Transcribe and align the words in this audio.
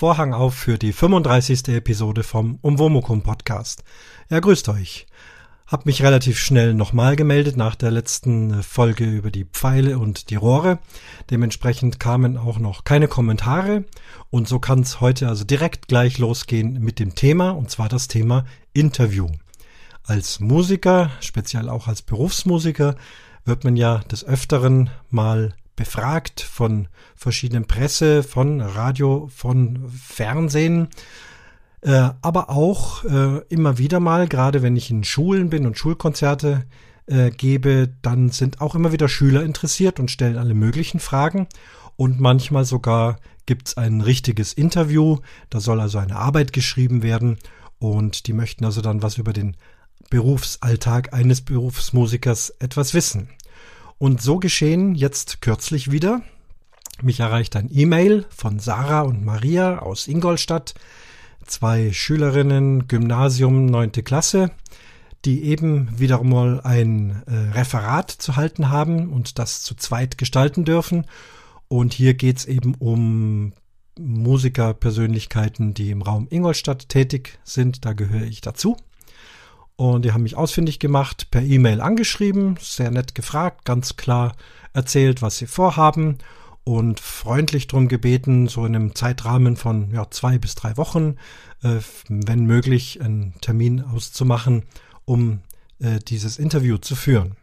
Vorhang 0.00 0.32
auf 0.32 0.54
für 0.54 0.78
die 0.78 0.94
35. 0.94 1.68
Episode 1.68 2.22
vom 2.22 2.58
Umwomukum 2.62 3.20
Podcast. 3.20 3.84
Ja, 4.30 4.40
grüßt 4.40 4.70
euch. 4.70 5.06
Hab 5.66 5.84
mich 5.84 6.02
relativ 6.02 6.38
schnell 6.38 6.72
nochmal 6.72 7.16
gemeldet 7.16 7.58
nach 7.58 7.74
der 7.74 7.90
letzten 7.90 8.62
Folge 8.62 9.04
über 9.04 9.30
die 9.30 9.44
Pfeile 9.44 9.98
und 9.98 10.30
die 10.30 10.36
Rohre. 10.36 10.78
Dementsprechend 11.28 12.00
kamen 12.00 12.38
auch 12.38 12.58
noch 12.58 12.84
keine 12.84 13.08
Kommentare 13.08 13.84
und 14.30 14.48
so 14.48 14.58
kann 14.58 14.80
es 14.80 15.02
heute 15.02 15.28
also 15.28 15.44
direkt 15.44 15.86
gleich 15.86 16.16
losgehen 16.16 16.80
mit 16.80 16.98
dem 16.98 17.14
Thema 17.14 17.50
und 17.50 17.70
zwar 17.70 17.90
das 17.90 18.08
Thema 18.08 18.46
Interview. 18.72 19.26
Als 20.02 20.40
Musiker, 20.40 21.10
speziell 21.20 21.68
auch 21.68 21.88
als 21.88 22.00
Berufsmusiker, 22.00 22.96
wird 23.44 23.64
man 23.64 23.76
ja 23.76 23.98
des 23.98 24.24
Öfteren 24.24 24.88
mal 25.10 25.52
befragt 25.80 26.42
von 26.42 26.88
verschiedenen 27.16 27.66
Presse, 27.66 28.22
von 28.22 28.60
Radio, 28.60 29.30
von 29.34 29.88
Fernsehen, 29.88 30.88
äh, 31.80 32.10
aber 32.20 32.50
auch 32.50 33.02
äh, 33.04 33.38
immer 33.48 33.78
wieder 33.78 33.98
mal, 33.98 34.28
gerade 34.28 34.60
wenn 34.60 34.76
ich 34.76 34.90
in 34.90 35.04
Schulen 35.04 35.48
bin 35.48 35.64
und 35.64 35.78
Schulkonzerte 35.78 36.66
äh, 37.06 37.30
gebe, 37.30 37.88
dann 38.02 38.28
sind 38.28 38.60
auch 38.60 38.74
immer 38.74 38.92
wieder 38.92 39.08
Schüler 39.08 39.42
interessiert 39.42 39.98
und 40.00 40.10
stellen 40.10 40.36
alle 40.36 40.52
möglichen 40.52 41.00
Fragen. 41.00 41.46
Und 41.96 42.20
manchmal 42.20 42.66
sogar 42.66 43.18
gibt's 43.46 43.78
ein 43.78 44.02
richtiges 44.02 44.52
Interview. 44.52 45.16
Da 45.48 45.60
soll 45.60 45.80
also 45.80 45.96
eine 45.96 46.16
Arbeit 46.16 46.52
geschrieben 46.52 47.02
werden. 47.02 47.38
Und 47.78 48.26
die 48.26 48.34
möchten 48.34 48.66
also 48.66 48.82
dann 48.82 49.02
was 49.02 49.16
über 49.16 49.32
den 49.32 49.56
Berufsalltag 50.10 51.14
eines 51.14 51.40
Berufsmusikers 51.40 52.50
etwas 52.58 52.92
wissen. 52.92 53.30
Und 54.00 54.22
so 54.22 54.38
geschehen 54.38 54.94
jetzt 54.94 55.42
kürzlich 55.42 55.90
wieder. 55.90 56.22
Mich 57.02 57.20
erreicht 57.20 57.54
ein 57.54 57.68
E-Mail 57.70 58.24
von 58.30 58.58
Sarah 58.58 59.02
und 59.02 59.26
Maria 59.26 59.80
aus 59.80 60.08
Ingolstadt, 60.08 60.72
zwei 61.44 61.92
Schülerinnen, 61.92 62.88
Gymnasium, 62.88 63.66
neunte 63.66 64.02
Klasse, 64.02 64.52
die 65.26 65.44
eben 65.44 65.98
wieder 65.98 66.22
mal 66.22 66.62
ein 66.62 67.22
äh, 67.26 67.52
Referat 67.52 68.10
zu 68.10 68.36
halten 68.36 68.70
haben 68.70 69.10
und 69.10 69.38
das 69.38 69.60
zu 69.60 69.74
zweit 69.74 70.16
gestalten 70.16 70.64
dürfen. 70.64 71.04
Und 71.68 71.92
hier 71.92 72.14
geht's 72.14 72.46
eben 72.46 72.76
um 72.76 73.52
Musikerpersönlichkeiten, 73.98 75.74
die 75.74 75.90
im 75.90 76.00
Raum 76.00 76.26
Ingolstadt 76.30 76.88
tätig 76.88 77.38
sind. 77.44 77.84
Da 77.84 77.92
gehöre 77.92 78.22
ich 78.22 78.40
dazu. 78.40 78.78
Und 79.80 80.04
die 80.04 80.12
haben 80.12 80.24
mich 80.24 80.36
ausfindig 80.36 80.78
gemacht, 80.78 81.28
per 81.30 81.40
E-Mail 81.40 81.80
angeschrieben, 81.80 82.58
sehr 82.60 82.90
nett 82.90 83.14
gefragt, 83.14 83.64
ganz 83.64 83.96
klar 83.96 84.36
erzählt, 84.74 85.22
was 85.22 85.38
sie 85.38 85.46
vorhaben 85.46 86.18
und 86.64 87.00
freundlich 87.00 87.66
darum 87.66 87.88
gebeten, 87.88 88.46
so 88.46 88.66
in 88.66 88.76
einem 88.76 88.94
Zeitrahmen 88.94 89.56
von 89.56 89.90
ja, 89.90 90.10
zwei 90.10 90.36
bis 90.36 90.54
drei 90.54 90.76
Wochen, 90.76 91.16
äh, 91.62 91.78
wenn 92.10 92.44
möglich, 92.44 93.00
einen 93.00 93.32
Termin 93.40 93.82
auszumachen, 93.82 94.64
um 95.06 95.40
äh, 95.78 95.98
dieses 95.98 96.38
Interview 96.38 96.76
zu 96.76 96.94
führen. 96.94 97.36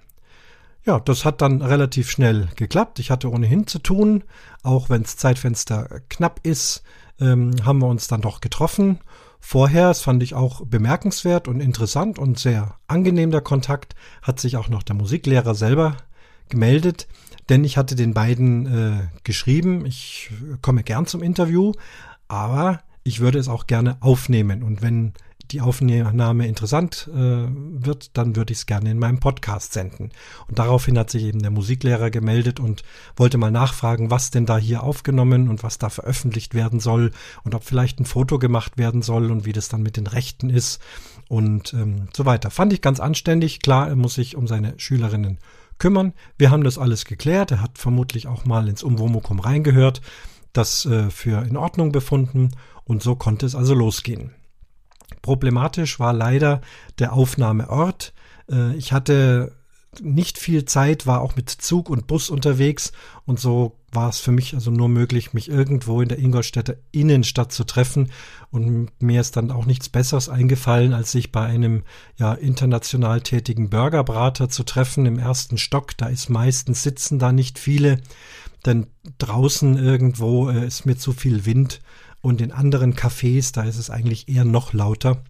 Ja, 0.86 1.00
das 1.00 1.26
hat 1.26 1.42
dann 1.42 1.64
relativ 1.64 2.12
schnell 2.12 2.50
geklappt. 2.56 3.00
Ich 3.00 3.10
hatte 3.10 3.32
ohnehin 3.32 3.66
zu 3.66 3.80
tun, 3.80 4.24
auch 4.62 4.92
wenn 4.92 5.02
das 5.02 5.18
Zeitfenster 5.18 6.02
knapp 6.08 6.42
ist, 6.44 6.84
ähm, 7.20 7.56
haben 7.66 7.80
wir 7.80 7.88
uns 7.88 8.08
dann 8.08 8.22
doch 8.22 8.42
getroffen 8.42 9.00
Vorher, 9.40 9.88
das 9.88 10.02
fand 10.02 10.24
ich 10.24 10.34
auch 10.34 10.66
bemerkenswert 10.66 11.48
und 11.48 11.60
interessant 11.60 12.20
und 12.20 12.38
sehr 12.40 12.76
angenehm 12.88 13.32
der 13.32 13.42
Kontakt, 13.42 13.96
hat 14.22 14.40
sich 14.40 14.58
auch 14.58 14.70
noch 14.70 14.84
der 14.84 14.96
Musiklehrer 14.96 15.56
selber 15.56 15.98
gemeldet, 16.50 17.08
denn 17.50 17.64
ich 17.64 17.78
hatte 17.78 17.96
den 17.96 18.14
beiden 18.14 18.66
äh, 18.66 19.08
geschrieben, 19.24 19.86
ich 19.86 20.32
komme 20.62 20.84
gern 20.84 21.06
zum 21.06 21.22
Interview, 21.22 21.74
aber 22.28 22.82
ich 23.04 23.20
würde 23.20 23.40
es 23.40 23.48
auch 23.48 23.68
gerne 23.68 23.98
aufnehmen 24.02 24.64
und 24.64 24.82
wenn 24.82 25.14
die 25.52 25.62
Aufnahme 25.62 26.48
interessant 26.48 27.10
äh, 27.14 27.18
wird, 27.18 28.18
dann 28.18 28.36
würde 28.36 28.54
ich 28.54 28.60
es 28.60 28.66
gerne 28.66 28.92
in 28.92 29.00
meinem 29.00 29.20
Podcast 29.20 29.74
senden. 29.74 30.12
Und 30.48 30.60
daraufhin 30.60 30.98
hat 30.98 31.10
sich 31.10 31.24
eben 31.24 31.42
der 31.42 31.52
Musiklehrer 31.52 32.10
gemeldet 32.10 32.60
und 32.60 32.84
wollte 33.16 33.38
mal 33.38 33.52
nachfragen, 33.52 34.12
was 34.12 34.32
denn 34.32 34.46
da 34.46 34.58
hier 34.58 34.84
aufgenommen 34.84 35.50
und 35.50 35.64
was 35.64 35.78
da 35.78 35.90
veröffentlicht 35.90 36.54
werden 36.54 36.80
soll 36.80 37.12
und 37.44 37.56
ob 37.56 37.64
vielleicht 37.64 38.00
ein 38.00 38.06
Foto 38.06 38.40
gemacht 38.40 38.78
werden 38.78 39.02
soll 39.02 39.32
und 39.32 39.46
wie 39.46 39.54
das 39.54 39.70
dann 39.70 39.84
mit 39.84 39.98
den 39.98 40.08
Rechten 40.08 40.50
ist 40.50 40.82
und 41.30 41.74
ähm, 41.74 42.08
so 42.16 42.26
weiter. 42.26 42.52
Fand 42.52 42.74
ich 42.74 42.82
ganz 42.82 43.00
anständig. 43.00 43.62
Klar, 43.62 43.88
er 43.88 43.96
muss 43.96 44.16
sich 44.16 44.36
um 44.36 44.48
seine 44.48 44.74
Schülerinnen 44.78 45.40
kümmern. 45.78 46.14
Wir 46.38 46.52
haben 46.52 46.64
das 46.64 46.78
alles 46.78 47.06
geklärt. 47.06 47.52
Er 47.52 47.62
hat 47.62 47.78
vermutlich 47.78 48.28
auch 48.28 48.46
mal 48.46 48.68
ins 48.68 48.84
Umwomukum 48.84 49.40
reingehört, 49.40 50.02
das 50.54 50.86
äh, 50.86 51.10
für 51.10 51.44
in 51.44 51.58
Ordnung 51.58 51.92
befunden 51.92 52.52
und 52.84 53.04
so 53.04 53.16
konnte 53.16 53.46
es 53.46 53.56
also 53.56 53.74
losgehen. 53.74 54.32
Problematisch 55.22 56.00
war 56.00 56.14
leider 56.14 56.62
der 57.00 57.14
Aufnahmeort. 57.14 58.14
Äh, 58.50 58.76
ich 58.76 58.94
hatte 58.94 59.54
nicht 60.02 60.38
viel 60.38 60.66
Zeit, 60.66 61.08
war 61.08 61.22
auch 61.22 61.36
mit 61.36 61.50
Zug 61.50 61.90
und 61.90 62.08
Bus 62.08 62.30
unterwegs 62.30 62.92
und 63.26 63.40
so 63.40 63.78
war 63.92 64.10
es 64.10 64.20
für 64.20 64.32
mich 64.32 64.54
also 64.54 64.70
nur 64.70 64.90
möglich, 64.90 65.34
mich 65.34 65.50
irgendwo 65.50 66.02
in 66.02 66.10
der 66.10 66.20
Ingolstädter 66.20 66.76
Innenstadt 66.92 67.52
zu 67.52 67.64
treffen 67.64 68.12
und 68.52 68.90
mir 69.02 69.22
ist 69.22 69.38
dann 69.38 69.50
auch 69.50 69.66
nichts 69.66 69.90
Besseres 69.90 70.30
eingefallen, 70.30 70.94
als 70.94 71.12
sich 71.12 71.32
bei 71.32 71.46
einem 71.46 71.84
ja 72.18 72.34
international 72.34 73.22
tätigen 73.22 73.70
Burgerbrater 73.70 74.50
zu 74.50 74.64
treffen 74.64 75.06
im 75.06 75.18
ersten 75.18 75.58
Stock. 75.58 75.98
Da 75.98 76.08
ist 76.08 76.30
meistens 76.30 76.84
sitzen 76.84 77.18
da 77.18 77.32
nicht 77.32 77.60
viele, 77.60 78.02
denn 78.66 78.88
draußen 79.18 79.78
irgendwo 79.78 80.50
äh, 80.50 80.68
ist 80.68 80.86
mir 80.86 80.98
zu 80.98 81.14
viel 81.14 81.46
Wind 81.46 81.80
und 82.28 82.42
in 82.42 82.52
anderen 82.52 82.94
Cafés, 82.94 83.54
da 83.54 83.64
ist 83.64 83.78
es 83.78 83.90
eigentlich 83.90 84.28
eher 84.28 84.44
noch 84.44 84.74
lauter. 84.74 85.24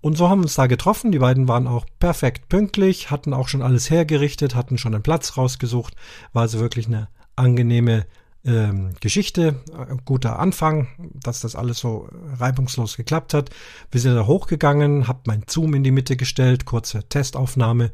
Und 0.00 0.16
so 0.16 0.30
haben 0.30 0.38
wir 0.38 0.44
uns 0.44 0.54
da 0.54 0.66
getroffen. 0.66 1.12
Die 1.12 1.18
beiden 1.18 1.48
waren 1.48 1.66
auch 1.66 1.84
perfekt 1.98 2.48
pünktlich, 2.48 3.10
hatten 3.10 3.34
auch 3.34 3.46
schon 3.46 3.60
alles 3.60 3.90
hergerichtet, 3.90 4.54
hatten 4.54 4.78
schon 4.78 4.94
einen 4.94 5.02
Platz 5.02 5.36
rausgesucht. 5.36 5.94
War 6.32 6.42
also 6.42 6.58
wirklich 6.58 6.86
eine 6.86 7.08
angenehme 7.36 8.06
ähm, 8.46 8.92
Geschichte, 9.00 9.56
äh, 9.68 9.96
guter 10.06 10.38
Anfang, 10.38 10.88
dass 11.12 11.40
das 11.40 11.56
alles 11.56 11.78
so 11.78 12.08
reibungslos 12.38 12.96
geklappt 12.96 13.34
hat. 13.34 13.50
Wir 13.90 14.00
sind 14.00 14.14
da 14.14 14.26
hochgegangen, 14.26 15.08
hab 15.08 15.26
mein 15.26 15.42
Zoom 15.46 15.74
in 15.74 15.84
die 15.84 15.90
Mitte 15.90 16.16
gestellt, 16.16 16.64
kurze 16.64 17.06
Testaufnahme. 17.06 17.92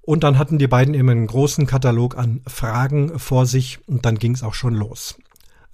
Und 0.00 0.24
dann 0.24 0.38
hatten 0.38 0.58
die 0.58 0.66
beiden 0.66 0.94
eben 0.94 1.10
einen 1.10 1.26
großen 1.26 1.66
Katalog 1.66 2.16
an 2.16 2.40
Fragen 2.46 3.18
vor 3.18 3.44
sich 3.44 3.80
und 3.86 4.06
dann 4.06 4.18
ging 4.18 4.32
es 4.32 4.42
auch 4.42 4.54
schon 4.54 4.72
los. 4.72 5.18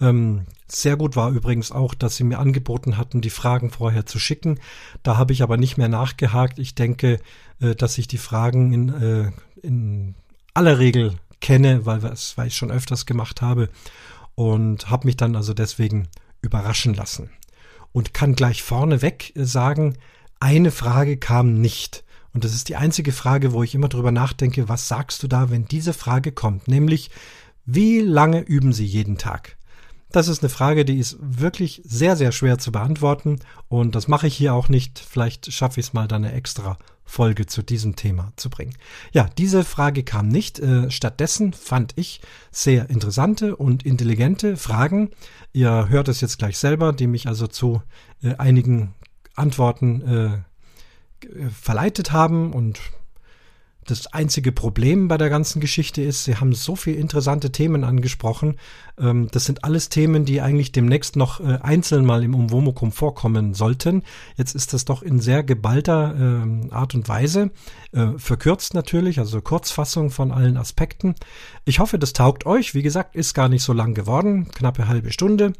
Ähm, 0.00 0.46
sehr 0.68 0.96
gut 0.96 1.16
war 1.16 1.30
übrigens 1.30 1.72
auch, 1.72 1.94
dass 1.94 2.16
sie 2.16 2.24
mir 2.24 2.38
angeboten 2.38 2.96
hatten, 2.96 3.20
die 3.20 3.30
Fragen 3.30 3.70
vorher 3.70 4.04
zu 4.04 4.18
schicken. 4.18 4.58
Da 5.02 5.16
habe 5.16 5.32
ich 5.32 5.42
aber 5.42 5.56
nicht 5.56 5.78
mehr 5.78 5.88
nachgehakt. 5.88 6.58
Ich 6.58 6.74
denke, 6.74 7.20
äh, 7.60 7.74
dass 7.74 7.98
ich 7.98 8.08
die 8.08 8.18
Fragen 8.18 8.72
in, 8.72 8.88
äh, 8.88 9.30
in 9.62 10.14
aller 10.54 10.78
Regel 10.78 11.14
kenne, 11.40 11.86
weil, 11.86 12.02
weil 12.02 12.46
ich 12.46 12.56
schon 12.56 12.70
öfters 12.70 13.06
gemacht 13.06 13.42
habe 13.42 13.68
und 14.34 14.90
habe 14.90 15.06
mich 15.06 15.16
dann 15.16 15.36
also 15.36 15.54
deswegen 15.54 16.08
überraschen 16.42 16.94
lassen. 16.94 17.30
Und 17.92 18.12
kann 18.12 18.34
gleich 18.34 18.62
vorneweg 18.62 19.32
sagen, 19.34 19.96
eine 20.40 20.70
Frage 20.70 21.16
kam 21.16 21.60
nicht. 21.60 22.04
Und 22.34 22.44
das 22.44 22.54
ist 22.54 22.68
die 22.68 22.76
einzige 22.76 23.12
Frage, 23.12 23.52
wo 23.52 23.62
ich 23.62 23.74
immer 23.74 23.88
drüber 23.88 24.12
nachdenke, 24.12 24.68
was 24.68 24.88
sagst 24.88 25.22
du 25.22 25.28
da, 25.28 25.48
wenn 25.50 25.64
diese 25.66 25.94
Frage 25.94 26.32
kommt? 26.32 26.68
Nämlich, 26.68 27.10
wie 27.64 28.00
lange 28.00 28.40
üben 28.40 28.74
Sie 28.74 28.84
jeden 28.84 29.16
Tag? 29.16 29.55
Das 30.16 30.28
ist 30.28 30.42
eine 30.42 30.48
Frage, 30.48 30.86
die 30.86 30.96
ist 30.96 31.18
wirklich 31.20 31.82
sehr, 31.84 32.16
sehr 32.16 32.32
schwer 32.32 32.56
zu 32.56 32.72
beantworten 32.72 33.38
und 33.68 33.94
das 33.94 34.08
mache 34.08 34.26
ich 34.26 34.34
hier 34.34 34.54
auch 34.54 34.70
nicht. 34.70 34.98
Vielleicht 34.98 35.52
schaffe 35.52 35.78
ich 35.78 35.88
es 35.88 35.92
mal, 35.92 36.08
da 36.08 36.16
eine 36.16 36.32
extra 36.32 36.78
Folge 37.04 37.44
zu 37.44 37.62
diesem 37.62 37.96
Thema 37.96 38.32
zu 38.36 38.48
bringen. 38.48 38.72
Ja, 39.12 39.28
diese 39.36 39.62
Frage 39.62 40.04
kam 40.04 40.28
nicht. 40.28 40.58
Äh, 40.58 40.90
stattdessen 40.90 41.52
fand 41.52 41.92
ich 41.96 42.22
sehr 42.50 42.88
interessante 42.88 43.56
und 43.56 43.84
intelligente 43.84 44.56
Fragen. 44.56 45.10
Ihr 45.52 45.90
hört 45.90 46.08
es 46.08 46.22
jetzt 46.22 46.38
gleich 46.38 46.56
selber, 46.56 46.94
die 46.94 47.08
mich 47.08 47.28
also 47.28 47.46
zu 47.46 47.82
äh, 48.22 48.36
einigen 48.36 48.94
Antworten 49.34 50.00
äh, 51.20 51.50
verleitet 51.50 52.12
haben 52.12 52.54
und 52.54 52.80
das 53.86 54.08
einzige 54.08 54.52
Problem 54.52 55.08
bei 55.08 55.16
der 55.16 55.30
ganzen 55.30 55.60
Geschichte 55.60 56.02
ist, 56.02 56.24
sie 56.24 56.36
haben 56.36 56.52
so 56.52 56.76
viele 56.76 56.96
interessante 56.96 57.52
Themen 57.52 57.84
angesprochen. 57.84 58.56
Ähm, 58.98 59.28
das 59.32 59.44
sind 59.44 59.64
alles 59.64 59.88
Themen, 59.88 60.24
die 60.24 60.40
eigentlich 60.40 60.72
demnächst 60.72 61.16
noch 61.16 61.40
äh, 61.40 61.58
einzeln 61.62 62.04
mal 62.04 62.22
im 62.22 62.34
Umwomukum 62.34 62.92
vorkommen 62.92 63.54
sollten. 63.54 64.02
Jetzt 64.36 64.54
ist 64.54 64.72
das 64.72 64.84
doch 64.84 65.02
in 65.02 65.20
sehr 65.20 65.42
geballter 65.42 66.14
ähm, 66.18 66.68
Art 66.70 66.94
und 66.94 67.08
Weise, 67.08 67.50
äh, 67.92 68.08
verkürzt 68.16 68.74
natürlich, 68.74 69.18
also 69.18 69.40
Kurzfassung 69.40 70.10
von 70.10 70.32
allen 70.32 70.56
Aspekten. 70.56 71.14
Ich 71.64 71.78
hoffe, 71.78 71.98
das 71.98 72.12
taugt 72.12 72.46
euch. 72.46 72.74
Wie 72.74 72.82
gesagt, 72.82 73.16
ist 73.16 73.34
gar 73.34 73.48
nicht 73.48 73.62
so 73.62 73.72
lang 73.72 73.94
geworden, 73.94 74.48
knappe 74.48 74.88
halbe 74.88 75.12
Stunde. 75.12 75.52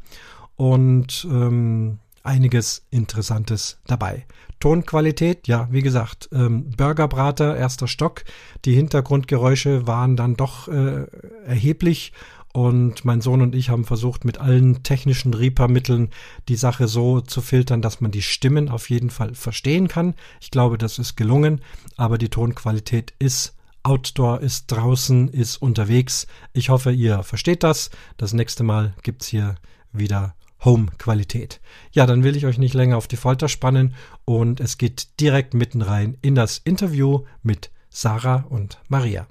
Und 0.55 1.27
ähm, 1.29 1.99
einiges 2.27 2.85
Interessantes 2.91 3.79
dabei. 3.87 4.25
Tonqualität, 4.59 5.47
ja, 5.47 5.67
wie 5.71 5.81
gesagt, 5.81 6.29
ähm, 6.31 6.71
Burgerbrater, 6.75 7.55
erster 7.55 7.87
Stock. 7.87 8.23
Die 8.65 8.73
Hintergrundgeräusche 8.73 9.87
waren 9.87 10.15
dann 10.15 10.35
doch 10.35 10.67
äh, 10.67 11.05
erheblich 11.45 12.11
Und 12.57 13.05
mein 13.05 13.21
Sohn 13.21 13.43
und 13.43 13.53
ich 13.53 13.69
haben 13.69 13.85
versucht, 13.85 14.25
mit 14.25 14.39
allen 14.39 14.81
technischen 14.81 15.35
Reaper-Mitteln 15.35 16.09
die 16.47 16.55
Sache 16.55 16.87
so 16.87 17.21
zu 17.21 17.41
filtern, 17.41 17.83
dass 17.83 18.01
man 18.01 18.09
die 18.09 18.23
Stimmen 18.23 18.69
auf 18.69 18.89
jeden 18.89 19.11
Fall 19.11 19.35
verstehen 19.35 19.87
kann. 19.87 20.15
Ich 20.41 20.49
glaube, 20.49 20.79
das 20.79 20.97
ist 20.97 21.15
gelungen, 21.15 21.61
aber 21.97 22.17
die 22.17 22.29
Tonqualität 22.29 23.13
ist 23.19 23.55
Outdoor, 23.83 24.41
ist 24.41 24.71
draußen, 24.71 25.27
ist 25.27 25.57
unterwegs. 25.61 26.25
Ich 26.51 26.69
hoffe, 26.69 26.91
ihr 26.91 27.21
versteht 27.21 27.61
das. 27.61 27.91
Das 28.17 28.33
nächste 28.33 28.63
Mal 28.63 28.95
gibt's 29.03 29.27
hier 29.27 29.53
wieder 29.91 30.33
Home-Qualität. 30.63 31.59
Ja, 31.91 32.05
dann 32.05 32.23
will 32.23 32.35
ich 32.35 32.45
euch 32.45 32.57
nicht 32.57 32.73
länger 32.73 32.97
auf 32.97 33.07
die 33.07 33.17
Folter 33.17 33.49
spannen 33.49 33.93
und 34.25 34.59
es 34.59 34.77
geht 34.77 35.19
direkt 35.19 35.53
mitten 35.53 35.81
rein 35.81 36.17
in 36.21 36.35
das 36.35 36.59
Interview 36.63 37.25
mit 37.43 37.71
Sarah 37.89 38.45
und 38.49 38.79
Maria. 38.87 39.27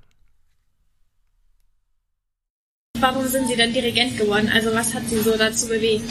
Warum 2.98 3.26
sind 3.26 3.48
Sie 3.48 3.56
denn 3.56 3.72
Dirigent 3.72 4.16
geworden? 4.16 4.50
Also 4.52 4.72
was 4.72 4.94
hat 4.94 5.06
Sie 5.08 5.20
so 5.20 5.36
dazu 5.36 5.68
bewegt? 5.68 6.10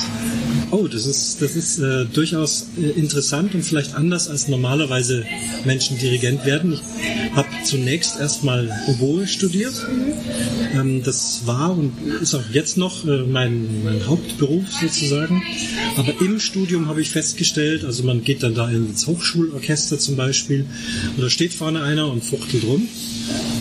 Oh, 0.71 0.87
das 0.87 1.05
ist, 1.05 1.41
das 1.41 1.55
ist 1.55 1.79
äh, 1.79 2.05
durchaus 2.05 2.67
äh, 2.77 2.89
interessant 2.99 3.53
und 3.55 3.63
vielleicht 3.63 3.95
anders 3.95 4.27
als 4.27 4.47
normalerweise 4.47 5.25
Menschen 5.63 5.97
Dirigent 5.97 6.45
werden. 6.45 6.73
Ich 6.73 7.35
habe 7.35 7.47
zunächst 7.63 8.19
erstmal 8.19 8.69
Oboe 8.87 9.27
studiert. 9.27 9.73
Mhm. 9.73 10.79
Ähm, 10.79 11.03
das 11.03 11.41
war 11.45 11.77
und 11.77 11.93
ist 12.21 12.33
auch 12.33 12.43
jetzt 12.51 12.77
noch 12.77 13.05
äh, 13.05 13.23
mein, 13.23 13.83
mein 13.83 14.07
Hauptberuf 14.07 14.65
sozusagen. 14.81 15.43
Aber 15.97 16.13
im 16.19 16.39
Studium 16.39 16.87
habe 16.87 17.01
ich 17.01 17.09
festgestellt, 17.09 17.85
also 17.85 18.03
man 18.03 18.23
geht 18.23 18.43
dann 18.43 18.55
da 18.55 18.69
ins 18.69 19.07
Hochschulorchester 19.07 19.99
zum 19.99 20.15
Beispiel 20.15 20.65
und 21.15 21.23
da 21.23 21.29
steht 21.29 21.53
vorne 21.53 21.83
einer 21.83 22.11
und 22.11 22.23
fuchtelt 22.23 22.63
rum. 22.63 22.87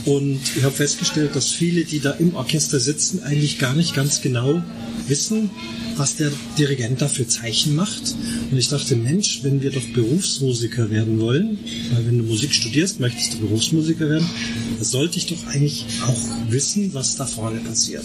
Und 0.05 0.41
ich 0.57 0.63
habe 0.63 0.75
festgestellt, 0.75 1.35
dass 1.35 1.49
viele, 1.49 1.85
die 1.85 2.01
da 2.01 2.11
im 2.13 2.35
Orchester 2.35 2.81
sitzen, 2.81 3.23
eigentlich 3.23 3.59
gar 3.59 3.75
nicht 3.75 3.95
ganz 3.95 4.21
genau 4.21 4.63
wissen, 5.09 5.51
was 5.97 6.17
der 6.17 6.31
Dirigent 6.59 7.01
da 7.01 7.09
für 7.09 7.27
Zeichen 7.27 7.75
macht. 7.75 8.15
Und 8.51 8.59
ich 8.59 8.69
dachte, 8.69 8.97
Mensch, 8.97 9.41
wenn 9.43 9.63
wir 9.63 9.71
doch 9.71 9.85
Berufsmusiker 9.95 10.91
werden 10.91 11.21
wollen, 11.21 11.59
weil 11.93 12.07
wenn 12.07 12.19
du 12.19 12.25
Musik 12.25 12.53
studierst, 12.53 13.01
möchtest 13.01 13.35
du 13.35 13.39
Berufsmusiker 13.39 14.09
werden, 14.09 14.29
dann 14.77 14.85
sollte 14.85 15.19
ich 15.19 15.27
doch 15.27 15.47
eigentlich 15.47 15.85
auch 16.07 16.51
wissen, 16.51 16.93
was 16.95 17.17
da 17.17 17.27
vorne 17.27 17.61
passiert. 17.61 18.05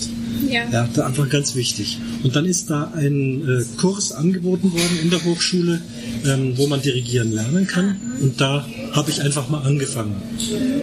Ja. 0.50 0.69
Ja, 0.71 0.89
da 0.94 1.07
einfach 1.07 1.30
ganz 1.30 1.56
wichtig. 1.56 1.97
Und 2.24 2.36
dann 2.36 2.45
ist 2.45 2.69
da 2.69 2.91
ein 2.95 3.47
äh, 3.47 3.63
Kurs 3.77 4.12
angeboten 4.12 4.71
worden 4.71 5.00
in 5.01 5.09
der 5.09 5.24
Hochschule, 5.24 5.81
ähm, 6.25 6.57
wo 6.57 6.68
man 6.68 6.81
dirigieren 6.81 7.31
lernen 7.31 7.68
kann. 7.68 8.00
Und 8.21 8.39
da 8.41 8.65
habe 8.91 9.12
ich 9.12 9.21
einfach 9.21 9.50
mal 9.50 9.62
angefangen. 9.62 10.15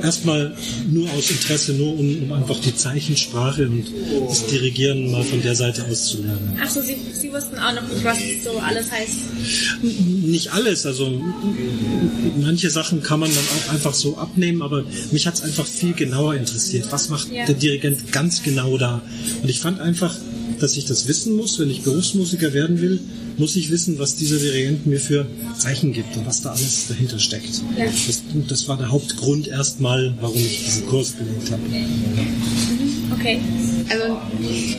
Erstmal 0.02 0.54
nur 0.90 1.10
aus 1.12 1.30
Interesse, 1.30 1.72
nur 1.72 1.98
um, 1.98 2.22
um, 2.22 2.32
einfach 2.32 2.60
die 2.60 2.74
Zeichensprache 2.74 3.66
und 3.66 3.84
das 4.28 4.46
Dirigieren 4.46 5.10
mal 5.10 5.24
von 5.24 5.42
der 5.42 5.54
Seite 5.54 5.84
aus 5.84 6.06
zu 6.06 6.22
lernen. 6.22 6.58
Achso, 6.62 6.80
Sie, 6.82 6.95
Sie 7.12 7.32
wussten 7.32 7.58
auch 7.58 7.75
noch 7.75 7.88
nicht, 7.88 8.04
was 8.04 8.19
so 8.44 8.58
alles 8.58 8.90
heißt? 8.90 9.82
Nicht 9.82 10.52
alles, 10.52 10.87
also 10.87 11.20
manche 12.40 12.70
Sachen 12.70 13.02
kann 13.02 13.20
man 13.20 13.31
dann 13.31 13.44
auch 13.44 13.72
einfach 13.72 13.94
so 13.94 14.16
abnehmen, 14.16 14.62
aber 14.62 14.84
mich 15.12 15.26
hat 15.26 15.34
es 15.34 15.43
einfach 15.43 15.66
viel 15.66 15.94
genauer 15.94 16.34
interessiert. 16.34 16.87
Was 16.90 17.08
macht 17.08 17.32
ja. 17.32 17.46
der 17.46 17.54
Dirigent 17.54 18.12
ganz 18.12 18.43
genau 18.43 18.76
da? 18.78 19.02
Und 19.43 19.48
ich 19.48 19.60
fand 19.60 19.81
einfach, 19.81 20.14
dass 20.60 20.76
ich 20.76 20.84
das 20.84 21.08
wissen 21.08 21.37
muss, 21.37 21.58
wenn 21.58 21.70
ich 21.70 21.82
Berufsmusiker 21.82 22.52
werden 22.52 22.81
will, 22.81 23.00
muss 23.38 23.56
ich 23.56 23.70
wissen, 23.70 23.98
was 23.98 24.16
dieser 24.16 24.38
Dirigent 24.38 24.86
mir 24.86 25.00
für 25.00 25.26
Zeichen 25.58 25.92
gibt 25.92 26.16
und 26.16 26.26
was 26.26 26.42
da 26.42 26.50
alles 26.50 26.88
dahinter 26.88 27.18
steckt. 27.18 27.62
Ja. 27.76 27.86
Das, 27.86 28.22
das, 28.48 28.68
war 28.68 28.76
der 28.76 28.90
Hauptgrund 28.90 29.48
erstmal, 29.48 30.14
warum 30.20 30.36
ich 30.36 30.64
diesen 30.64 30.86
Kurs 30.86 31.12
belegt 31.12 31.50
habe. 31.50 31.62
Okay. 33.18 33.40
Also 33.88 34.16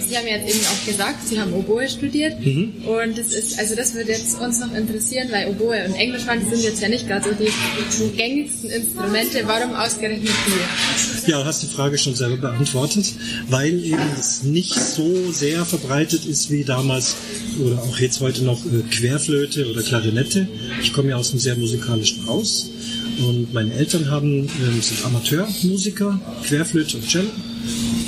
Sie 0.08 0.18
haben 0.18 0.28
jetzt 0.28 0.54
eben 0.54 0.66
auch 0.66 0.86
gesagt, 0.86 1.28
Sie 1.28 1.40
haben 1.40 1.54
Oboe 1.54 1.88
studiert 1.88 2.46
mhm. 2.46 2.74
und 2.86 3.18
das 3.18 3.28
ist, 3.28 3.58
also 3.60 3.76
das 3.76 3.94
würde 3.94 4.12
jetzt 4.12 4.40
uns 4.40 4.60
noch 4.60 4.74
interessieren, 4.74 5.30
weil 5.32 5.48
Oboe 5.48 5.86
und 5.86 5.96
Englischwand 5.96 6.50
sind 6.50 6.62
jetzt 6.62 6.82
ja 6.82 6.90
nicht 6.90 7.08
gerade 7.08 7.30
so 7.30 7.36
die 7.36 8.18
gängigsten 8.18 8.70
Instrumente. 8.70 9.44
Warum 9.46 9.76
ausgerechnet 9.76 10.30
die? 10.48 11.32
Ja, 11.32 11.40
du 11.40 11.46
hast 11.46 11.64
die 11.64 11.68
Frage 11.68 11.98
schon 11.98 12.16
selber 12.16 12.38
beantwortet, 12.38 13.14
weil 13.50 13.84
eben 13.84 14.10
es 14.20 14.44
nicht 14.44 14.76
so 14.76 15.32
sehr 15.32 15.66
verbreitet 15.66 16.26
ist 16.26 16.52
wie 16.52 16.64
damals 16.64 17.16
oder 17.60 17.82
auch 17.82 17.98
jetzt 18.00 18.20
heute 18.22 18.44
noch 18.48 18.66
äh, 18.66 18.82
Querflöte 18.90 19.70
oder 19.70 19.84
Klarinette. 19.84 20.48
Ich 20.82 20.94
komme 20.94 21.10
ja 21.10 21.18
aus 21.18 21.30
einem 21.32 21.40
sehr 21.40 21.56
musikalischen 21.56 22.26
Haus 22.26 22.70
und 23.20 23.54
meine 23.54 23.74
Eltern 23.74 24.10
haben, 24.10 24.46
äh, 24.46 24.82
sind 24.82 25.06
Amateurmusiker, 25.06 26.20
Querflöte 26.44 26.98
und 26.98 27.08
Cello 27.08 27.30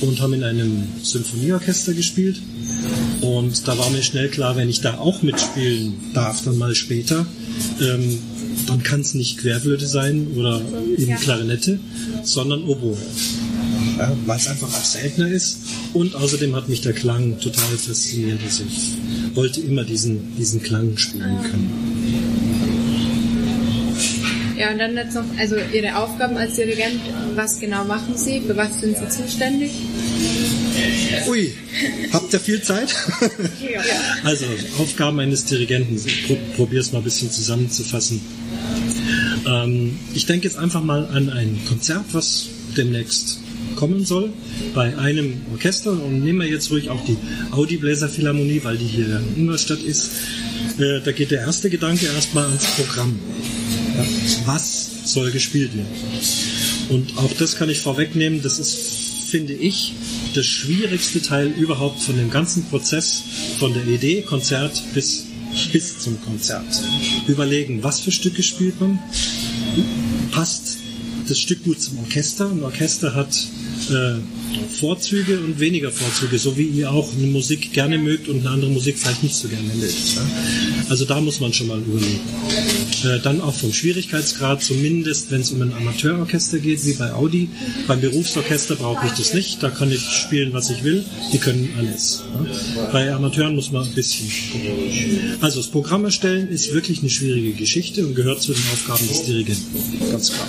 und 0.01 0.19
haben 0.21 0.33
in 0.33 0.43
einem 0.43 0.87
Symphonieorchester 1.03 1.93
gespielt. 1.93 2.41
Und 3.21 3.67
da 3.67 3.77
war 3.77 3.89
mir 3.89 4.01
schnell 4.01 4.29
klar, 4.29 4.55
wenn 4.55 4.69
ich 4.69 4.81
da 4.81 4.97
auch 4.97 5.21
mitspielen 5.21 5.93
darf, 6.13 6.43
dann 6.43 6.57
mal 6.57 6.73
später, 6.73 7.25
ähm, 7.81 8.17
dann 8.67 8.81
kann 8.83 9.01
es 9.01 9.13
nicht 9.13 9.39
Querflöte 9.39 9.87
sein 9.87 10.27
oder 10.35 10.61
eben 10.97 11.15
Klarinette, 11.15 11.79
sondern 12.23 12.63
Oboe. 12.63 12.97
Ja, 13.99 14.11
weil 14.25 14.37
es 14.37 14.47
einfach 14.47 14.69
auch 14.69 14.83
seltener 14.83 15.27
ist. 15.27 15.57
Und 15.93 16.15
außerdem 16.15 16.55
hat 16.55 16.69
mich 16.69 16.79
der 16.79 16.93
Klang 16.93 17.37
total 17.39 17.77
fasziniert. 17.77 18.39
Also 18.45 18.63
ich 18.65 18.93
wollte 19.35 19.59
immer 19.59 19.83
diesen, 19.83 20.37
diesen 20.37 20.63
Klang 20.63 20.95
spielen 20.97 21.37
können. 21.43 21.69
Ja, 24.57 24.71
und 24.71 24.77
dann 24.77 24.95
jetzt 24.95 25.15
noch, 25.15 25.25
also 25.37 25.57
Ihre 25.73 25.97
Aufgaben 25.97 26.37
als 26.37 26.55
Dirigent, 26.55 27.01
was 27.35 27.59
genau 27.59 27.83
machen 27.83 28.17
Sie, 28.17 28.39
für 28.41 28.55
was 28.55 28.79
sind 28.79 28.97
Sie 28.97 29.09
zuständig? 29.09 29.71
Ui, 31.27 31.53
habt 32.13 32.33
ihr 32.33 32.39
viel 32.39 32.61
Zeit? 32.61 32.93
ja. 33.61 33.81
Also, 34.23 34.45
Aufgaben 34.77 35.19
eines 35.19 35.45
Dirigenten, 35.45 35.95
ich 35.95 36.27
probiere 36.55 36.81
es 36.81 36.91
mal 36.91 36.99
ein 36.99 37.03
bisschen 37.03 37.31
zusammenzufassen. 37.31 38.21
Ähm, 39.45 39.97
ich 40.13 40.25
denke 40.25 40.47
jetzt 40.47 40.57
einfach 40.57 40.83
mal 40.83 41.05
an 41.07 41.29
ein 41.29 41.59
Konzert, 41.67 42.05
was 42.11 42.47
demnächst 42.75 43.39
kommen 43.75 44.05
soll, 44.05 44.31
bei 44.73 44.97
einem 44.97 45.41
Orchester 45.51 45.91
und 45.91 46.23
nehmen 46.23 46.39
wir 46.39 46.47
jetzt 46.47 46.71
ruhig 46.71 46.89
auch 46.89 47.03
die 47.05 47.17
Audi 47.51 47.77
Bläser 47.77 48.09
Philharmonie, 48.09 48.61
weil 48.63 48.77
die 48.77 48.85
hier 48.85 49.21
in 49.35 49.43
Ingolstadt 49.43 49.79
ist. 49.79 50.11
Äh, 50.77 51.01
da 51.03 51.11
geht 51.11 51.31
der 51.31 51.41
erste 51.41 51.69
Gedanke 51.69 52.07
erstmal 52.07 52.45
ans 52.45 52.65
Programm. 52.75 53.19
Was 54.45 55.13
soll 55.13 55.31
gespielt 55.31 55.75
werden? 55.75 55.87
Und 56.89 57.17
auch 57.17 57.31
das 57.33 57.55
kann 57.55 57.69
ich 57.69 57.79
vorwegnehmen, 57.79 58.41
das 58.41 58.59
ist, 58.59 59.29
finde 59.29 59.53
ich, 59.53 59.93
der 60.35 60.43
schwierigste 60.43 61.21
Teil 61.21 61.47
überhaupt 61.47 62.01
von 62.01 62.17
dem 62.17 62.31
ganzen 62.31 62.63
Prozess, 62.65 63.23
von 63.59 63.73
der 63.73 63.85
Idee, 63.85 64.21
Konzert 64.21 64.81
bis, 64.93 65.25
bis 65.71 65.99
zum 65.99 66.21
Konzert. 66.21 66.65
Überlegen, 67.27 67.83
was 67.83 67.99
für 67.99 68.11
Stücke 68.11 68.43
spielt 68.43 68.79
man? 68.79 68.99
Passt 70.31 70.78
das 71.29 71.39
Stück 71.39 71.63
gut 71.63 71.81
zum 71.81 71.99
Orchester? 71.99 72.49
Ein 72.49 72.63
Orchester 72.63 73.13
hat 73.13 73.47
äh, 73.89 74.15
Vorzüge 74.79 75.39
und 75.39 75.59
weniger 75.59 75.91
Vorzüge, 75.91 76.39
so 76.39 76.57
wie 76.57 76.63
ihr 76.63 76.91
auch 76.91 77.13
eine 77.13 77.27
Musik 77.27 77.73
gerne 77.73 77.97
mögt 77.97 78.27
und 78.27 78.39
eine 78.39 78.49
andere 78.49 78.71
Musik 78.71 78.97
vielleicht 78.97 79.23
nicht 79.23 79.35
so 79.35 79.47
gerne 79.47 79.67
mögt. 79.75 80.15
Ja? 80.15 80.21
Also 80.89 81.05
da 81.05 81.19
muss 81.21 81.39
man 81.39 81.53
schon 81.53 81.67
mal 81.67 81.79
überlegen. 81.79 82.19
Äh, 83.03 83.19
dann 83.19 83.41
auch 83.41 83.53
vom 83.53 83.73
Schwierigkeitsgrad, 83.73 84.63
zumindest 84.63 85.31
wenn 85.31 85.41
es 85.41 85.51
um 85.51 85.61
ein 85.61 85.73
Amateurorchester 85.73 86.59
geht, 86.59 86.85
wie 86.85 86.93
bei 86.93 87.13
Audi. 87.13 87.49
Beim 87.87 88.01
Berufsorchester 88.01 88.75
brauche 88.75 89.05
ich 89.07 89.13
das 89.13 89.33
nicht, 89.33 89.61
da 89.61 89.69
kann 89.69 89.91
ich 89.91 90.01
spielen, 90.01 90.53
was 90.53 90.69
ich 90.69 90.83
will. 90.83 91.03
Die 91.33 91.37
können 91.37 91.69
alles. 91.77 92.23
Ja? 92.33 92.91
Bei 92.91 93.13
Amateuren 93.13 93.55
muss 93.55 93.71
man 93.71 93.85
ein 93.85 93.93
bisschen. 93.93 94.29
Also 95.41 95.59
das 95.59 95.69
Programm 95.69 96.05
erstellen 96.05 96.49
ist 96.49 96.73
wirklich 96.73 96.99
eine 96.99 97.09
schwierige 97.09 97.53
Geschichte 97.53 98.05
und 98.05 98.15
gehört 98.15 98.41
zu 98.41 98.53
den 98.53 98.63
Aufgaben 98.73 99.07
des 99.07 99.23
Dirigenten. 99.23 100.11
Ganz 100.11 100.31
klar. 100.31 100.47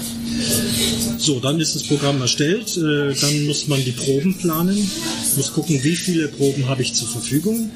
So, 1.18 1.38
dann 1.38 1.60
ist 1.60 1.74
das 1.74 1.82
Programm 1.82 2.20
erstellt. 2.20 2.76
Äh, 2.76 3.14
dann 3.14 3.46
muss 3.46 3.68
man 3.68 3.84
die 3.84 3.89
Proben 3.92 4.34
planen, 4.34 4.90
muss 5.36 5.52
gucken, 5.52 5.82
wie 5.82 5.96
viele 5.96 6.28
Proben 6.28 6.68
habe 6.68 6.82
ich 6.82 6.94
zur 6.94 7.08
Verfügung 7.08 7.70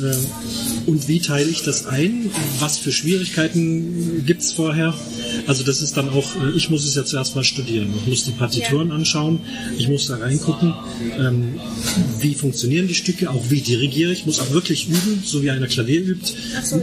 äh, 0.00 0.90
und 0.90 1.08
wie 1.08 1.20
teile 1.20 1.48
ich 1.48 1.62
das 1.62 1.86
ein, 1.86 2.30
was 2.58 2.78
für 2.78 2.92
Schwierigkeiten 2.92 4.24
gibt 4.26 4.42
es 4.42 4.52
vorher. 4.52 4.94
Also 5.46 5.64
das 5.64 5.82
ist 5.82 5.96
dann 5.96 6.08
auch, 6.10 6.36
äh, 6.36 6.56
ich 6.56 6.70
muss 6.70 6.84
es 6.84 6.94
ja 6.94 7.04
zuerst 7.04 7.36
mal 7.36 7.44
studieren. 7.44 7.92
Ich 8.02 8.06
muss 8.06 8.24
die 8.24 8.32
Partituren 8.32 8.92
anschauen, 8.92 9.40
ich 9.78 9.88
muss 9.88 10.06
da 10.06 10.16
reingucken, 10.16 10.74
ähm, 11.18 11.60
wie 12.20 12.34
funktionieren 12.34 12.88
die 12.88 12.94
Stücke, 12.94 13.30
auch 13.30 13.50
wie 13.50 13.60
dirigiere 13.60 14.12
ich, 14.12 14.26
muss 14.26 14.40
auch 14.40 14.50
wirklich 14.50 14.88
üben, 14.88 15.22
so 15.24 15.42
wie 15.42 15.50
einer 15.50 15.66
Klavier 15.66 16.02
übt. 16.02 16.32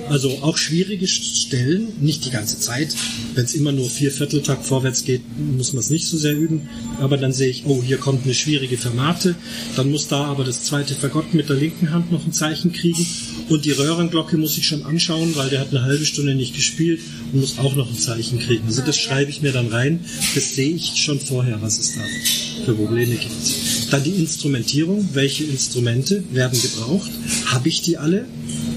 Also 0.10 0.30
auch 0.42 0.58
schwierige 0.58 1.08
Stellen, 1.08 1.88
nicht 2.02 2.26
die 2.26 2.32
ganze 2.32 2.60
Zeit. 2.60 2.96
Wenn 3.36 3.46
es 3.46 3.56
immer 3.56 3.72
nur 3.72 3.90
vier 3.90 4.12
Vierteltakt 4.12 4.66
vorwärts 4.66 5.04
geht, 5.04 5.22
muss 5.56 5.74
man 5.74 5.82
es 5.82 5.90
nicht 5.90 6.08
so 6.08 6.18
sehr 6.18 6.36
üben. 6.36 6.70
Aber 7.00 7.18
dann 7.18 7.34
sehe 7.34 7.50
ich, 7.50 7.66
oh, 7.66 7.82
hier 7.84 7.98
kommt 7.98 8.26
eine 8.26 8.34
schwierige 8.34 8.78
Fermate. 8.78 9.36
Dann 9.76 9.92
muss 9.92 10.08
da 10.08 10.26
aber 10.26 10.44
das 10.44 10.64
zweite 10.64 10.96
Fagott 10.96 11.34
mit 11.34 11.50
der 11.50 11.56
linken 11.56 11.92
Hand 11.92 12.12
noch 12.12 12.26
ein 12.26 12.34
Zeichen 12.34 12.72
kriegen. 12.74 13.06
Und 13.50 13.64
die 13.64 13.72
Röhrenglocke 13.72 14.38
muss 14.38 14.58
ich 14.58 14.68
schon 14.68 14.86
anschauen, 14.86 15.36
weil 15.36 15.50
der 15.50 15.62
hat 15.62 15.70
eine 15.70 15.84
halbe 15.84 16.06
Stunde 16.06 16.36
nicht 16.36 16.54
gespielt 16.56 17.00
und 17.32 17.42
muss 17.42 17.58
auch 17.60 17.76
noch 17.76 17.90
ein 17.90 17.98
Zeichen 17.98 18.40
kriegen. 18.40 18.66
Also 18.68 18.82
das 18.82 18.98
schreibe 18.98 19.32
ich 19.32 19.42
mir 19.42 19.52
dann 19.54 19.68
rein. 19.68 20.02
Das 20.36 20.56
sehe 20.56 20.76
ich 20.76 20.94
schon 20.98 21.20
vorher, 21.20 21.62
was 21.62 21.80
es 21.80 21.96
da 21.96 22.02
für 22.66 22.74
Probleme 22.74 23.16
gibt. 23.16 23.92
Dann 23.92 24.04
die 24.04 24.12
Instrumentierung. 24.12 25.10
Welche 25.14 25.46
Instrumente 25.46 26.24
werden 26.32 26.60
gebraucht? 26.62 27.10
Habe 27.46 27.70
ich 27.70 27.82
die 27.82 27.98
alle? 27.98 28.26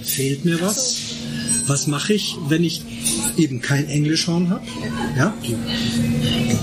Fehlt 0.05 0.45
mir 0.45 0.61
was? 0.61 0.97
Was 1.67 1.87
mache 1.87 2.15
ich, 2.15 2.37
wenn 2.49 2.65
ich 2.65 2.83
eben 3.37 3.61
kein 3.61 3.89
Englischhorn 3.89 4.51
habe? 4.51 4.65
Ja, 5.17 5.35
die, 5.47 5.55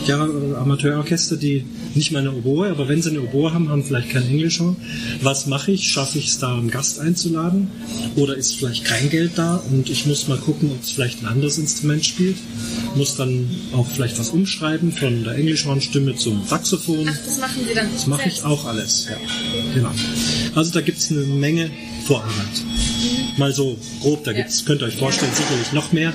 ja, 0.05 0.23
Amateurorchester, 0.23 1.37
die 1.37 1.65
nicht 1.95 2.11
mal 2.11 2.19
eine 2.19 2.31
Oboe, 2.31 2.69
aber 2.69 2.87
wenn 2.87 3.01
sie 3.01 3.09
eine 3.09 3.21
Oboe 3.21 3.53
haben, 3.53 3.69
haben 3.69 3.83
vielleicht 3.83 4.09
kein 4.09 4.27
Englischhorn. 4.27 4.75
Was 5.21 5.47
mache 5.47 5.71
ich? 5.71 5.89
Schaffe 5.91 6.17
ich 6.17 6.27
es 6.27 6.39
da, 6.39 6.55
einen 6.55 6.69
Gast 6.69 6.99
einzuladen? 6.99 7.69
Oder 8.15 8.35
ist 8.35 8.55
vielleicht 8.55 8.85
kein 8.85 9.09
Geld 9.09 9.31
da 9.35 9.61
und 9.71 9.89
ich 9.89 10.05
muss 10.05 10.27
mal 10.27 10.37
gucken, 10.37 10.71
ob 10.71 10.81
es 10.83 10.91
vielleicht 10.91 11.21
ein 11.23 11.27
anderes 11.27 11.57
Instrument 11.57 12.05
spielt? 12.05 12.37
Muss 12.95 13.15
dann 13.15 13.49
auch 13.73 13.87
vielleicht 13.87 14.19
was 14.19 14.29
umschreiben 14.29 14.91
von 14.91 15.23
der 15.23 15.35
Englischhornstimme 15.35 16.15
zum 16.15 16.43
Saxophon. 16.45 17.09
Ach, 17.09 17.17
das 17.25 17.39
machen 17.39 17.61
Sie 17.67 17.73
dann 17.73 17.87
Das 17.93 18.07
mache 18.07 18.27
ich 18.27 18.43
auch 18.43 18.65
alles, 18.65 19.07
ja. 19.09 19.17
Genau. 19.73 19.91
Also 20.55 20.71
da 20.71 20.81
gibt 20.81 20.99
es 20.99 21.11
eine 21.11 21.21
Menge 21.21 21.69
Vorarbeit. 22.05 22.33
Mal 23.37 23.53
so 23.53 23.77
grob, 24.01 24.23
da 24.23 24.33
gibt's, 24.33 24.65
könnt 24.65 24.81
ihr 24.81 24.87
euch 24.87 24.95
vorstellen, 24.95 25.31
sicherlich 25.35 25.73
noch 25.73 25.91
mehr. 25.91 26.13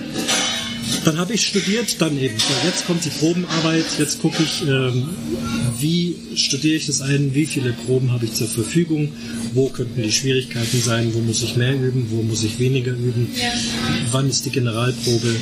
Dann 1.05 1.19
habe 1.19 1.35
ich 1.35 1.45
studiert, 1.47 2.01
dann 2.01 2.17
eben. 2.19 2.39
So, 2.39 2.55
jetzt 2.65 2.87
kommt 2.87 3.05
die 3.05 3.11
Probenarbeit, 3.11 3.85
jetzt 3.99 4.23
gucke 4.23 4.41
ich, 4.43 4.63
ähm, 4.69 5.09
wie 5.81 6.15
studiere 6.37 6.77
ich 6.77 6.87
das 6.87 7.01
ein, 7.01 7.35
wie 7.35 7.47
viele 7.47 7.73
Proben 7.73 8.13
habe 8.13 8.25
ich 8.27 8.35
zur 8.35 8.47
Verfügung, 8.47 9.13
wo 9.53 9.69
könnten 9.69 10.01
die 10.01 10.13
Schwierigkeiten 10.13 10.81
sein, 10.81 11.13
wo 11.13 11.19
muss 11.19 11.43
ich 11.43 11.57
mehr 11.57 11.75
üben, 11.75 12.07
wo 12.11 12.23
muss 12.23 12.45
ich 12.45 12.59
weniger 12.61 12.93
üben, 12.93 13.29
Ja. 13.37 13.53
wann 14.13 14.29
ist 14.31 14.45
die 14.47 14.51
Generalprobe. 14.51 15.35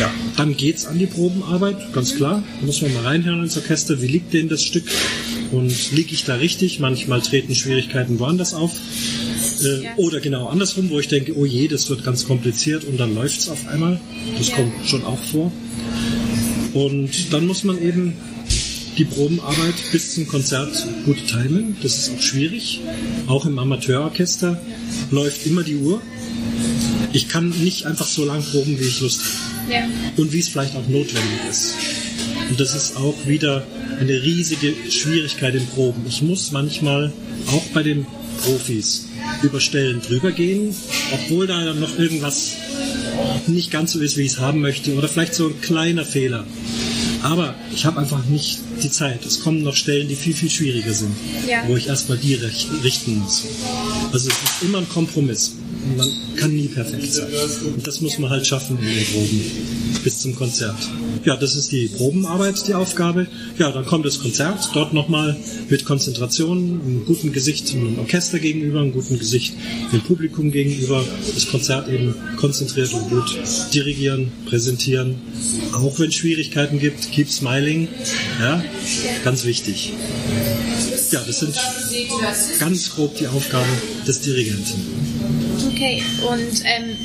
Ja, 0.00 0.12
dann 0.36 0.56
geht's 0.56 0.86
an 0.86 0.98
die 0.98 1.06
Probenarbeit, 1.06 1.92
ganz 1.94 2.16
klar. 2.16 2.42
Da 2.60 2.66
muss 2.66 2.82
man 2.82 2.92
mal 2.94 3.04
reinhören 3.04 3.42
ins 3.44 3.56
Orchester, 3.56 4.02
wie 4.02 4.08
liegt 4.08 4.34
denn 4.34 4.48
das 4.48 4.64
Stück 4.64 4.84
und 5.52 5.92
liege 5.92 6.12
ich 6.12 6.24
da 6.24 6.34
richtig? 6.34 6.80
Manchmal 6.80 7.22
treten 7.22 7.54
Schwierigkeiten 7.54 8.18
woanders 8.18 8.54
auf. 8.54 8.72
Äh, 9.64 9.82
Ja. 9.84 9.90
Oder 9.96 10.20
genau 10.20 10.46
andersrum, 10.48 10.90
wo 10.90 10.98
ich 11.00 11.08
denke, 11.08 11.36
oh 11.36 11.44
je, 11.44 11.68
das 11.68 11.88
wird 11.90 12.04
ganz 12.04 12.26
kompliziert 12.26 12.84
und 12.84 12.98
dann 12.98 13.14
läuft's 13.14 13.48
auf 13.48 13.66
einmal. 13.68 14.00
Das 14.38 14.48
Ja. 14.48 14.56
kommt 14.56 14.72
schon 14.86 15.04
auch 15.04 15.18
vor. 15.18 15.52
Und 16.72 17.32
dann 17.32 17.46
muss 17.46 17.64
man 17.64 17.80
eben 17.80 18.14
die 18.98 19.04
Probenarbeit 19.04 19.74
bis 19.92 20.14
zum 20.14 20.26
Konzert 20.28 20.86
gut 21.04 21.16
timen. 21.26 21.76
Das 21.82 21.98
ist 21.98 22.12
auch 22.16 22.22
schwierig. 22.22 22.80
Auch 23.26 23.44
im 23.46 23.58
Amateurorchester 23.58 24.60
läuft 25.10 25.46
immer 25.46 25.62
die 25.62 25.76
Uhr. 25.76 26.00
Ich 27.12 27.28
kann 27.28 27.50
nicht 27.50 27.86
einfach 27.86 28.06
so 28.06 28.24
lang 28.24 28.42
proben, 28.42 28.78
wie 28.78 28.84
ich 28.84 29.00
Lust 29.00 29.20
habe 29.22 29.72
Ja. 29.72 29.88
und 30.16 30.32
wie 30.32 30.40
es 30.40 30.48
vielleicht 30.48 30.74
auch 30.76 30.86
notwendig 30.88 31.40
ist. 31.50 31.74
Und 32.50 32.58
das 32.60 32.74
ist 32.74 32.96
auch 32.96 33.14
wieder 33.26 33.66
eine 34.00 34.22
riesige 34.22 34.74
Schwierigkeit 34.90 35.54
im 35.54 35.66
Proben. 35.66 36.02
Ich 36.08 36.22
muss 36.22 36.50
manchmal 36.52 37.12
auch 37.48 37.62
bei 37.72 37.82
den 37.82 38.06
Profis 38.42 39.06
über 39.42 39.60
Stellen 39.60 40.00
drüber 40.00 40.32
gehen, 40.32 40.74
obwohl 41.12 41.46
da 41.46 41.64
dann 41.64 41.80
noch 41.80 41.98
irgendwas 41.98 42.52
nicht 43.46 43.70
ganz 43.70 43.92
so 43.92 44.00
ist, 44.00 44.16
wie 44.16 44.22
ich 44.22 44.32
es 44.32 44.38
haben 44.40 44.60
möchte 44.60 44.94
oder 44.94 45.08
vielleicht 45.08 45.34
so 45.34 45.48
ein 45.48 45.60
kleiner 45.60 46.04
Fehler. 46.04 46.44
Aber 47.22 47.54
ich 47.74 47.86
habe 47.86 48.00
einfach 48.00 48.24
nicht 48.26 48.58
die 48.82 48.90
Zeit. 48.90 49.24
Es 49.24 49.40
kommen 49.40 49.62
noch 49.62 49.74
Stellen, 49.76 50.08
die 50.08 50.14
viel, 50.16 50.34
viel 50.34 50.50
schwieriger 50.50 50.92
sind, 50.92 51.14
Ja. 51.48 51.62
wo 51.66 51.76
ich 51.76 51.86
erstmal 51.88 52.18
die 52.18 52.34
richten 52.82 53.18
muss. 53.18 53.44
Also 54.12 54.28
es 54.28 54.34
ist 54.34 54.62
immer 54.62 54.78
ein 54.78 54.88
Kompromiss. 54.88 55.52
Man 55.96 56.10
kann 56.36 56.54
nie 56.54 56.68
perfekt 56.68 57.12
sein. 57.12 57.26
Und 57.74 57.86
das 57.86 58.00
muss 58.00 58.18
man 58.18 58.30
halt 58.30 58.46
schaffen 58.46 58.78
in 58.78 58.86
den 58.86 59.04
Proben 59.06 59.40
bis 60.02 60.20
zum 60.20 60.34
Konzert. 60.34 60.76
Ja, 61.24 61.36
das 61.36 61.56
ist 61.56 61.72
die 61.72 61.88
Probenarbeit, 61.88 62.66
die 62.66 62.74
Aufgabe. 62.74 63.26
Ja, 63.58 63.70
dann 63.70 63.84
kommt 63.84 64.04
das 64.04 64.20
Konzert. 64.20 64.68
Dort 64.74 64.92
nochmal 64.92 65.36
mit 65.68 65.84
Konzentration, 65.84 66.80
einem 66.80 67.04
guten 67.06 67.32
Gesicht 67.32 67.72
dem 67.72 67.98
Orchester 67.98 68.38
gegenüber, 68.38 68.80
einem 68.80 68.92
guten 68.92 69.18
Gesicht 69.18 69.54
dem 69.92 70.00
Publikum 70.00 70.50
gegenüber. 70.50 71.04
Das 71.34 71.48
Konzert 71.48 71.88
eben 71.88 72.14
konzentriert 72.36 72.92
und 72.92 73.10
gut 73.10 73.38
dirigieren, 73.72 74.32
präsentieren. 74.46 75.16
Auch 75.72 75.98
wenn 75.98 76.08
es 76.08 76.14
Schwierigkeiten 76.14 76.78
gibt, 76.78 77.10
keep 77.12 77.30
smiling. 77.30 77.88
Ja, 78.40 78.62
ganz 79.24 79.44
wichtig. 79.44 79.92
Ja, 81.10 81.22
das 81.26 81.40
sind 81.40 81.54
ganz 82.58 82.90
grob 82.90 83.16
die 83.18 83.28
Aufgaben 83.28 83.70
des 84.06 84.20
Dirigenten. 84.20 85.43
Okay, 85.84 86.00
und 86.26 86.64
ähm, 86.64 86.96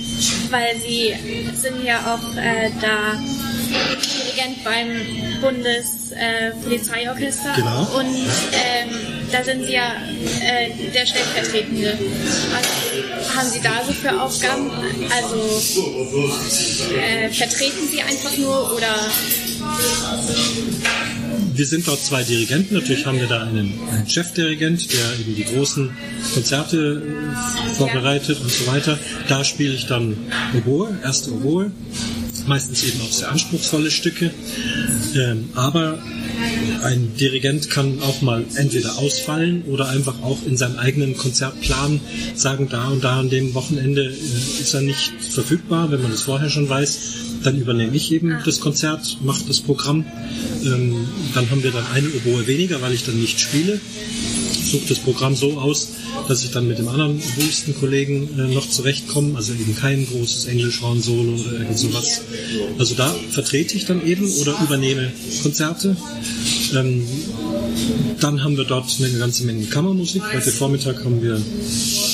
weil 0.52 0.80
Sie 0.80 1.14
sind 1.54 1.84
ja 1.84 2.16
auch 2.16 2.24
äh, 2.38 2.72
da 2.80 3.22
Dirigent 3.68 4.64
beim 4.64 4.88
Bundespolizeiorchester 5.42 7.52
äh. 7.52 7.56
Genau. 7.58 7.82
und 7.98 8.16
ähm, 8.54 8.90
da 9.34 9.44
sind 9.44 9.66
Sie 9.66 9.74
ja 9.74 9.96
äh, 10.42 10.70
der 10.94 11.06
Stellvertretende. 11.06 12.00
Was 12.54 12.68
haben 13.36 13.50
Sie 13.50 13.60
da 13.60 13.84
so 13.86 13.92
für 13.92 14.22
Aufgaben? 14.22 14.72
Also 15.14 15.36
äh, 16.96 17.28
vertreten 17.34 17.86
Sie 17.92 18.02
einfach 18.02 18.38
nur 18.38 18.78
oder 18.78 19.12
Wir 21.60 21.66
sind 21.66 21.86
dort 21.90 22.00
zwei 22.00 22.24
Dirigenten. 22.24 22.76
Natürlich 22.76 23.06
haben 23.06 23.20
wir 23.20 23.28
da 23.28 23.42
einen, 23.42 23.74
einen 23.92 24.10
Chefdirigent, 24.10 24.94
der 24.94 25.20
eben 25.20 25.36
die 25.36 25.44
großen 25.44 25.90
Konzerte 26.34 27.02
vorbereitet 27.74 28.40
und 28.40 28.50
so 28.50 28.66
weiter. 28.68 28.98
Da 29.28 29.44
spiele 29.44 29.74
ich 29.74 29.86
dann 29.86 30.16
Oboe, 30.56 30.98
erste 31.04 31.34
Oboe. 31.34 31.70
Meistens 32.48 32.84
eben 32.86 33.02
auch 33.02 33.12
sehr 33.12 33.30
anspruchsvolle 33.30 33.92
Stücke. 33.92 34.32
Ähm, 35.16 35.50
aber 35.54 36.00
ein 36.84 37.14
Dirigent 37.20 37.70
kann 37.70 38.00
auch 38.04 38.22
mal 38.22 38.46
entweder 38.56 38.98
ausfallen 38.98 39.64
oder 39.64 39.90
einfach 39.90 40.22
auch 40.24 40.38
in 40.46 40.56
seinem 40.56 40.80
eigenen 40.80 41.18
Konzertplan 41.18 42.00
sagen, 42.36 42.70
da 42.70 42.88
und 42.88 43.04
da 43.04 43.20
an 43.20 43.30
dem 43.30 43.54
Wochenende 43.54 44.06
äh, 44.06 44.62
ist 44.62 44.74
er 44.74 44.82
nicht 44.82 45.12
verfügbar, 45.30 45.92
wenn 45.92 46.02
man 46.02 46.12
das 46.12 46.22
vorher 46.22 46.50
schon 46.50 46.70
weiß. 46.70 47.00
Dann 47.44 47.58
übernehme 47.58 47.96
ich 47.96 48.12
eben 48.12 48.38
das 48.46 48.60
Konzert, 48.60 49.18
mache 49.24 49.44
das 49.48 49.60
Programm. 49.62 50.06
Ähm, 50.66 51.08
dann 51.34 51.50
haben 51.50 51.64
wir 51.64 51.72
dann 51.72 51.86
eine 51.94 52.08
Oboe 52.10 52.48
weniger, 52.48 52.82
weil 52.82 52.94
ich 52.94 53.06
dann 53.06 53.20
nicht 53.20 53.40
spiele. 53.40 53.80
Suche 54.72 54.90
das 54.90 55.00
Programm 55.00 55.36
so 55.36 55.58
aus, 55.58 55.90
dass 56.28 56.44
ich 56.44 56.52
dann 56.52 56.68
mit 56.68 56.78
dem 56.78 56.88
anderen 56.90 57.20
oboisten 57.20 57.76
Kollegen 57.80 58.30
äh, 58.38 58.54
noch 58.54 58.70
zurechtkomme. 58.70 59.36
Also 59.36 59.54
eben 59.54 59.76
kein 59.76 60.06
großes 60.06 60.46
Englischhorn-Solo 60.46 61.42
oder 61.42 61.54
irgend 61.54 61.80
sowas. 61.80 62.22
Also 62.78 62.96
da 62.96 63.16
vertrete 63.32 63.76
ich 63.76 63.86
dann 63.86 64.06
eben 64.06 64.30
oder 64.42 64.56
übernehme 64.64 65.12
Konzerte. 65.42 65.96
Ähm, 66.76 67.08
dann 68.20 68.44
haben 68.44 68.58
wir 68.58 68.66
dort 68.66 68.96
eine 69.00 69.10
ganze 69.18 69.46
Menge 69.46 69.66
Kammermusik. 69.66 70.22
Heute 70.34 70.52
Vormittag 70.52 71.04
haben 71.06 71.22
wir 71.22 71.42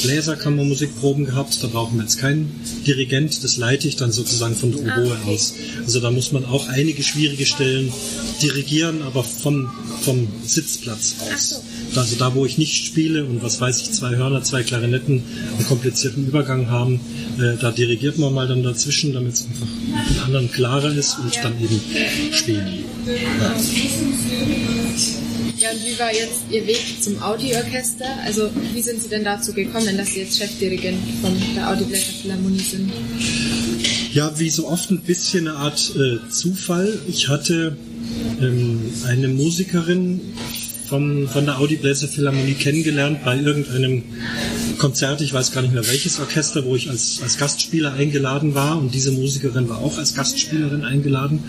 Bläserkammermusikproben 0.03 1.25
gehabt. 1.25 1.63
Da 1.63 1.67
brauchen 1.67 1.97
wir 1.97 2.03
jetzt 2.03 2.19
keinen 2.19 2.53
Dirigent. 2.85 3.43
Das 3.43 3.57
leite 3.57 3.88
ich 3.88 3.95
dann 3.95 4.12
sozusagen 4.12 4.55
von 4.55 4.71
der 4.71 4.81
Oboe 4.81 5.17
aus. 5.25 5.53
Also 5.83 6.00
da 6.00 6.12
muss 6.12 6.31
man 6.31 6.45
auch 6.45 6.67
einige 6.67 7.03
schwierige 7.03 7.45
Stellen 7.45 7.91
dirigieren, 8.41 9.01
aber 9.01 9.24
vom, 9.24 9.71
vom 10.01 10.27
Sitzplatz 10.45 11.15
aus. 11.19 11.62
Also 11.96 12.15
da, 12.18 12.36
wo 12.36 12.46
ich 12.46 12.58
nicht 12.58 12.86
spiele 12.86 13.25
und 13.25 13.42
was 13.44 13.62
weiß 13.62 13.82
ich, 13.82 13.92
zwei 13.92 14.15
Hörner, 14.15 14.44
zwei 14.44 14.63
Klarinetten 14.63 15.24
einen 15.58 15.65
komplizierten 15.68 16.27
Übergang 16.27 16.70
haben, 16.70 17.00
äh, 17.38 17.58
da 17.60 17.72
dirigiert 17.72 18.18
man 18.18 18.34
mal 18.34 18.48
dann 18.48 18.63
dazwischen, 18.63 19.13
damit 19.13 19.34
es 19.34 19.46
einfach 19.46 19.68
den 20.10 20.20
anderen 20.22 20.51
klarer 20.51 20.92
ist 20.94 21.18
und 21.20 21.36
dann 21.44 21.54
eben 21.62 21.80
spielen. 22.34 22.84
Ja. 23.06 23.13
ja, 25.58 25.70
und 25.72 25.86
wie 25.86 26.00
war 26.00 26.13
jetzt 26.13 26.44
Ihr 26.51 26.68
Weg 26.68 26.82
zum 27.01 27.22
Audi-Orchester? 27.22 28.06
Also 28.25 28.50
wie 28.74 28.82
sind 28.82 29.01
Sie 29.01 29.10
denn 29.10 29.24
dazu 29.24 29.54
gekommen, 29.54 29.98
dass 29.98 30.13
Sie 30.13 30.22
jetzt 30.22 30.38
Chefdirigent 30.38 30.98
von 31.22 31.34
der 31.56 31.70
Audi 31.70 31.84
Bläser 31.86 32.13
Philharmonie 32.22 32.60
sind? 32.60 32.92
Ja, 34.13 34.38
wie 34.39 34.50
so 34.50 34.68
oft 34.68 34.92
ein 34.92 35.01
bisschen 35.01 35.48
eine 35.48 35.58
Art 35.58 35.94
äh, 35.96 36.30
Zufall. 36.30 36.98
Ich 37.08 37.27
hatte 37.27 37.77
ähm, 38.42 38.82
eine 39.06 39.27
Musikerin 39.27 40.22
vom, 40.95 41.27
von 41.27 41.45
der 41.45 41.59
Audi 41.59 41.75
Bläser 41.75 42.07
Philharmonie 42.07 42.53
kennengelernt 42.53 43.25
bei 43.25 43.37
irgendeinem 43.37 44.03
Konzert, 44.77 45.19
ich 45.19 45.33
weiß 45.33 45.51
gar 45.51 45.61
nicht 45.61 45.73
mehr 45.73 45.85
welches 45.87 46.19
Orchester, 46.19 46.63
wo 46.63 46.75
ich 46.75 46.89
als, 46.89 47.19
als 47.21 47.37
Gastspieler 47.37 47.93
eingeladen 47.93 48.55
war 48.55 48.77
und 48.77 48.93
diese 48.93 49.11
Musikerin 49.11 49.67
war 49.67 49.79
auch 49.79 49.97
als 49.97 50.15
Gastspielerin 50.15 50.85
eingeladen 50.85 51.43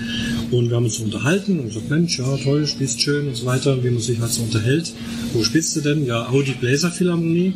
und 0.50 0.68
wir 0.68 0.76
haben 0.76 0.84
uns 0.84 0.98
unterhalten 0.98 1.60
und 1.60 1.68
gesagt, 1.68 1.90
Mensch, 1.90 2.18
ja 2.18 2.36
toll, 2.38 2.66
spielst 2.66 3.00
schön 3.00 3.28
und 3.28 3.36
so 3.36 3.46
weiter, 3.46 3.84
wie 3.84 3.90
man 3.90 4.02
sich 4.02 4.18
halt 4.18 4.32
so 4.32 4.42
unterhält. 4.42 4.92
Wo 5.32 5.44
spielst 5.44 5.76
du 5.76 5.80
denn? 5.80 6.06
Ja, 6.06 6.28
Audi 6.28 6.52
Bläser 6.52 6.90
Philharmonie 6.90 7.54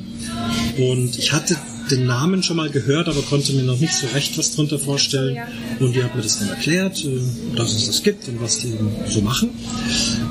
und 0.79 1.19
ich 1.19 1.33
hatte 1.33 1.57
den 1.91 2.07
Namen 2.07 2.43
schon 2.43 2.57
mal 2.57 2.71
gehört, 2.71 3.09
aber 3.09 3.23
konnte 3.23 3.53
mir 3.53 3.63
noch 3.63 3.79
nicht 3.79 3.95
so 3.95 4.07
recht 4.09 4.37
was 4.39 4.55
drunter 4.55 4.79
vorstellen. 4.79 5.39
Und 5.79 5.95
die 5.95 6.03
hat 6.03 6.15
mir 6.15 6.23
das 6.23 6.39
dann 6.39 6.49
erklärt, 6.49 7.05
äh, 7.05 7.21
dass 7.57 7.75
es 7.75 7.87
das 7.87 8.03
gibt 8.03 8.29
und 8.29 8.41
was 8.41 8.59
die 8.59 8.69
eben 8.69 8.91
so 9.09 9.21
machen. 9.21 9.51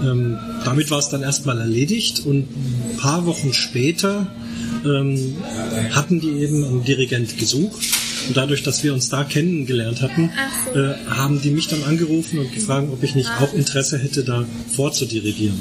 Ähm, 0.03 0.37
damit 0.65 0.91
war 0.91 0.99
es 0.99 1.09
dann 1.09 1.21
erstmal 1.21 1.59
erledigt 1.59 2.25
und 2.25 2.47
ein 2.49 2.97
paar 2.97 3.25
Wochen 3.25 3.53
später 3.53 4.27
ähm, 4.85 5.35
hatten 5.91 6.19
die 6.19 6.41
eben 6.41 6.63
einen 6.63 6.83
Dirigent 6.83 7.37
gesucht 7.37 7.85
Und 8.27 8.37
dadurch, 8.37 8.63
dass 8.63 8.83
wir 8.83 8.93
uns 8.93 9.09
da 9.09 9.23
kennengelernt 9.23 10.01
hatten, 10.01 10.31
so. 10.73 10.79
äh, 10.79 10.95
haben 11.09 11.41
die 11.41 11.51
mich 11.51 11.67
dann 11.67 11.83
angerufen 11.83 12.39
und 12.39 12.53
gefragt, 12.53 12.87
ob 12.91 13.01
ich 13.03 13.15
nicht 13.15 13.29
ah. 13.29 13.43
auch 13.43 13.53
Interesse 13.53 13.97
hätte, 13.97 14.23
da 14.23 14.45
vorzudirigieren. 14.75 15.57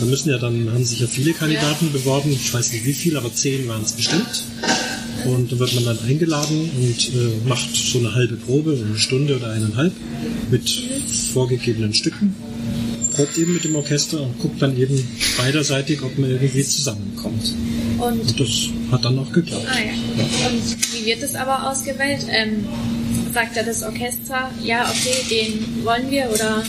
Da 0.00 0.06
müssen 0.06 0.30
ja 0.30 0.38
dann, 0.38 0.70
haben 0.72 0.84
sich 0.84 1.00
ja 1.00 1.06
viele 1.06 1.32
Kandidaten 1.32 1.92
beworben, 1.92 2.30
ich 2.32 2.52
weiß 2.52 2.72
nicht 2.72 2.84
wie 2.84 2.92
viele, 2.92 3.18
aber 3.18 3.32
zehn 3.32 3.66
waren 3.68 3.82
es 3.82 3.92
bestimmt. 3.92 4.44
Und 5.26 5.52
da 5.52 5.58
wird 5.58 5.74
man 5.74 5.84
dann 5.84 5.98
eingeladen 6.06 6.70
und 6.76 7.14
äh, 7.14 7.48
macht 7.48 7.74
so 7.74 7.98
eine 7.98 8.14
halbe 8.14 8.36
Probe, 8.36 8.78
eine 8.84 8.98
Stunde 8.98 9.36
oder 9.36 9.50
eineinhalb 9.50 9.92
mit 10.50 10.70
vorgegebenen 11.32 11.94
Stücken 11.94 12.34
probt 13.16 13.38
eben 13.38 13.54
mit 13.54 13.64
dem 13.64 13.74
Orchester 13.74 14.20
und 14.20 14.38
guckt 14.38 14.60
dann 14.60 14.76
eben 14.76 15.02
beiderseitig, 15.38 16.02
ob 16.02 16.16
man 16.18 16.30
irgendwie 16.30 16.62
zusammenkommt. 16.62 17.54
Und, 17.98 18.20
und 18.20 18.40
das 18.40 18.68
hat 18.92 19.04
dann 19.04 19.18
auch 19.18 19.32
geklappt. 19.32 19.66
Ah, 19.68 19.78
ja. 19.78 19.84
Ja. 19.86 20.48
Und 20.48 20.92
wie 20.92 21.06
wird 21.06 21.22
das 21.22 21.34
aber 21.34 21.70
ausgewählt? 21.70 22.26
Ähm, 22.28 22.66
sagt 23.32 23.56
ja 23.56 23.62
das 23.62 23.82
Orchester, 23.82 24.50
ja, 24.62 24.88
okay, 24.88 25.16
den 25.30 25.84
wollen 25.84 26.10
wir 26.10 26.30
oder 26.32 26.62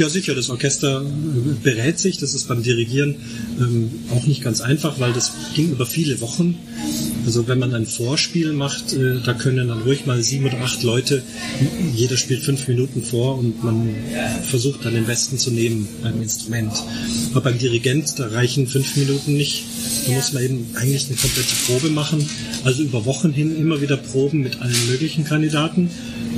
ja, 0.00 0.08
sicher. 0.08 0.34
Das 0.34 0.48
Orchester 0.48 1.02
äh, 1.02 1.54
berät 1.62 1.98
sich. 1.98 2.18
Das 2.18 2.34
ist 2.34 2.48
beim 2.48 2.62
Dirigieren 2.62 3.16
ähm, 3.60 3.90
auch 4.10 4.26
nicht 4.26 4.42
ganz 4.42 4.60
einfach, 4.60 4.98
weil 4.98 5.12
das 5.12 5.32
ging 5.54 5.70
über 5.70 5.86
viele 5.86 6.20
Wochen. 6.20 6.58
Also 7.26 7.46
wenn 7.46 7.58
man 7.58 7.74
ein 7.74 7.86
Vorspiel 7.86 8.52
macht, 8.52 8.94
äh, 8.94 9.20
da 9.24 9.34
können 9.34 9.68
dann 9.68 9.82
ruhig 9.82 10.06
mal 10.06 10.22
sieben 10.22 10.46
oder 10.46 10.60
acht 10.62 10.82
Leute, 10.82 11.22
jeder 11.94 12.16
spielt 12.16 12.42
fünf 12.42 12.66
Minuten 12.66 13.02
vor 13.02 13.38
und 13.38 13.62
man 13.62 13.94
versucht 14.48 14.84
dann 14.84 14.94
den 14.94 15.06
Westen 15.06 15.36
zu 15.36 15.50
nehmen 15.50 15.86
beim 16.02 16.22
Instrument. 16.22 16.72
Aber 17.32 17.42
beim 17.42 17.58
Dirigent, 17.58 18.18
da 18.18 18.28
reichen 18.28 18.66
fünf 18.66 18.96
Minuten 18.96 19.34
nicht. 19.34 19.64
Da 20.06 20.12
muss 20.12 20.32
man 20.32 20.42
eben 20.42 20.66
eigentlich 20.74 21.06
eine 21.06 21.16
komplette 21.16 21.54
Probe 21.66 21.90
machen. 21.90 22.26
Also 22.64 22.82
über 22.82 23.04
Wochen 23.04 23.32
hin 23.32 23.54
immer 23.56 23.80
wieder 23.82 23.98
Proben 23.98 24.40
mit 24.40 24.60
allen 24.62 24.88
möglichen 24.88 25.24
Kandidaten. 25.24 25.90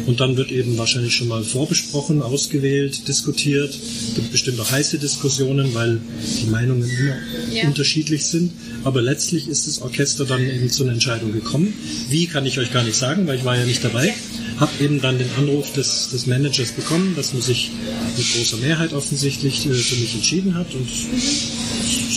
Und 0.07 0.21
dann 0.21 0.37
wird 0.37 0.50
eben 0.50 0.76
wahrscheinlich 0.78 1.14
schon 1.14 1.28
mal 1.28 1.45
vorbesprochen, 1.45 2.23
ausgewählt, 2.23 3.07
diskutiert. 3.07 3.51
Es 3.61 4.14
gibt 4.14 4.32
bestimmt 4.32 4.61
auch 4.61 4.71
heiße 4.71 4.99
Diskussionen, 4.99 5.75
weil 5.75 6.00
die 6.40 6.50
Meinungen 6.50 6.88
immer 6.88 7.16
ja. 7.52 7.64
unterschiedlich 7.64 8.26
sind. 8.26 8.52
Aber 8.85 9.02
letztlich 9.02 9.49
ist 9.49 9.66
das 9.66 9.82
Orchester 9.82 10.25
dann 10.25 10.42
eben 10.49 10.71
zu 10.71 10.85
einer 10.85 10.92
Entscheidung 10.92 11.32
gekommen. 11.32 11.73
Wie 12.09 12.26
kann 12.26 12.47
ich 12.47 12.59
euch 12.59 12.73
gar 12.73 12.82
nicht 12.82 12.97
sagen, 12.97 13.26
weil 13.26 13.38
ich 13.38 13.44
war 13.44 13.56
ja 13.56 13.64
nicht 13.64 13.85
dabei. 13.85 14.14
Habe 14.59 14.73
eben 14.80 15.00
dann 15.00 15.18
den 15.18 15.30
Anruf 15.38 15.73
des, 15.73 16.11
des 16.11 16.26
Managers 16.26 16.73
bekommen, 16.73 17.14
dass 17.16 17.32
man 17.32 17.42
sich 17.42 17.71
mit 18.16 18.32
großer 18.32 18.59
Mehrheit 18.59 18.92
offensichtlich 18.92 19.66
äh, 19.66 19.73
für 19.73 19.97
mich 19.97 20.14
entschieden 20.14 20.54
hat. 20.54 20.75
Und 20.75 20.88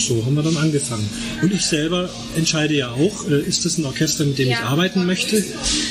so 0.06 0.24
haben 0.24 0.34
wir 0.34 0.42
dann 0.42 0.56
angefangen. 0.56 1.08
Und 1.42 1.52
ich 1.52 1.64
selber 1.64 2.08
entscheide 2.36 2.74
ja 2.74 2.90
auch, 2.90 3.28
äh, 3.28 3.40
ist 3.40 3.64
das 3.64 3.78
ein 3.78 3.84
Orchester, 3.84 4.24
mit 4.24 4.38
dem 4.38 4.48
ja. 4.48 4.58
ich 4.58 4.64
arbeiten 4.64 5.06
möchte? 5.06 5.44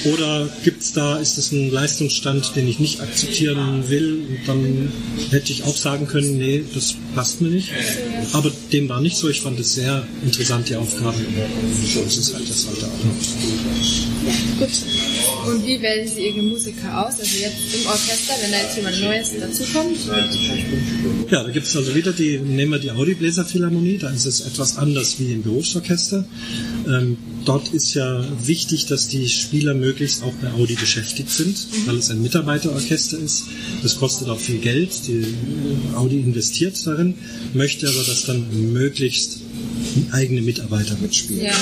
Oder 0.05 0.49
gibt 0.63 0.81
es 0.81 0.93
da, 0.93 1.17
ist 1.17 1.37
das 1.37 1.51
ein 1.51 1.71
Leistungsstand, 1.71 2.55
den 2.55 2.67
ich 2.67 2.79
nicht 2.79 3.01
akzeptieren 3.01 3.89
will? 3.89 4.21
Und 4.27 4.39
dann 4.47 4.91
hätte 5.31 5.51
ich 5.51 5.63
auch 5.63 5.75
sagen 5.75 6.07
können, 6.07 6.37
nee, 6.37 6.63
das 6.73 6.95
passt 7.13 7.41
mir 7.41 7.49
nicht. 7.49 7.69
Aber 8.33 8.51
dem 8.71 8.89
war 8.89 9.01
nicht 9.01 9.17
so. 9.17 9.29
Ich 9.29 9.41
fand 9.41 9.59
es 9.59 9.75
sehr 9.75 10.07
interessant, 10.23 10.69
die 10.69 10.75
Aufgabe. 10.75 11.17
Und 11.17 11.87
so 11.93 12.01
ist 12.01 12.17
es 12.17 12.33
halt 12.33 12.49
das 12.49 12.67
heute 12.67 12.85
auch 12.85 13.03
noch. 13.03 13.15
Gut. 14.59 14.71
Und 15.47 15.65
wie 15.65 15.81
wählen 15.81 16.07
Sie 16.07 16.27
Ihre 16.27 16.41
Musiker 16.41 17.05
aus? 17.05 17.19
Also 17.19 17.37
jetzt 17.37 17.75
im 17.75 17.85
Orchester, 17.87 18.33
wenn 18.41 18.51
da 18.51 18.57
jetzt 18.57 18.75
jemand 18.77 19.01
Neues 19.01 19.31
dazukommt? 19.39 19.97
Ja, 21.29 21.43
da 21.43 21.49
gibt 21.49 21.67
es 21.67 21.75
also 21.75 21.93
wieder 21.95 22.13
die, 22.13 22.37
nehmen 22.39 22.71
wir 22.71 22.79
die 22.79 22.91
Audi-Bläser-Philharmonie, 22.91 23.97
da 23.97 24.09
ist 24.09 24.25
es 24.25 24.41
etwas 24.41 24.77
anders 24.77 25.19
wie 25.19 25.33
im 25.33 25.43
Berufsorchester. 25.43 26.25
Ähm, 26.87 27.17
dort 27.45 27.69
ist 27.69 27.93
ja 27.93 28.23
wichtig, 28.45 28.87
dass 28.87 29.07
die 29.07 29.29
Spieler 29.29 29.73
möglichst 29.73 30.23
auch 30.23 30.33
bei 30.41 30.51
Audi 30.51 30.75
beschäftigt 30.75 31.29
sind, 31.29 31.55
weil 31.85 31.97
es 31.97 32.09
ein 32.09 32.21
Mitarbeiterorchester 32.21 33.17
ist. 33.19 33.45
Das 33.83 33.97
kostet 33.97 34.29
auch 34.29 34.39
viel 34.39 34.59
Geld. 34.59 35.07
Die 35.07 35.25
Audi 35.95 36.19
investiert 36.19 36.75
darin, 36.85 37.15
möchte 37.53 37.87
aber, 37.87 38.03
dass 38.03 38.25
dann 38.25 38.73
möglichst 38.73 39.39
eigene 40.11 40.41
Mitarbeiter 40.41 40.95
mitspielen. 41.01 41.45
Ja. 41.45 41.53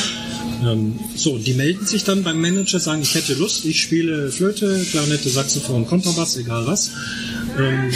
Ähm, 0.66 1.00
so, 1.16 1.38
die 1.38 1.54
melden 1.54 1.86
sich 1.86 2.04
dann 2.04 2.24
beim 2.24 2.40
Manager, 2.40 2.80
sagen, 2.80 3.02
ich 3.02 3.16
hätte 3.16 3.34
Lust, 3.34 3.66
ich 3.66 3.82
spiele 3.82 4.32
Flöte, 4.32 4.86
Klarinette, 4.90 5.30
Saxophon, 5.30 5.86
Kontrabass, 5.86 6.38
egal 6.38 6.66
was. 6.66 6.92
Ähm, 7.58 7.92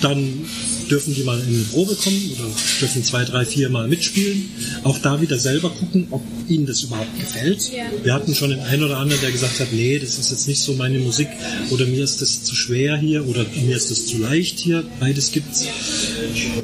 dann 0.00 0.46
dürfen 0.90 1.14
die 1.14 1.24
mal 1.24 1.38
in 1.40 1.48
eine 1.48 1.64
Probe 1.64 1.94
kommen 1.94 2.30
oder 2.34 2.48
dürfen 2.80 3.02
zwei, 3.02 3.24
drei, 3.24 3.44
vier 3.44 3.68
Mal 3.68 3.88
mitspielen. 3.88 4.48
Auch 4.84 4.98
da 4.98 5.20
wieder 5.20 5.38
selber 5.38 5.70
gucken, 5.70 6.06
ob 6.10 6.22
ihnen 6.48 6.66
das 6.66 6.82
überhaupt 6.82 7.18
gefällt. 7.18 7.72
Ja. 7.72 7.84
Wir 8.02 8.14
hatten 8.14 8.34
schon 8.34 8.50
den 8.50 8.60
einen 8.60 8.84
oder 8.84 8.98
anderen, 8.98 9.20
der 9.20 9.32
gesagt 9.32 9.58
hat, 9.60 9.72
nee, 9.72 9.98
das 9.98 10.18
ist 10.18 10.30
jetzt 10.30 10.48
nicht 10.48 10.60
so 10.60 10.74
meine 10.74 10.98
Musik 10.98 11.28
oder 11.70 11.86
mir 11.86 12.04
ist 12.04 12.22
das 12.22 12.44
zu 12.44 12.54
schwer 12.54 12.96
hier 12.96 13.26
oder 13.26 13.44
mir 13.64 13.76
ist 13.76 13.90
das 13.90 14.06
zu 14.06 14.18
leicht 14.18 14.58
hier. 14.58 14.84
Beides 15.00 15.32
gibt's. 15.32 15.66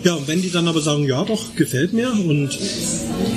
Ja, 0.04 0.14
und 0.14 0.28
wenn 0.28 0.42
die 0.42 0.50
dann 0.50 0.68
aber 0.68 0.80
sagen, 0.80 1.04
ja 1.04 1.24
doch, 1.24 1.54
gefällt 1.56 1.92
mir 1.92 2.12
und 2.12 2.58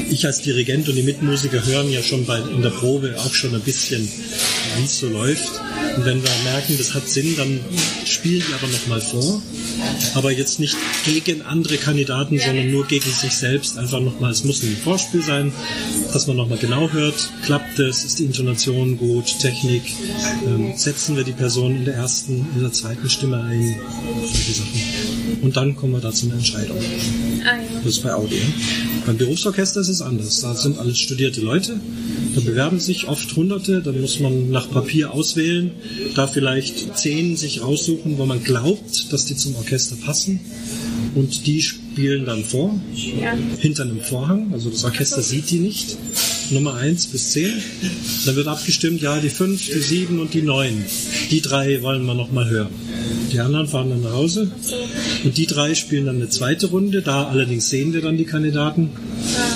ich 0.09 0.25
als 0.25 0.41
Dirigent 0.41 0.89
und 0.89 0.95
die 0.95 1.03
Mitmusiker 1.03 1.65
hören 1.65 1.91
ja 1.91 2.01
schon 2.01 2.25
bei, 2.25 2.39
in 2.39 2.61
der 2.61 2.69
Probe 2.69 3.15
auch 3.17 3.33
schon 3.33 3.53
ein 3.55 3.61
bisschen, 3.61 4.07
wie 4.77 4.83
es 4.83 4.99
so 4.99 5.07
läuft. 5.07 5.49
Und 5.95 6.05
wenn 6.05 6.21
wir 6.21 6.29
merken, 6.43 6.77
das 6.77 6.93
hat 6.93 7.07
Sinn, 7.07 7.35
dann 7.37 7.59
spielen 8.05 8.43
die 8.47 8.53
aber 8.53 8.67
nochmal 8.71 9.01
vor. 9.01 9.41
Aber 10.15 10.31
jetzt 10.31 10.59
nicht 10.59 10.77
gegen 11.05 11.41
andere 11.41 11.77
Kandidaten, 11.77 12.39
sondern 12.39 12.71
nur 12.71 12.85
gegen 12.87 13.09
sich 13.09 13.33
selbst. 13.33 13.77
Einfach 13.77 13.99
nochmal, 13.99 14.31
es 14.31 14.43
muss 14.43 14.63
ein 14.63 14.75
Vorspiel 14.83 15.21
sein, 15.21 15.51
dass 16.13 16.27
man 16.27 16.37
nochmal 16.37 16.57
genau 16.57 16.89
hört. 16.91 17.29
Klappt 17.43 17.79
es? 17.79 18.03
Ist 18.03 18.19
die 18.19 18.25
Intonation 18.25 18.97
gut? 18.97 19.39
Technik? 19.39 19.83
Ähm, 20.45 20.73
setzen 20.75 21.15
wir 21.15 21.23
die 21.23 21.33
Person 21.33 21.75
in 21.75 21.85
der 21.85 21.95
ersten, 21.95 22.47
in 22.55 22.61
der 22.61 22.71
zweiten 22.71 23.09
Stimme 23.09 23.41
ein? 23.41 23.75
Solche 24.21 24.53
Sachen. 24.53 24.81
Und 25.41 25.57
dann 25.57 25.75
kommen 25.75 25.93
wir 25.93 25.99
da 25.99 26.11
zu 26.11 26.25
einer 26.27 26.35
Entscheidung. 26.35 26.77
Das 27.83 27.97
ist 27.97 28.03
bei 28.03 28.13
Audio. 28.13 28.39
Beim 29.05 29.17
Berufsorchester 29.17 29.81
ist 29.81 29.89
es 29.89 30.01
anders. 30.01 30.41
Da 30.41 30.55
sind 30.55 30.79
alles 30.79 30.97
studierte 30.97 31.41
Leute. 31.41 31.79
Da 32.33 32.41
bewerben 32.41 32.79
sich 32.79 33.07
oft 33.07 33.35
Hunderte. 33.35 33.81
Da 33.81 33.91
muss 33.91 34.19
man 34.19 34.49
nach 34.49 34.64
Papier 34.71 35.13
auswählen. 35.13 35.71
Da 36.15 36.27
vielleicht 36.27 36.97
zehn 36.97 37.35
sich 37.37 37.61
raussuchen, 37.61 38.17
wo 38.17 38.25
man 38.25 38.43
glaubt, 38.43 39.11
dass 39.11 39.25
die 39.25 39.35
zum 39.35 39.55
Orchester 39.55 39.95
passen. 40.05 40.39
Und 41.15 41.47
die 41.47 41.61
spielen 41.61 42.25
dann 42.25 42.43
vor, 42.43 42.79
ja. 42.93 43.33
hinter 43.59 43.83
einem 43.83 44.01
Vorhang. 44.01 44.53
Also 44.53 44.69
das 44.69 44.83
Orchester 44.83 45.21
sieht 45.21 45.49
die 45.49 45.59
nicht. 45.59 45.97
Nummer 46.51 46.75
1 46.75 47.07
bis 47.07 47.31
10. 47.31 47.53
Dann 48.25 48.35
wird 48.35 48.47
abgestimmt, 48.47 49.01
ja, 49.01 49.19
die 49.19 49.29
5, 49.29 49.65
die 49.65 49.79
7 49.79 50.19
und 50.19 50.33
die 50.33 50.41
9. 50.41 50.85
Die 51.31 51.41
drei 51.41 51.81
wollen 51.81 52.05
wir 52.05 52.13
nochmal 52.13 52.49
hören. 52.49 52.69
Die 53.31 53.39
anderen 53.39 53.67
fahren 53.67 53.89
dann 53.89 54.01
nach 54.01 54.13
Hause. 54.13 54.51
Und 55.23 55.37
die 55.37 55.47
drei 55.47 55.73
spielen 55.73 56.05
dann 56.05 56.17
eine 56.17 56.29
zweite 56.29 56.67
Runde. 56.67 57.01
Da 57.01 57.27
allerdings 57.27 57.69
sehen 57.69 57.93
wir 57.93 58.01
dann 58.01 58.17
die 58.17 58.25
Kandidaten. 58.25 58.91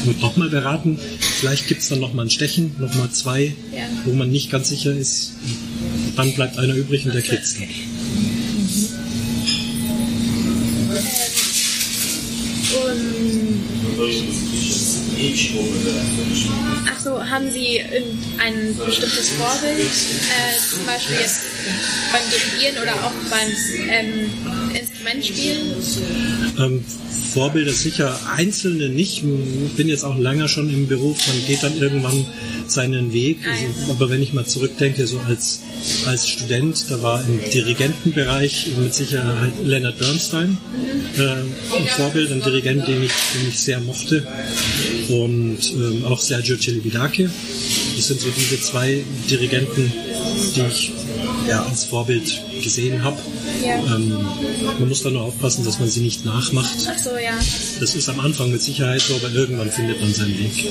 Wird 0.06 0.22
nochmal 0.22 0.50
beraten. 0.50 0.98
Vielleicht 1.40 1.68
gibt 1.68 1.82
es 1.82 1.88
dann 1.88 2.02
nochmal 2.02 2.26
ein 2.26 2.30
Stechen, 2.30 2.76
nochmal 2.80 3.10
zwei, 3.12 3.56
wo 4.04 4.12
man 4.12 4.30
nicht 4.30 4.52
ganz 4.52 4.68
sicher 4.68 4.92
ist. 4.92 5.32
Dann 6.18 6.34
bleibt 6.34 6.58
einer 6.58 6.74
übrig 6.76 7.06
und 7.06 7.14
der 7.14 7.22
kriegt 7.22 7.44
es 7.44 7.54
dann. 7.54 7.70
Achso, 16.92 17.24
haben 17.24 17.52
Sie 17.52 17.80
ein 18.38 18.76
bestimmtes 18.86 19.30
Vorbild, 19.30 19.80
äh, 19.80 20.70
zum 20.70 20.86
Beispiel 20.86 21.16
jetzt 21.22 21.44
beim 22.12 22.22
Dirigieren 22.30 22.84
oder 22.84 22.96
auch 22.96 23.14
beim 23.30 23.50
ähm, 23.90 24.59
Instrumentspielen? 24.76 25.74
Ähm, 26.58 26.84
Vorbilder 27.34 27.72
sicher, 27.72 28.20
einzelne 28.36 28.90
nicht. 28.90 29.24
Ich 29.24 29.74
bin 29.74 29.88
jetzt 29.88 30.04
auch 30.04 30.18
länger 30.18 30.48
schon 30.48 30.70
im 30.70 30.88
Beruf, 30.88 31.18
man 31.28 31.46
geht 31.46 31.62
dann 31.62 31.78
irgendwann 31.78 32.26
seinen 32.68 33.14
Weg. 33.14 33.40
Also, 33.48 33.92
aber 33.92 34.10
wenn 34.10 34.22
ich 34.22 34.34
mal 34.34 34.46
zurückdenke, 34.46 35.06
so 35.06 35.20
als, 35.20 35.62
als 36.06 36.28
Student, 36.28 36.86
da 36.90 37.02
war 37.02 37.24
im 37.24 37.40
Dirigentenbereich 37.52 38.72
mit 38.78 38.94
Sicherheit 38.94 39.54
Leonard 39.64 40.00
Bernstein 40.00 40.58
äh, 41.18 41.22
ein 41.22 41.88
Vorbild, 41.96 42.32
ein 42.32 42.42
Dirigent, 42.42 42.88
den 42.88 43.04
ich, 43.04 43.12
den 43.34 43.50
ich 43.50 43.60
sehr 43.60 43.80
mochte. 43.80 44.26
Und 45.10 45.60
ähm, 45.74 46.06
auch 46.06 46.20
Sergio 46.20 46.58
Celibidache. 46.58 47.30
Das 47.96 48.08
sind 48.08 48.20
so 48.22 48.30
diese 48.30 48.60
zwei 48.62 49.04
Dirigenten, 49.30 49.92
die 50.56 50.62
ich 50.62 50.92
ja, 51.50 51.64
als 51.64 51.86
Vorbild 51.86 52.42
gesehen 52.64 53.04
habe. 53.04 53.18
Ja. 53.64 53.76
Ähm, 53.96 54.10
man 54.80 54.88
muss 54.88 55.04
da 55.04 55.10
nur 55.10 55.24
aufpassen, 55.24 55.66
dass 55.66 55.80
man 55.80 55.90
sie 55.90 56.02
nicht 56.02 56.26
nachmacht. 56.26 56.70
Ach 56.88 56.98
so, 56.98 57.12
ja. 57.12 57.34
Das 57.80 57.96
ist 57.96 58.08
am 58.10 58.20
Anfang 58.20 58.52
mit 58.52 58.62
Sicherheit 58.62 59.02
so, 59.02 59.16
aber 59.16 59.34
irgendwann 59.34 59.70
findet 59.72 60.00
man 60.00 60.14
seinen 60.14 60.38
Weg. 60.38 60.68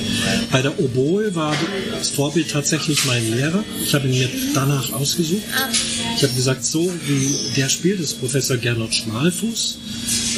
Bei 0.51 0.61
der 0.61 0.79
Oboe 0.79 1.35
war 1.35 1.55
das 1.91 2.09
Vorbild 2.09 2.49
tatsächlich 2.49 3.05
mein 3.05 3.35
Lehrer. 3.35 3.63
Ich 3.83 3.93
habe 3.93 4.07
ihn 4.07 4.17
mir 4.17 4.29
danach 4.53 4.93
ausgesucht. 4.93 5.43
Ah. 5.55 5.69
Ich 6.15 6.23
habe 6.23 6.33
gesagt, 6.33 6.63
so 6.63 6.91
wie 7.05 7.35
der 7.57 7.69
spielt, 7.69 7.99
ist 7.99 8.19
Professor 8.19 8.57
Gernot 8.57 8.93
Schmalfuß. 8.93 9.77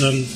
Ähm, 0.02 0.28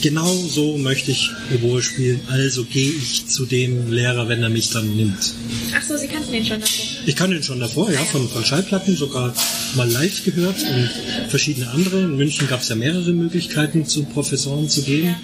genau 0.00 0.32
so 0.34 0.78
möchte 0.78 1.10
ich 1.10 1.30
Oboe 1.54 1.82
spielen, 1.82 2.20
also 2.28 2.64
gehe 2.64 2.90
ich 2.90 3.26
zu 3.26 3.46
dem 3.46 3.90
Lehrer, 3.92 4.28
wenn 4.28 4.42
er 4.42 4.48
mich 4.48 4.70
dann 4.70 4.96
nimmt. 4.96 5.34
Ach 5.76 5.82
so, 5.82 5.96
Sie 5.96 6.06
kannten 6.06 6.32
ihn 6.34 6.44
schon 6.44 6.60
davor? 6.60 6.84
Ich 7.06 7.16
kannte 7.16 7.36
ihn 7.36 7.42
schon 7.42 7.60
davor, 7.60 7.90
ja, 7.90 8.04
von, 8.04 8.28
von 8.28 8.44
Schallplatten, 8.44 8.96
sogar 8.96 9.34
mal 9.74 9.90
live 9.90 10.24
gehört 10.24 10.56
und 10.62 10.90
verschiedene 11.28 11.70
andere. 11.70 12.00
In 12.00 12.16
München 12.16 12.48
gab 12.48 12.62
es 12.62 12.68
ja 12.68 12.76
mehrere 12.76 13.12
Möglichkeiten, 13.12 13.86
zu 13.86 14.04
Professoren 14.04 14.68
zu 14.68 14.82
gehen. 14.82 15.14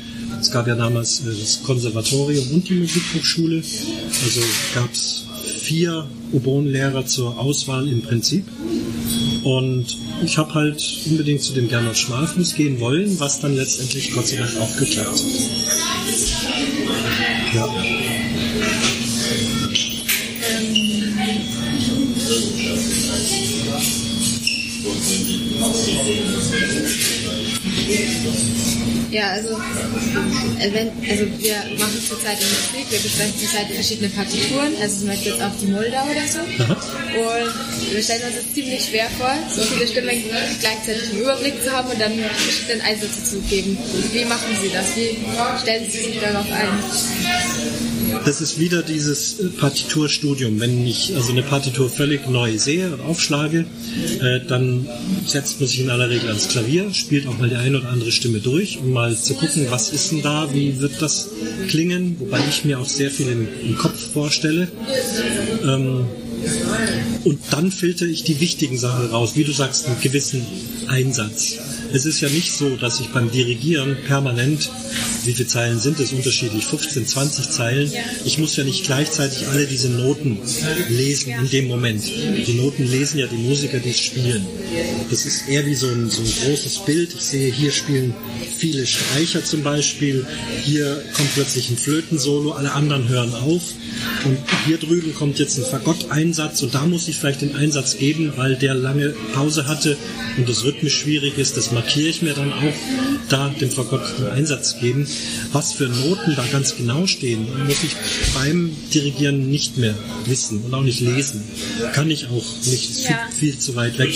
Es 0.40 0.50
gab 0.50 0.66
ja 0.68 0.74
damals 0.74 1.20
äh, 1.20 1.24
das 1.38 1.62
Konservatorium 1.62 2.50
und 2.52 2.68
die 2.68 2.74
Musikhochschule. 2.74 3.57
Also 4.24 4.40
gab 4.74 4.92
es 4.92 5.24
vier 5.61 6.09
Oboenlehrer 6.33 7.04
zur 7.07 7.38
Auswahl 7.38 7.88
im 7.88 8.02
Prinzip. 8.02 8.44
Und 9.48 9.96
ich 10.22 10.37
habe 10.37 10.52
halt 10.52 10.82
unbedingt 11.06 11.40
zu 11.40 11.54
dem 11.54 11.68
Gernot 11.68 11.96
Schmalfuß 11.96 12.54
gehen 12.54 12.80
wollen, 12.80 13.18
was 13.18 13.40
dann 13.40 13.56
letztendlich 13.56 14.12
Gott 14.12 14.26
sei 14.26 14.37
Dank 14.37 14.50
auch 14.61 14.76
geklappt 14.76 15.08
hat. 15.08 15.24
Ja. 17.54 17.66
Ja, 29.11 29.31
also, 29.31 29.55
äh, 29.55 30.73
wenn, 30.73 30.90
also 31.09 31.25
wir 31.38 31.57
machen 31.79 32.01
zurzeit 32.07 32.37
in 32.40 32.49
Musik, 32.49 32.90
wir 32.90 32.99
besprechen 32.99 33.38
zurzeit 33.38 33.66
verschiedene 33.68 34.09
Partituren, 34.11 34.73
also 34.83 34.99
zum 34.99 35.09
Beispiel 35.09 35.33
jetzt 35.33 35.42
auch 35.42 35.57
die 35.61 35.66
Moldau 35.66 36.05
oder 36.05 36.27
so. 36.29 36.40
Aha. 36.40 36.77
Und 37.16 37.94
wir 37.94 38.03
stellen 38.03 38.23
uns 38.25 38.37
das 38.37 38.55
ziemlich 38.55 38.85
schwer 38.85 39.09
vor, 39.16 39.33
so 39.51 39.62
viele 39.62 39.87
Stimmen 39.87 40.23
gleichzeitig 40.61 41.12
im 41.12 41.21
Überblick 41.21 41.62
zu 41.64 41.73
haben 41.73 41.88
und 41.90 42.01
dann 42.01 42.12
verschiedene 42.12 42.85
Einsätze 42.85 43.25
zu 43.25 43.40
geben. 43.49 43.79
Wie 44.12 44.25
machen 44.27 44.57
Sie 44.61 44.68
das? 44.68 44.94
Wie 44.94 45.16
stellen 45.62 45.90
Sie 45.90 45.99
sich 45.99 46.21
darauf 46.21 46.47
ein? 46.53 47.88
Das 48.25 48.40
ist 48.40 48.59
wieder 48.59 48.83
dieses 48.83 49.40
äh, 49.40 49.49
Partiturstudium. 49.49 50.61
Wenn 50.61 50.87
ich 50.87 51.14
also 51.16 51.33
eine 51.33 51.42
Partitur 51.42 51.88
völlig 51.88 52.29
neu 52.29 52.59
sehe 52.59 52.92
und 52.92 53.01
aufschlage, 53.01 53.66
äh, 54.21 54.40
dann 54.47 54.87
setzt 55.27 55.61
man 55.61 55.68
sich 55.68 55.81
in 55.81 55.90
aller 55.90 56.11
Regel 56.11 56.29
ans 56.29 56.49
Klavier, 56.49 56.92
spielt 56.92 57.27
auch 57.27 57.38
mal 57.38 57.49
die 57.49 57.57
eine 57.57 57.79
oder 57.79 57.90
andere 57.90 58.12
Stimme 58.12 58.40
durch, 58.40 58.79
um 58.79 58.92
mal 58.92 59.16
zu 59.16 59.35
gucken, 59.35 59.66
was 59.71 59.90
ist 59.90 60.12
denn 60.12 60.23
da, 60.23 60.53
wie 60.53 60.81
wird 60.81 61.01
das 61.01 61.29
klingen, 61.68 62.16
wobei 62.18 62.40
ich 62.49 62.64
mir 62.64 62.79
auch 62.79 62.88
sehr 62.88 63.11
viel 63.11 63.29
im, 63.29 63.77
Kopf 63.79 64.12
vorstelle. 64.12 64.68
Ähm, 65.64 66.05
und 67.25 67.38
dann 67.51 67.71
filter 67.71 68.07
ich 68.07 68.25
die 68.25 68.40
wichtigen 68.40 68.79
Sachen 68.79 69.07
raus, 69.11 69.33
wie 69.35 69.44
du 69.44 69.53
sagst, 69.53 69.87
einen 69.87 70.01
gewissen 70.01 70.44
Einsatz. 70.88 71.59
Es 71.92 72.05
ist 72.05 72.20
ja 72.20 72.29
nicht 72.29 72.53
so, 72.53 72.77
dass 72.77 73.01
ich 73.01 73.09
beim 73.09 73.31
Dirigieren 73.31 73.96
permanent, 74.07 74.70
wie 75.24 75.33
viele 75.33 75.48
Zeilen 75.48 75.81
sind 75.81 75.98
es 76.01 76.12
unterschiedlich, 76.12 76.66
15, 76.66 77.07
20 77.07 77.51
Zeilen, 77.51 77.92
ich 78.24 78.38
muss 78.38 78.57
ja 78.57 78.64
nicht 78.64 78.85
gleichzeitig 78.85 79.48
alle 79.48 79.66
diese 79.66 79.88
Noten 79.88 80.38
lesen 80.88 81.33
in 81.33 81.48
dem 81.48 81.68
Moment. 81.68 82.05
Die 82.05 82.55
Noten 82.55 82.85
lesen 82.87 83.18
ja 83.18 83.27
die 83.27 83.37
Musiker, 83.37 83.79
die 83.79 83.90
es 83.90 84.01
spielen. 84.01 84.46
Das 85.11 85.24
ist 85.24 85.48
eher 85.48 85.64
wie 85.64 85.74
so 85.74 85.88
ein, 85.88 86.11
so 86.11 86.20
ein 86.20 86.33
großes 86.44 86.85
Bild. 86.85 87.14
Ich 87.14 87.22
sehe, 87.22 87.51
hier 87.51 87.72
spielen 87.72 88.14
viele 88.57 88.87
Streicher 88.87 89.44
zum 89.44 89.62
Beispiel, 89.62 90.27
hier 90.62 91.03
kommt 91.14 91.33
plötzlich 91.35 91.70
ein 91.70 91.79
Flötensolo, 91.79 92.53
alle 92.53 92.72
anderen 92.72 93.09
hören 93.09 93.33
auf 93.35 93.62
und 94.24 94.38
hier 94.66 94.79
drüben 94.79 95.14
kommt 95.14 95.38
jetzt 95.38 95.59
ein 95.59 95.64
Fagott-Einsatz 95.64 96.62
und 96.62 96.74
da 96.74 96.85
muss 96.87 97.09
ich 97.09 97.16
vielleicht 97.16 97.40
den 97.40 97.57
Einsatz 97.57 97.96
geben, 97.96 98.33
weil 98.37 98.57
der 98.57 98.74
lange 98.74 99.14
Pause 99.33 99.66
hatte 99.66 99.96
und 100.37 100.48
das 100.48 100.64
rhythmisch 100.64 100.98
schwierig 100.98 101.38
ist. 101.38 101.57
Das 101.57 101.72
markiere 101.79 102.09
ich 102.09 102.23
mir 102.23 102.35
dann 102.35 102.53
auch, 102.53 102.73
da 103.29 103.49
dem 103.51 103.71
einen 103.71 104.31
Einsatz 104.33 104.81
geben. 104.81 105.07
Was 105.53 105.73
für 105.73 105.85
Noten 105.88 106.35
da 106.35 106.45
ganz 106.51 106.75
genau 106.77 107.07
stehen, 107.07 107.47
muss 107.67 107.85
ich 107.85 107.95
beim 108.35 108.75
Dirigieren 108.93 109.49
nicht 109.49 109.79
mehr 109.79 109.95
wissen 110.27 110.61
und 110.64 110.75
auch 110.75 110.83
nicht 110.83 111.01
lesen. 111.01 111.45
Kann 111.93 112.11
ich 112.11 112.27
auch 112.27 112.45
nicht, 112.67 112.91
ist 112.91 113.07
viel, 113.07 113.11
Ja. 113.11 113.29
viel 113.38 113.59
zu 113.59 113.77
weit 113.77 113.97
weg. 113.99 114.11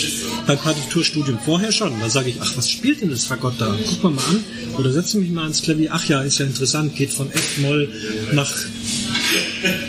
Beim 0.45 0.57
Partiturstudium 0.57 1.39
vorher 1.45 1.71
schon, 1.71 1.97
da 2.01 2.09
sage 2.09 2.29
ich, 2.31 2.35
ach, 2.41 2.51
was 2.57 2.69
spielt 2.69 3.01
denn 3.01 3.11
das 3.11 3.23
Fagott 3.23 3.55
da? 3.59 3.77
Guck 3.87 4.03
mal 4.03 4.09
mal 4.11 4.25
an 4.29 4.43
oder 4.77 4.91
setze 4.91 5.17
mich 5.17 5.31
mal 5.31 5.43
ans 5.43 5.61
Klavier. 5.61 5.89
Ach 5.93 6.05
ja, 6.09 6.21
ist 6.21 6.39
ja 6.39 6.45
interessant, 6.45 6.95
geht 6.97 7.13
von 7.13 7.31
F-Moll 7.31 7.87
nach 8.33 8.51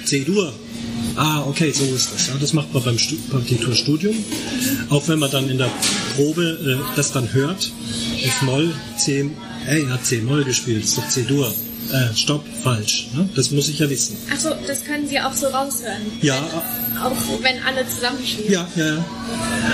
C-Dur. 0.05 0.53
Ah, 1.17 1.43
okay, 1.47 1.71
so 1.73 1.85
ist 1.85 2.13
das. 2.13 2.27
Ja, 2.29 2.35
das 2.41 2.53
macht 2.53 2.73
man 2.75 2.83
beim 2.83 2.99
Stu- 2.99 3.17
Partiturstudium. 3.31 4.17
Auch 4.91 5.07
wenn 5.09 5.19
man 5.19 5.31
dann 5.31 5.49
in 5.49 5.59
der 5.59 5.71
Probe 6.17 6.43
äh, 6.83 6.97
das 6.97 7.13
dann 7.13 7.33
hört. 7.33 7.71
F-Moll, 8.23 8.75
C, 8.99 9.31
ey, 9.67 9.83
er 9.85 9.91
hat 9.95 10.05
C-Moll 10.05 10.45
gespielt, 10.45 10.85
ist 10.85 10.99
doch 10.99 11.09
C-Dur. 11.09 11.53
Äh, 11.93 12.15
stopp, 12.17 12.45
falsch. 12.63 13.09
Ne? 13.15 13.29
Das 13.37 13.51
muss 13.51 13.69
ich 13.69 13.79
ja 13.79 13.89
wissen. 13.91 14.17
Ach 14.33 14.41
so, 14.41 14.49
das 14.67 14.83
können 14.85 15.07
Sie 15.07 15.21
auch 15.21 15.35
so 15.35 15.47
raushören. 15.49 16.01
Ja, 16.23 16.37
Auch 17.03 17.43
wenn 17.43 17.63
alle 17.63 17.87
zusammenspielen. 17.89 18.53
Ja, 18.53 18.69
ja, 18.77 18.87
ja. 18.97 19.05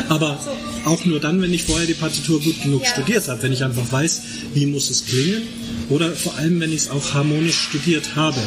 Aber 0.09 0.38
auch 0.85 1.04
nur 1.04 1.20
dann, 1.20 1.40
wenn 1.42 1.52
ich 1.52 1.64
vorher 1.64 1.87
die 1.87 1.94
Partitur 1.94 2.40
gut 2.40 2.62
genug 2.62 2.83
Ja. 2.85 2.90
studiert 2.90 3.28
habe, 3.28 3.42
wenn 3.42 3.52
ich 3.52 3.62
einfach 3.64 3.90
weiß, 3.90 4.22
wie 4.54 4.66
muss 4.66 4.90
es 4.90 5.04
klingen 5.06 5.42
oder 5.90 6.11
vor 6.12 6.37
allem, 6.37 6.61
wenn 6.61 6.70
ich 6.72 6.83
es 6.83 6.90
auch 6.90 7.14
harmonisch 7.14 7.56
studiert 7.59 8.14
habe. 8.16 8.40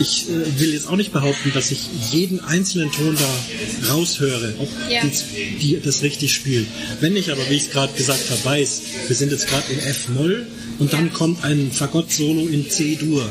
Ich 0.00 0.26
äh, 0.28 0.60
will 0.60 0.72
jetzt 0.72 0.88
auch 0.88 0.96
nicht 0.96 1.12
behaupten, 1.12 1.52
dass 1.54 1.70
ich 1.70 1.80
jeden 2.12 2.40
einzelnen 2.40 2.90
Ton 2.92 3.16
da 3.16 3.88
raushöre, 3.92 4.54
ob 4.58 4.68
Ja. 4.90 5.00
die, 5.02 5.58
die 5.58 5.80
das 5.82 6.02
richtig 6.02 6.32
spielt. 6.34 6.66
Wenn 7.00 7.16
ich 7.16 7.30
aber, 7.32 7.40
wie 7.48 7.54
ich 7.54 7.64
es 7.64 7.70
gerade 7.70 7.92
gesagt 7.94 8.30
habe, 8.30 8.44
weiß, 8.44 8.82
wir 9.08 9.16
sind 9.16 9.32
jetzt 9.32 9.48
gerade 9.48 9.72
in 9.72 9.78
F-Moll 9.80 10.46
und 10.78 10.92
dann 10.92 11.12
kommt 11.12 11.42
ein 11.44 11.70
Fagott-Solo 11.72 12.46
in 12.46 12.68
C-Dur 12.70 13.28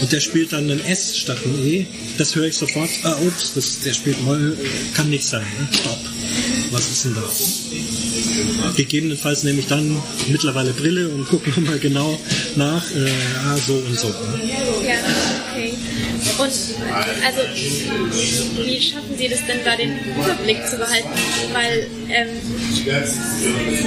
und 0.00 0.12
der 0.12 0.20
spielt 0.20 0.52
dann 0.52 0.70
ein 0.70 0.84
S 0.84 1.16
statt 1.16 1.38
ein 1.44 1.66
E, 1.66 1.86
das 2.18 2.34
höre 2.34 2.44
ich 2.46 2.56
sofort, 2.56 2.90
ah, 3.04 3.13
ups, 3.18 3.54
das, 3.54 3.80
der 3.80 3.92
spielt 3.92 4.22
Moll, 4.22 4.56
kann 4.94 5.10
nicht 5.10 5.26
sein, 5.26 5.46
ne? 5.58 5.68
stopp. 5.72 5.98
Was 6.70 6.90
ist 6.90 7.04
denn 7.04 7.14
da? 7.14 8.72
Gegebenenfalls 8.76 9.44
nehme 9.44 9.60
ich 9.60 9.66
dann 9.68 9.96
mittlerweile 10.28 10.72
Brille 10.72 11.08
und 11.08 11.28
gucke 11.28 11.50
nochmal 11.50 11.78
genau 11.78 12.18
nach, 12.56 12.84
äh, 12.90 13.10
ah, 13.46 13.56
so 13.56 13.74
und 13.74 13.98
so. 13.98 14.08
Ne? 14.08 14.40
Ja, 14.86 14.94
okay. 15.52 15.74
Und 16.38 16.50
also, 17.24 17.40
wie 18.64 18.80
schaffen 18.80 19.16
Sie 19.16 19.28
das 19.28 19.38
denn 19.46 19.58
da, 19.64 19.76
den 19.76 19.98
Überblick 19.98 20.66
zu 20.66 20.76
behalten? 20.76 21.08
Weil, 21.52 21.86
ähm, 22.08 22.28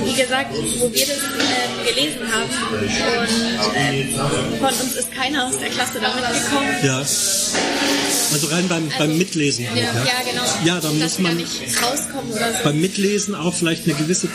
wie 0.06 0.22
gesagt, 0.22 0.54
wo 0.78 0.92
wir 0.92 1.06
das 1.06 1.18
ähm, 1.18 1.86
gelesen 1.86 2.20
haben 2.32 2.50
und 2.74 2.90
ähm, 3.76 4.60
von 4.60 4.70
uns 4.70 4.96
ist 4.96 5.12
keiner 5.12 5.48
aus 5.48 5.58
der 5.58 5.70
Klasse 5.70 6.00
da 6.00 6.13
mitgekommen. 6.16 6.70
Ja. 6.84 7.04
Also 8.34 8.48
rein 8.48 8.68
beim, 8.68 8.90
beim 8.98 9.18
Mitlesen. 9.18 9.66
auch, 9.68 9.76
Ja, 9.76 9.84
ja, 9.84 9.92
genau. 10.30 10.44
Ja, 10.66 10.80
da 10.80 10.92
muss 10.92 11.20
man 11.20 11.38
nicht 11.38 11.62
rauskommen 11.82 12.32
oder 12.32 12.52
so. 12.52 12.58
beim 12.63 12.82
Mitlesen 12.82 13.36
auch 13.36 13.54
vielleicht 13.54 13.86
eine 13.86 13.94
gewisse 13.96 14.28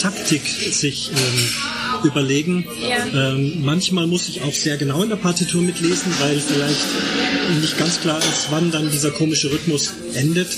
Taktik 0.00 0.42
sich 0.72 1.10
ähm, 1.10 2.04
überlegen. 2.04 2.66
Ja. 2.80 3.32
Ähm, 3.32 3.62
manchmal 3.64 4.06
muss 4.06 4.28
ich 4.28 4.42
auch 4.42 4.52
sehr 4.52 4.76
genau 4.76 5.02
in 5.02 5.08
der 5.10 5.16
Partitur 5.16 5.62
mitlesen, 5.62 6.12
weil 6.20 6.38
vielleicht 6.40 7.60
nicht 7.60 7.78
ganz 7.78 8.00
klar 8.00 8.18
ist, 8.18 8.48
wann 8.50 8.70
dann 8.70 8.90
dieser 8.90 9.10
komische 9.10 9.50
Rhythmus 9.50 9.92
endet. 10.14 10.48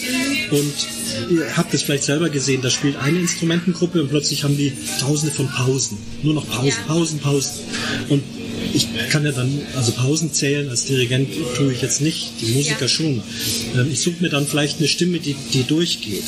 Und 0.50 0.72
ihr 1.30 1.56
habt 1.56 1.72
es 1.74 1.82
vielleicht 1.82 2.04
selber 2.04 2.28
gesehen, 2.30 2.62
da 2.62 2.70
spielt 2.70 2.96
eine 2.96 3.18
Instrumentengruppe 3.18 4.02
und 4.02 4.08
plötzlich 4.08 4.44
haben 4.44 4.56
die 4.56 4.72
tausende 5.00 5.34
von 5.34 5.48
Pausen. 5.48 5.98
Nur 6.22 6.34
noch 6.34 6.46
Pausen, 6.48 6.68
Ja. 6.68 6.74
Pausen, 6.86 7.18
Pausen. 7.20 7.50
Und 8.08 8.22
ich 8.74 8.88
kann 9.10 9.24
ja 9.24 9.32
dann, 9.32 9.50
also 9.76 9.92
Pausen 9.92 10.32
zählen 10.32 10.68
als 10.68 10.84
Dirigent 10.84 11.28
tue 11.56 11.72
ich 11.72 11.82
jetzt 11.82 12.00
nicht, 12.00 12.32
die 12.40 12.46
Musiker 12.52 12.82
Ja. 12.82 12.88
schon. 12.88 13.22
Ähm, 13.76 13.88
ich 13.92 14.00
suche 14.00 14.16
mir 14.20 14.28
dann 14.28 14.46
vielleicht 14.46 14.78
eine 14.78 14.88
Stimme, 14.88 15.18
die, 15.18 15.36
die 15.52 15.64
durchgeht. 15.64 16.24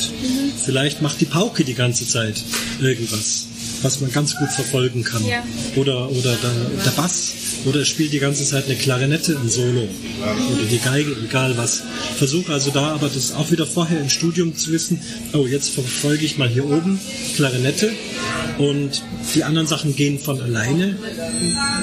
Vielleicht 0.65 1.01
macht 1.01 1.21
die 1.21 1.25
Pauke 1.25 1.63
die 1.63 1.73
ganze 1.73 2.07
Zeit 2.07 2.41
irgendwas, 2.81 3.47
was 3.83 4.01
man 4.01 4.11
ganz 4.11 4.35
gut 4.35 4.49
verfolgen 4.49 5.03
kann. 5.03 5.25
Ja. 5.25 5.43
Oder, 5.75 6.09
oder 6.09 6.35
der, 6.35 6.83
der 6.85 6.91
Bass. 6.91 7.33
Oder 7.65 7.81
es 7.81 7.87
spielt 7.87 8.11
die 8.11 8.19
ganze 8.19 8.43
Zeit 8.43 8.65
eine 8.65 8.75
Klarinette 8.75 9.37
ein 9.37 9.49
Solo. 9.49 9.81
Oder 9.81 10.65
die 10.69 10.79
Geige, 10.79 11.15
egal 11.23 11.57
was. 11.57 11.83
Versuche 12.17 12.51
also 12.51 12.71
da 12.71 12.93
aber 12.93 13.09
das 13.09 13.33
auch 13.33 13.51
wieder 13.51 13.65
vorher 13.65 13.99
im 13.99 14.09
Studium 14.09 14.55
zu 14.55 14.71
wissen, 14.71 15.01
oh, 15.33 15.45
jetzt 15.45 15.69
verfolge 15.69 16.25
ich 16.25 16.37
mal 16.37 16.49
hier 16.49 16.65
oben 16.65 16.99
Klarinette 17.35 17.91
und 18.57 19.03
die 19.35 19.43
anderen 19.43 19.67
Sachen 19.67 19.95
gehen 19.95 20.19
von 20.19 20.41
alleine. 20.41 20.97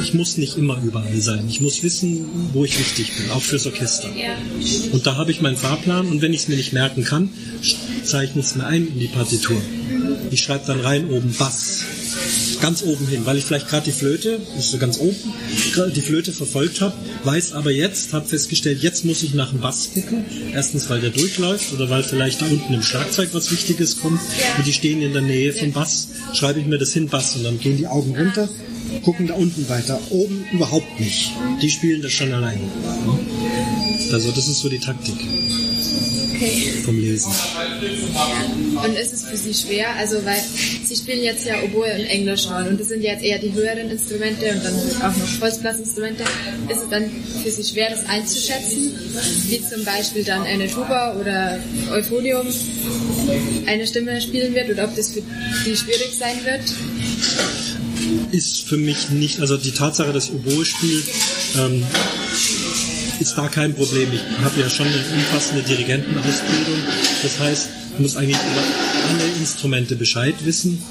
Ich 0.02 0.14
muss 0.14 0.36
nicht 0.36 0.56
immer 0.56 0.80
überall 0.82 1.20
sein. 1.20 1.46
Ich 1.48 1.60
muss 1.60 1.82
wissen, 1.82 2.26
wo 2.52 2.64
ich 2.64 2.78
wichtig 2.78 3.12
bin, 3.16 3.30
auch 3.30 3.42
fürs 3.42 3.66
Orchester. 3.66 4.08
Und 4.92 5.06
da 5.06 5.16
habe 5.16 5.30
ich 5.30 5.40
meinen 5.40 5.56
Fahrplan 5.56 6.06
und 6.06 6.22
wenn 6.22 6.32
ich 6.32 6.42
es 6.42 6.48
mir 6.48 6.56
nicht 6.56 6.72
merken 6.72 7.04
kann, 7.04 7.30
zeichne 8.04 8.40
ich 8.40 8.46
es 8.46 8.54
mir 8.54 8.66
ein 8.66 8.86
in 8.86 8.98
die 8.98 9.08
Partitur. 9.08 9.60
Ich 10.30 10.42
schreibe 10.42 10.66
dann 10.66 10.80
rein 10.80 11.10
oben 11.10 11.34
Bass. 11.38 11.84
Ganz 12.60 12.82
oben 12.82 13.06
hin, 13.06 13.24
weil 13.24 13.38
ich 13.38 13.44
vielleicht 13.44 13.68
gerade 13.68 13.84
die 13.84 13.92
Flöte, 13.92 14.38
ist 14.58 14.70
so 14.70 14.78
ganz 14.78 14.98
oben, 14.98 15.16
die 15.94 16.00
Flöte 16.00 16.32
verfolgt 16.32 16.80
habe, 16.80 16.94
weiß 17.24 17.52
aber 17.54 17.70
jetzt, 17.70 18.12
habe 18.12 18.26
festgestellt, 18.26 18.82
jetzt 18.82 19.04
muss 19.04 19.22
ich 19.22 19.32
nach 19.32 19.50
dem 19.50 19.60
Bass 19.60 19.90
gucken. 19.94 20.24
Erstens, 20.52 20.90
weil 20.90 21.00
der 21.00 21.10
durchläuft 21.10 21.72
oder 21.72 21.88
weil 21.88 22.02
vielleicht 22.02 22.42
da 22.42 22.46
unten 22.46 22.74
im 22.74 22.82
Schlagzeug 22.82 23.30
was 23.32 23.50
Wichtiges 23.50 24.00
kommt 24.00 24.20
und 24.58 24.66
die 24.66 24.72
stehen 24.72 25.00
in 25.00 25.12
der 25.12 25.22
Nähe 25.22 25.52
vom 25.52 25.72
Bass. 25.72 26.08
Schreibe 26.34 26.60
ich 26.60 26.66
mir 26.66 26.78
das 26.78 26.92
hin, 26.92 27.08
Bass, 27.08 27.34
und 27.36 27.44
dann 27.44 27.58
gehen 27.58 27.78
die 27.78 27.86
Augen 27.86 28.14
runter 28.14 28.48
gucken 29.04 29.26
da 29.26 29.34
unten 29.34 29.68
weiter, 29.68 29.98
oben 30.10 30.44
überhaupt 30.52 31.00
nicht. 31.00 31.32
Die 31.62 31.70
spielen 31.70 32.02
das 32.02 32.12
schon 32.12 32.32
allein. 32.32 32.60
Also 34.12 34.30
das 34.32 34.48
ist 34.48 34.60
so 34.60 34.68
die 34.68 34.78
Taktik 34.78 35.14
okay. 36.40 36.82
vom 36.84 36.98
Lesen. 36.98 37.32
Und 38.82 38.96
ist 38.96 39.12
es 39.12 39.24
für 39.24 39.36
Sie 39.36 39.54
schwer? 39.54 39.94
Also, 39.96 40.24
weil 40.24 40.42
Sie 40.84 40.96
spielen 40.96 41.22
jetzt 41.22 41.44
ja 41.44 41.62
Oboe 41.62 41.92
und 41.94 42.06
Englisch 42.06 42.44
schon 42.44 42.66
und 42.68 42.80
das 42.80 42.88
sind 42.88 43.02
jetzt 43.02 43.22
eher 43.22 43.38
die 43.38 43.52
höheren 43.52 43.90
Instrumente 43.90 44.52
und 44.52 44.64
dann 44.64 44.74
auch 45.02 45.16
noch 45.16 45.40
Holzblasinstrumente. 45.40 46.24
Ist 46.68 46.82
es 46.82 46.88
dann 46.88 47.10
für 47.42 47.50
Sie 47.50 47.64
schwer, 47.64 47.90
das 47.90 48.06
einzuschätzen? 48.08 48.94
Wie 49.48 49.60
zum 49.60 49.84
Beispiel 49.84 50.24
dann 50.24 50.42
eine 50.42 50.68
Tuba 50.68 51.16
oder 51.20 51.58
Euphonium 51.92 52.46
eine 53.66 53.86
Stimme 53.86 54.20
spielen 54.20 54.54
wird 54.54 54.70
oder 54.70 54.84
ob 54.84 54.96
das 54.96 55.12
für 55.12 55.22
Sie 55.64 55.76
schwierig 55.76 56.16
sein 56.18 56.36
wird? 56.44 56.62
Ist 58.32 58.68
für 58.68 58.76
mich 58.76 59.10
nicht, 59.10 59.40
also 59.40 59.56
die 59.56 59.72
Tatsache, 59.72 60.12
dass 60.12 60.30
Oboe 60.30 60.64
spielt, 60.64 61.04
ähm, 61.58 61.84
ist 63.20 63.36
da 63.36 63.48
kein 63.48 63.74
Problem. 63.74 64.08
Ich 64.12 64.44
habe 64.44 64.60
ja 64.60 64.70
schon 64.70 64.86
eine 64.86 64.96
umfassende 64.96 65.62
Dirigentenausbildung. 65.62 66.78
Das 67.22 67.38
heißt, 67.38 67.68
ich 67.94 67.98
muss 67.98 68.16
eigentlich 68.16 68.36
über 68.36 68.62
alle 69.10 69.32
Instrumente 69.38 69.96
Bescheid 69.96 70.34
wissen, 70.44 70.82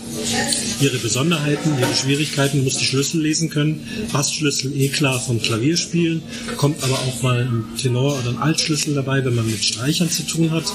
ihre 0.79 0.97
Besonderheiten, 0.97 1.79
ihre 1.79 1.95
Schwierigkeiten, 1.95 2.63
muss 2.63 2.77
die 2.77 2.85
Schlüssel 2.85 3.21
lesen 3.21 3.49
können, 3.49 3.87
Bassschlüssel 4.11 4.75
eh 4.79 4.89
klar 4.89 5.19
vom 5.19 5.41
Klavier 5.41 5.77
spielen, 5.77 6.21
kommt 6.57 6.83
aber 6.83 6.99
auch 6.99 7.21
mal 7.23 7.41
ein 7.41 7.77
Tenor 7.77 8.19
oder 8.19 8.29
ein 8.29 8.37
Altschlüssel 8.37 8.93
dabei, 8.93 9.25
wenn 9.25 9.35
man 9.35 9.49
mit 9.49 9.63
Streichern 9.63 10.09
zu 10.09 10.23
tun 10.23 10.51
hat, 10.51 10.65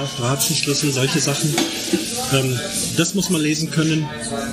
ja, 0.00 0.10
Bratschenschlüssel, 0.18 0.92
solche 0.92 1.20
Sachen. 1.20 1.50
Ähm, 2.32 2.58
das 2.96 3.14
muss 3.14 3.30
man 3.30 3.42
lesen 3.42 3.70
können 3.70 4.06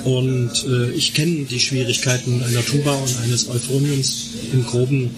und 0.04 0.64
äh, 0.66 0.90
ich 0.92 1.14
kenne 1.14 1.44
die 1.44 1.60
Schwierigkeiten 1.60 2.42
einer 2.42 2.64
Tuba 2.64 2.92
und 2.94 3.14
eines 3.22 3.48
Euphoniums 3.48 4.30
im 4.52 4.64
Groben 4.64 5.10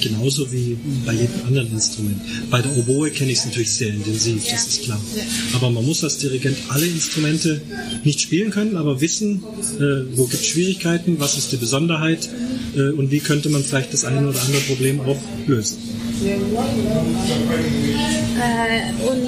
genauso 0.00 0.52
wie 0.52 0.76
bei 1.04 1.12
jedem 1.12 1.44
anderen 1.46 1.72
Instrument. 1.72 2.20
Bei 2.50 2.60
der 2.60 2.76
Oboe 2.76 3.10
kenne 3.10 3.32
ich 3.32 3.38
es 3.38 3.46
natürlich 3.46 3.72
sehr 3.72 3.88
intensiv, 3.88 4.44
das 4.48 4.66
ist 4.66 4.82
klar. 4.82 5.00
Aber 5.54 5.70
man 5.70 5.84
muss 5.84 6.04
als 6.04 6.18
Dirigent 6.18 6.56
alle 6.68 6.86
Instrumente 6.86 7.60
nicht 8.04 8.20
spielen 8.20 8.50
können, 8.50 8.76
aber 8.76 9.00
wissen, 9.00 9.42
äh, 9.78 10.16
wo 10.16 10.24
gibt 10.24 10.42
es 10.42 10.46
Schwierigkeiten, 10.46 11.18
was 11.18 11.36
ist 11.36 11.52
die 11.52 11.56
Besonderheit 11.56 12.28
äh, 12.76 12.90
und 12.90 13.10
wie 13.10 13.20
könnte 13.20 13.48
man 13.48 13.64
vielleicht 13.64 13.92
das 13.92 14.04
eine 14.04 14.28
oder 14.28 14.40
andere 14.40 14.62
Problem 14.62 15.00
auch 15.00 15.18
lösen. 15.46 15.78
Äh, 16.22 16.42
und 19.06 19.26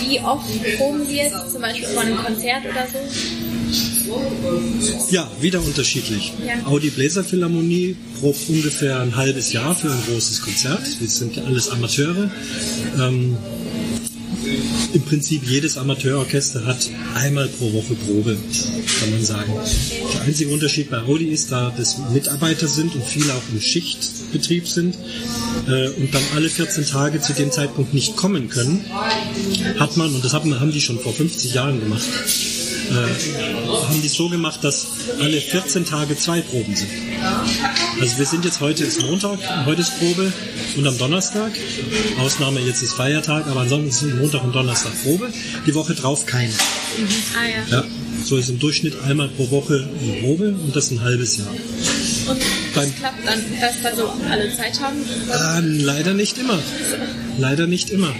wie 0.00 0.20
oft 0.20 0.78
proben 0.78 1.06
Sie 1.06 1.16
jetzt 1.16 1.52
zum 1.52 1.62
Beispiel 1.62 1.86
vor 1.88 2.02
einem 2.02 2.16
Konzert 2.16 2.64
oder 2.64 2.86
so? 2.92 2.98
Ja, 5.10 5.28
wieder 5.40 5.60
unterschiedlich. 5.60 6.32
Ja. 6.46 6.54
Audi 6.66 6.90
Bläser 6.90 7.24
Philharmonie 7.24 7.96
probt 8.20 8.48
ungefähr 8.48 9.00
ein 9.00 9.16
halbes 9.16 9.52
Jahr 9.52 9.74
für 9.74 9.90
ein 9.90 10.02
großes 10.08 10.42
Konzert. 10.42 11.00
Wir 11.00 11.08
sind 11.08 11.36
ja 11.36 11.44
alles 11.44 11.70
Amateure. 11.70 12.30
Ähm, 13.00 13.36
Im 14.92 15.02
Prinzip 15.02 15.42
jedes 15.44 15.76
Amateurorchester 15.76 16.64
hat 16.64 16.88
einmal 17.14 17.48
pro 17.48 17.72
Woche 17.72 17.94
Probe, 17.94 18.36
kann 19.00 19.10
man 19.10 19.24
sagen. 19.24 19.52
Der 20.14 20.22
einzige 20.22 20.50
Unterschied 20.50 20.90
bei 20.90 20.98
Audi 20.98 21.26
ist, 21.26 21.52
da 21.52 21.72
das 21.76 21.98
Mitarbeiter 22.12 22.68
sind 22.68 22.94
und 22.94 23.04
viele 23.04 23.32
auch 23.34 23.42
im 23.52 23.60
Schichtbetrieb 23.60 24.68
sind 24.68 24.96
äh, 25.68 25.88
und 25.88 26.14
dann 26.14 26.22
alle 26.34 26.48
14 26.48 26.86
Tage 26.86 27.20
zu 27.20 27.32
dem 27.32 27.50
Zeitpunkt 27.50 27.94
nicht 27.94 28.16
kommen 28.16 28.48
können, 28.48 28.84
hat 29.78 29.96
man, 29.96 30.14
und 30.14 30.24
das 30.24 30.32
haben, 30.32 30.58
haben 30.58 30.72
die 30.72 30.80
schon 30.80 30.98
vor 30.98 31.12
50 31.12 31.54
Jahren 31.54 31.80
gemacht, 31.80 32.06
äh, 32.90 33.86
haben 33.86 34.02
die 34.02 34.08
so 34.08 34.28
gemacht, 34.28 34.62
dass 34.62 34.86
alle 35.20 35.40
14 35.40 35.84
Tage 35.84 36.16
zwei 36.16 36.40
Proben 36.40 36.74
sind. 36.74 36.90
Also 38.00 38.18
wir 38.18 38.26
sind 38.26 38.44
jetzt 38.44 38.60
heute 38.60 38.84
ist 38.84 39.02
Montag, 39.02 39.38
heute 39.66 39.80
ist 39.80 39.98
Probe 39.98 40.32
und 40.76 40.86
am 40.86 40.98
Donnerstag, 40.98 41.52
Ausnahme 42.18 42.60
jetzt 42.60 42.82
ist 42.82 42.92
Feiertag, 42.94 43.46
aber 43.46 43.60
ansonsten 43.60 43.90
sind 43.92 44.18
Montag 44.20 44.44
und 44.44 44.54
Donnerstag 44.54 44.92
Probe. 45.02 45.32
Die 45.66 45.74
Woche 45.74 45.94
drauf 45.94 46.26
keine. 46.26 46.52
Ah 47.36 47.70
ja. 47.70 47.78
Ja, 47.78 47.84
so 48.24 48.36
ist 48.36 48.48
im 48.50 48.58
Durchschnitt 48.58 49.00
einmal 49.02 49.28
pro 49.28 49.50
Woche 49.50 49.88
eine 50.02 50.20
Probe 50.20 50.48
und 50.48 50.74
das 50.74 50.90
ein 50.90 51.02
halbes 51.02 51.38
Jahr. 51.38 51.48
Und 52.28 52.40
Beim- 52.76 52.90
das 52.90 52.98
klappt 53.00 53.26
dann, 53.26 53.40
dass 53.60 53.82
da 53.82 53.96
so 53.96 54.08
alle 54.30 54.56
Zeit 54.56 54.80
haben? 54.80 54.96
Ähm, 55.58 55.80
leider 55.84 56.14
nicht 56.14 56.38
immer. 56.38 56.58
Leider 57.38 57.66
nicht 57.66 57.90
immer. 57.90 58.14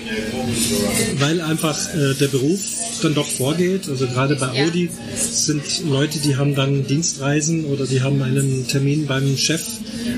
Weil 1.19 1.41
einfach 1.41 1.79
äh, 1.95 2.15
der 2.15 2.29
Beruf 2.29 2.61
dann 3.03 3.15
doch 3.15 3.27
vorgeht. 3.29 3.89
Also 3.89 4.07
gerade 4.07 4.37
bei 4.37 4.55
Ja. 4.59 4.67
Audi 4.67 4.91
sind 5.15 5.63
Leute, 5.89 6.19
die 6.19 6.37
haben 6.37 6.55
dann 6.55 6.87
Dienstreisen 6.87 7.65
oder 7.67 7.87
die 7.87 8.03
haben 8.03 8.23
einen 8.23 8.67
Termin 8.69 9.07
beim 9.07 9.37
Chef 9.37 9.63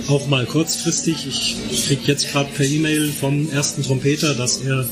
auch 0.09 0.27
mal 0.29 0.47
kurzfristig. 0.47 1.17
Ich 1.29 1.57
kriege 1.87 2.03
jetzt 2.07 2.31
gerade 2.33 2.49
per 2.57 2.65
E-Mail 2.65 3.11
vom 3.13 3.51
ersten 3.53 3.83
Trompeter, 3.83 4.35
dass 4.35 4.59
er 4.59 4.87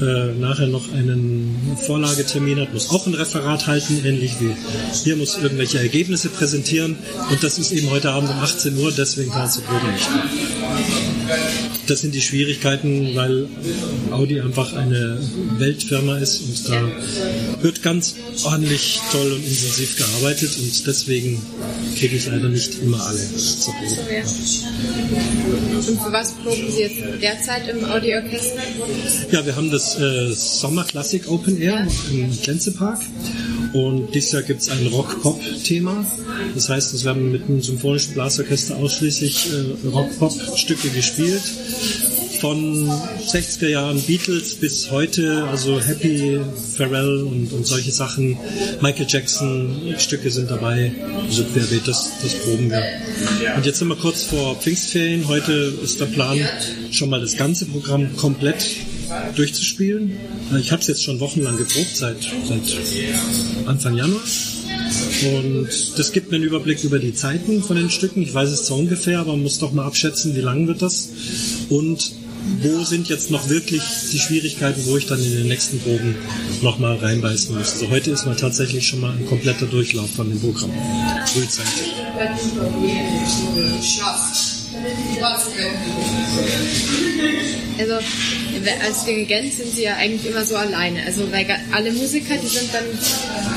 äh, 0.00 0.32
nachher 0.38 0.66
noch 0.66 0.92
einen 0.92 1.76
Vorlagetermin 1.86 2.60
hat, 2.60 2.72
muss 2.72 2.90
auch 2.90 3.06
ein 3.06 3.14
Referat 3.14 3.66
halten, 3.66 4.00
ähnlich 4.04 4.40
wie 4.40 4.54
hier 5.04 5.16
muss 5.16 5.38
irgendwelche 5.38 5.78
Ergebnisse 5.78 6.28
präsentieren 6.28 6.96
und 7.30 7.42
das 7.42 7.58
ist 7.58 7.72
eben 7.72 7.90
heute 7.90 8.10
Abend 8.10 8.30
um 8.30 8.38
18 8.38 8.76
Uhr, 8.78 8.92
deswegen 8.92 9.30
kann 9.30 9.42
er 9.42 9.50
zur 9.50 9.64
Probe 9.64 9.86
nicht. 9.92 10.08
Das 11.88 12.02
sind 12.02 12.14
die 12.14 12.20
Schwierigkeiten, 12.20 13.14
weil 13.14 13.48
Audi 14.10 14.40
einfach 14.40 14.74
eine 14.74 15.18
Weltfirma 15.56 16.18
ist 16.18 16.42
und 16.42 16.68
da 16.68 17.62
wird 17.62 17.82
ganz 17.82 18.14
ordentlich 18.44 19.00
toll 19.10 19.32
und 19.32 19.38
intensiv 19.38 19.96
gearbeitet 19.96 20.50
und 20.58 20.86
deswegen 20.86 21.40
kriege 21.96 22.16
ich 22.16 22.26
leider 22.26 22.50
nicht 22.50 22.82
immer 22.82 23.00
alle 23.06 23.18
zur 23.18 23.72
Probe. 23.74 23.96
Ja. 24.12 24.20
Und 25.88 26.00
für 26.02 26.12
was 26.12 26.32
proben 26.32 26.70
Sie 26.70 26.80
jetzt 26.82 27.22
derzeit 27.22 27.68
im 27.68 27.84
Audi-Orchester? 27.84 28.62
Ja, 29.30 29.46
wir 29.46 29.56
haben 29.56 29.70
das 29.70 29.98
äh, 29.98 30.30
Sommer 30.32 30.84
Classic 30.84 31.26
Open 31.28 31.60
Air 31.60 31.86
im 32.10 32.38
Glänzepark 32.42 33.00
und 33.72 34.14
dieses 34.14 34.32
Jahr 34.32 34.42
gibt 34.42 34.60
es 34.60 34.68
ein 34.70 34.86
Rock-Pop-Thema. 34.86 36.06
Das 36.54 36.68
heißt, 36.68 36.94
es 36.94 37.04
werden 37.04 37.32
mit 37.32 37.44
einem 37.44 37.60
symphonischen 37.60 38.14
Blasorchester 38.14 38.76
ausschließlich 38.76 39.48
äh, 39.52 39.88
Rock-Pop-Stücke 39.88 40.88
gespielt. 40.90 41.42
Von 42.40 42.88
60er 42.88 43.68
Jahren 43.68 44.00
Beatles 44.00 44.54
bis 44.54 44.92
heute, 44.92 45.44
also 45.50 45.80
Happy, 45.80 46.40
Pharrell 46.76 47.22
und, 47.22 47.52
und 47.52 47.66
solche 47.66 47.90
Sachen. 47.90 48.38
Michael 48.80 49.06
Jackson 49.08 49.94
Stücke 49.98 50.30
sind 50.30 50.48
dabei. 50.48 50.92
Also 51.28 51.42
querbeet, 51.42 51.88
das, 51.88 52.10
das 52.22 52.34
proben 52.34 52.70
wir. 52.70 52.82
Und 53.56 53.66
jetzt 53.66 53.80
sind 53.80 53.88
wir 53.88 53.96
kurz 53.96 54.22
vor 54.22 54.54
Pfingstferien. 54.54 55.26
Heute 55.26 55.74
ist 55.82 56.00
der 56.00 56.06
Plan, 56.06 56.38
schon 56.92 57.10
mal 57.10 57.20
das 57.20 57.36
ganze 57.36 57.66
Programm 57.66 58.16
komplett 58.16 58.64
durchzuspielen. 59.36 60.12
Ich 60.58 60.72
habe 60.72 60.80
es 60.80 60.88
jetzt 60.88 61.04
schon 61.04 61.20
wochenlang 61.20 61.56
geprobt, 61.56 61.94
seit, 61.94 62.22
seit 62.22 62.78
Anfang 63.66 63.96
Januar. 63.96 64.22
Und 65.34 65.68
das 65.98 66.12
gibt 66.12 66.30
mir 66.30 66.36
einen 66.36 66.44
Überblick 66.44 66.82
über 66.84 66.98
die 66.98 67.14
Zeiten 67.14 67.62
von 67.62 67.76
den 67.76 67.90
Stücken. 67.90 68.22
Ich 68.22 68.32
weiß 68.32 68.50
es 68.50 68.64
zwar 68.64 68.78
ungefähr, 68.78 69.18
aber 69.20 69.32
man 69.32 69.42
muss 69.42 69.58
doch 69.58 69.72
mal 69.72 69.84
abschätzen, 69.84 70.34
wie 70.36 70.40
lang 70.40 70.66
wird 70.66 70.82
das. 70.82 71.08
Und 71.68 72.12
wo 72.62 72.82
sind 72.84 73.08
jetzt 73.08 73.30
noch 73.30 73.48
wirklich 73.48 73.82
die 74.12 74.18
Schwierigkeiten, 74.18 74.86
wo 74.86 74.96
ich 74.96 75.06
dann 75.06 75.22
in 75.22 75.36
den 75.36 75.48
nächsten 75.48 75.80
Proben 75.80 76.14
nochmal 76.62 76.96
reinbeißen 76.96 77.54
muss. 77.54 77.74
Also 77.74 77.90
heute 77.90 78.10
ist 78.10 78.26
mal 78.26 78.36
tatsächlich 78.36 78.86
schon 78.86 79.00
mal 79.00 79.12
ein 79.12 79.26
kompletter 79.26 79.66
Durchlauf 79.66 80.10
von 80.10 80.28
dem 80.28 80.40
Programm. 80.40 80.70
Frühzeitig. 81.26 81.92
Also 87.78 87.94
als 88.84 89.04
Dirigent 89.04 89.52
sind 89.54 89.72
Sie 89.72 89.84
ja 89.84 89.94
eigentlich 89.96 90.30
immer 90.30 90.44
so 90.44 90.56
alleine. 90.56 91.04
Also 91.06 91.30
weil 91.30 91.46
alle 91.70 91.92
Musiker, 91.92 92.34
die 92.36 92.48
sind 92.48 92.68
dann 92.74 92.84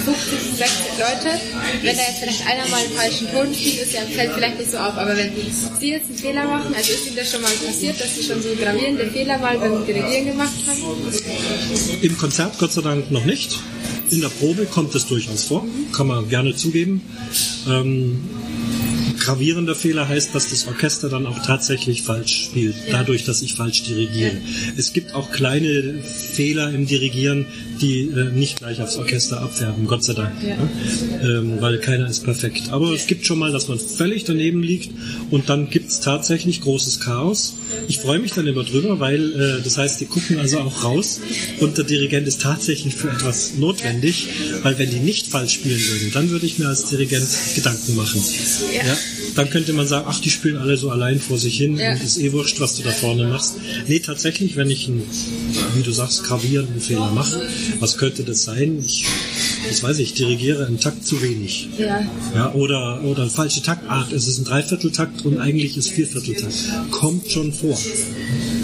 50, 0.05 0.57
60 0.57 0.69
Leute. 0.99 1.41
Wenn 1.81 1.95
da 1.95 2.03
jetzt 2.03 2.19
vielleicht 2.19 2.45
einer 2.47 2.67
mal 2.69 2.81
einen 2.81 2.93
falschen 2.93 3.31
Ton 3.31 3.53
spielt, 3.53 3.81
ist 3.81 3.93
ja, 3.93 4.01
fällt 4.01 4.33
vielleicht 4.33 4.59
nicht 4.59 4.71
so 4.71 4.77
auf. 4.77 4.95
Aber 4.95 5.17
wenn 5.17 5.31
Sie 5.79 5.91
jetzt 5.91 6.05
einen 6.07 6.17
Fehler 6.17 6.45
machen, 6.45 6.73
also 6.75 6.91
ist 6.93 7.07
Ihnen 7.07 7.15
das 7.15 7.31
schon 7.31 7.41
mal 7.41 7.51
passiert, 7.51 7.99
dass 7.99 8.15
Sie 8.15 8.23
schon 8.23 8.41
so 8.43 8.49
gravierende 8.61 9.09
Fehler 9.09 9.39
mal 9.39 9.57
beim 9.57 9.85
Dirigieren 9.85 10.27
gemacht 10.27 10.53
haben? 10.67 12.01
Im 12.01 12.17
Konzert 12.17 12.59
Gott 12.59 12.71
sei 12.71 12.81
Dank 12.81 13.09
noch 13.09 13.25
nicht. 13.25 13.57
In 14.11 14.21
der 14.21 14.29
Probe 14.29 14.65
kommt 14.65 14.93
es 14.93 15.07
durchaus 15.07 15.45
vor, 15.45 15.65
kann 15.93 16.07
man 16.07 16.29
gerne 16.29 16.55
zugeben. 16.55 17.01
Ähm, 17.67 18.21
gravierender 19.21 19.75
Fehler 19.75 20.07
heißt, 20.07 20.33
dass 20.33 20.49
das 20.49 20.67
Orchester 20.67 21.09
dann 21.09 21.25
auch 21.25 21.45
tatsächlich 21.45 22.01
falsch 22.01 22.45
spielt, 22.45 22.75
dadurch, 22.91 23.23
dass 23.23 23.41
ich 23.41 23.53
falsch 23.53 23.83
dirigiere. 23.83 24.37
Es 24.77 24.93
gibt 24.93 25.13
auch 25.13 25.31
kleine 25.31 26.01
Fehler 26.01 26.73
im 26.73 26.87
Dirigieren, 26.87 27.45
die 27.81 28.01
äh, 28.01 28.31
nicht 28.31 28.57
gleich 28.57 28.81
aufs 28.81 28.97
Orchester 28.97 29.41
abfärben, 29.41 29.85
Gott 29.87 30.03
sei 30.03 30.13
Dank. 30.13 30.31
Ja. 30.43 30.57
Ähm, 31.23 31.61
weil 31.61 31.79
keiner 31.79 32.07
ist 32.07 32.23
perfekt. 32.23 32.69
Aber 32.71 32.91
es 32.93 33.07
gibt 33.07 33.25
schon 33.25 33.39
mal, 33.39 33.51
dass 33.51 33.67
man 33.67 33.79
völlig 33.79 34.23
daneben 34.23 34.63
liegt 34.63 34.91
und 35.29 35.49
dann 35.49 35.69
gibt's 35.69 35.99
tatsächlich 35.99 36.61
großes 36.61 36.99
Chaos. 36.99 37.55
Ich 37.87 37.99
freue 37.99 38.19
mich 38.19 38.31
dann 38.33 38.47
immer 38.47 38.63
drüber, 38.63 38.99
weil 38.99 39.33
äh, 39.33 39.63
das 39.63 39.77
heißt, 39.77 40.01
die 40.01 40.05
gucken 40.05 40.39
also 40.39 40.59
auch 40.59 40.83
raus 40.83 41.21
und 41.59 41.77
der 41.77 41.85
Dirigent 41.85 42.27
ist 42.27 42.41
tatsächlich 42.41 42.95
für 42.95 43.09
etwas 43.09 43.53
notwendig, 43.57 44.27
weil 44.63 44.77
wenn 44.79 44.89
die 44.89 44.99
nicht 44.99 45.27
falsch 45.27 45.53
spielen 45.53 45.79
würden, 45.79 46.11
dann 46.13 46.29
würde 46.31 46.45
ich 46.45 46.59
mir 46.59 46.67
als 46.67 46.89
Dirigent 46.89 47.27
Gedanken 47.55 47.95
machen. 47.95 48.21
Ja. 48.73 48.85
ja. 48.85 48.97
Dann 49.35 49.49
könnte 49.49 49.73
man 49.73 49.87
sagen, 49.87 50.05
ach, 50.09 50.19
die 50.19 50.29
spielen 50.29 50.57
alle 50.57 50.77
so 50.77 50.89
allein 50.89 51.19
vor 51.19 51.37
sich 51.37 51.57
hin 51.57 51.77
ja. 51.77 51.91
und 51.91 52.03
ist 52.03 52.17
eh 52.17 52.31
wurscht, 52.31 52.59
was 52.59 52.77
du 52.77 52.83
da 52.83 52.91
vorne 52.91 53.27
machst. 53.27 53.55
Nee, 53.87 53.99
tatsächlich, 53.99 54.55
wenn 54.55 54.69
ich 54.69 54.87
einen, 54.87 55.03
wie 55.75 55.83
du 55.83 55.91
sagst, 55.91 56.23
gravierenden 56.23 56.81
Fehler 56.81 57.11
mache, 57.11 57.41
was 57.79 57.97
könnte 57.97 58.23
das 58.23 58.43
sein? 58.43 58.83
Ich, 58.85 59.05
das 59.67 59.83
weiß 59.83 59.99
ich, 59.99 60.13
dirigiere 60.13 60.65
einen 60.65 60.79
Takt 60.79 61.05
zu 61.05 61.21
wenig. 61.21 61.69
Ja. 61.77 62.03
ja 62.35 62.53
oder, 62.53 63.03
oder 63.03 63.27
falsche 63.29 63.61
Taktart. 63.61 64.11
Es 64.11 64.27
ist 64.27 64.39
ein 64.39 64.45
Dreivierteltakt 64.45 65.25
und 65.25 65.39
eigentlich 65.39 65.77
ist 65.77 65.89
Viervierteltakt. 65.89 66.55
Kommt 66.91 67.31
schon 67.31 67.53
vor. 67.53 67.77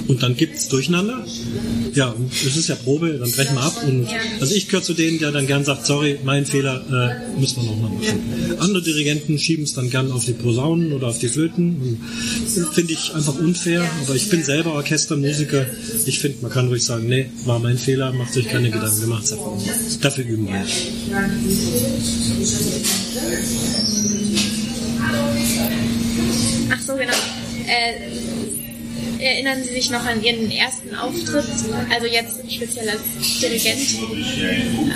Und 0.07 0.23
dann 0.23 0.35
gibt's 0.35 0.69
Durcheinander. 0.69 1.25
Ja, 1.93 2.15
es 2.31 2.55
ist 2.55 2.69
ja 2.69 2.75
Probe, 2.75 3.17
dann 3.19 3.31
brechen 3.31 3.55
wir 3.55 3.61
ab. 3.61 3.83
Und 3.85 4.07
also 4.39 4.55
ich 4.55 4.67
gehöre 4.67 4.83
zu 4.83 4.93
denen, 4.93 5.19
der 5.19 5.31
dann 5.31 5.47
gern 5.47 5.65
sagt, 5.65 5.85
sorry, 5.85 6.19
mein 6.23 6.45
Fehler, 6.45 6.83
äh, 6.89 7.39
müssen 7.39 7.61
wir 7.61 7.63
nochmal 7.63 7.91
machen. 7.91 8.57
Andere 8.59 8.81
Dirigenten 8.81 9.37
schieben 9.37 9.65
es 9.65 9.73
dann 9.73 9.89
gern 9.89 10.11
auf 10.11 10.25
die 10.25 10.33
Posaunen 10.33 10.93
oder 10.93 11.07
auf 11.07 11.19
die 11.19 11.27
Flöten. 11.27 11.99
Finde 12.73 12.93
ich 12.93 13.13
einfach 13.13 13.37
unfair. 13.37 13.89
Aber 14.05 14.15
ich 14.15 14.29
bin 14.29 14.43
selber 14.43 14.73
Orchestermusiker. 14.73 15.65
Ich 16.05 16.19
finde, 16.19 16.37
man 16.41 16.51
kann 16.51 16.67
ruhig 16.67 16.83
sagen, 16.83 17.07
nee, 17.07 17.29
war 17.45 17.59
mein 17.59 17.77
Fehler, 17.77 18.13
macht 18.13 18.35
euch 18.37 18.47
keine 18.47 18.69
Gedanken, 18.69 19.01
wir 19.01 19.07
machen 19.07 19.23
es 19.23 19.33
einfach. 19.33 19.51
Dafür 20.01 20.25
üben 20.25 20.47
wir. 20.47 20.65
Ach 26.69 26.81
so, 26.81 26.95
genau. 26.95 27.13
Äh, 27.67 28.26
Erinnern 29.19 29.63
Sie 29.63 29.73
sich 29.73 29.89
noch 29.89 30.05
an 30.05 30.23
Ihren 30.23 30.49
ersten 30.51 30.95
Auftritt, 30.95 31.45
also 31.93 32.07
jetzt 32.07 32.51
speziell 32.51 32.89
als 32.89 33.01
Dirigent? 33.41 33.81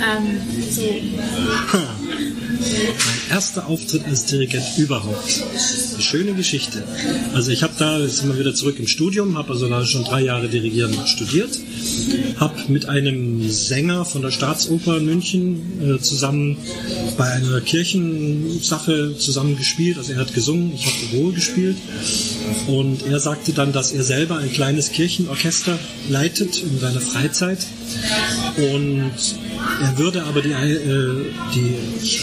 Ähm, 0.02 0.40
so. 0.70 0.82
Mein 2.22 3.36
erster 3.36 3.66
Auftritt 3.66 4.04
als 4.04 4.26
Dirigent 4.26 4.64
überhaupt. 4.76 5.42
Eine 5.92 6.02
schöne 6.02 6.34
Geschichte. 6.34 6.82
Also 7.34 7.50
ich 7.50 7.62
habe 7.62 7.72
da, 7.78 7.98
jetzt 7.98 8.18
sind 8.18 8.28
wir 8.28 8.38
wieder 8.38 8.54
zurück 8.54 8.78
im 8.78 8.86
Studium, 8.86 9.36
habe 9.36 9.52
also 9.52 9.68
da 9.68 9.84
schon 9.84 10.04
drei 10.04 10.22
Jahre 10.22 10.48
Dirigieren 10.48 10.94
studiert, 11.06 11.58
habe 12.38 12.54
mit 12.68 12.88
einem 12.88 13.48
Sänger 13.50 14.04
von 14.04 14.22
der 14.22 14.30
Staatsoper 14.30 15.00
München 15.00 15.96
äh, 15.96 15.98
zusammen 16.00 16.56
bei 17.16 17.30
einer 17.30 17.60
Kirchensache 17.60 19.16
zusammen 19.16 19.56
gespielt. 19.56 19.98
Also 19.98 20.12
er 20.12 20.20
hat 20.20 20.34
gesungen, 20.34 20.72
ich 20.74 20.86
habe 20.86 20.96
Oboe 21.16 21.32
gespielt 21.32 21.76
und 22.66 23.06
er 23.06 23.20
sagte 23.20 23.52
dann, 23.52 23.72
dass 23.72 23.92
er 23.92 24.04
selber 24.04 24.38
ein 24.38 24.52
kleines 24.52 24.92
Kirchenorchester 24.92 25.78
leitet 26.08 26.62
in 26.62 26.78
seiner 26.78 27.00
Freizeit 27.00 27.58
und 28.56 29.12
er 29.82 29.98
würde 29.98 30.22
aber 30.24 30.42
die, 30.42 30.50
äh, 30.50 31.24
die 31.54 31.74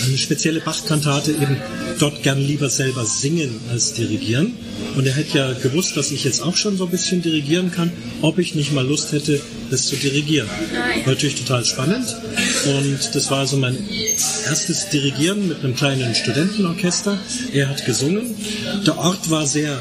eine 0.05 0.17
spezielle 0.17 0.59
Bachkantate 0.59 1.31
eben 1.31 1.57
dort 1.99 2.23
gern 2.23 2.39
lieber 2.39 2.69
selber 2.69 3.05
singen 3.05 3.59
als 3.71 3.93
dirigieren. 3.93 4.53
Und 4.95 5.05
er 5.05 5.13
hätte 5.13 5.37
ja 5.37 5.53
gewusst, 5.53 5.97
dass 5.97 6.11
ich 6.11 6.23
jetzt 6.23 6.41
auch 6.41 6.55
schon 6.55 6.77
so 6.77 6.85
ein 6.85 6.91
bisschen 6.91 7.21
dirigieren 7.21 7.71
kann, 7.71 7.91
ob 8.21 8.39
ich 8.39 8.55
nicht 8.55 8.73
mal 8.73 8.85
Lust 8.85 9.11
hätte, 9.11 9.41
das 9.69 9.87
zu 9.87 9.95
dirigieren. 9.95 10.49
War 11.05 11.13
natürlich 11.13 11.35
total 11.35 11.65
spannend. 11.65 12.15
Und 12.65 12.99
das 13.13 13.31
war 13.31 13.45
so 13.47 13.57
mein 13.57 13.77
erstes 14.47 14.89
Dirigieren 14.89 15.47
mit 15.47 15.63
einem 15.63 15.75
kleinen 15.75 16.15
Studentenorchester. 16.15 17.19
Er 17.53 17.69
hat 17.69 17.85
gesungen. 17.85 18.35
Der 18.85 18.97
Ort 18.97 19.29
war 19.29 19.45
sehr 19.45 19.79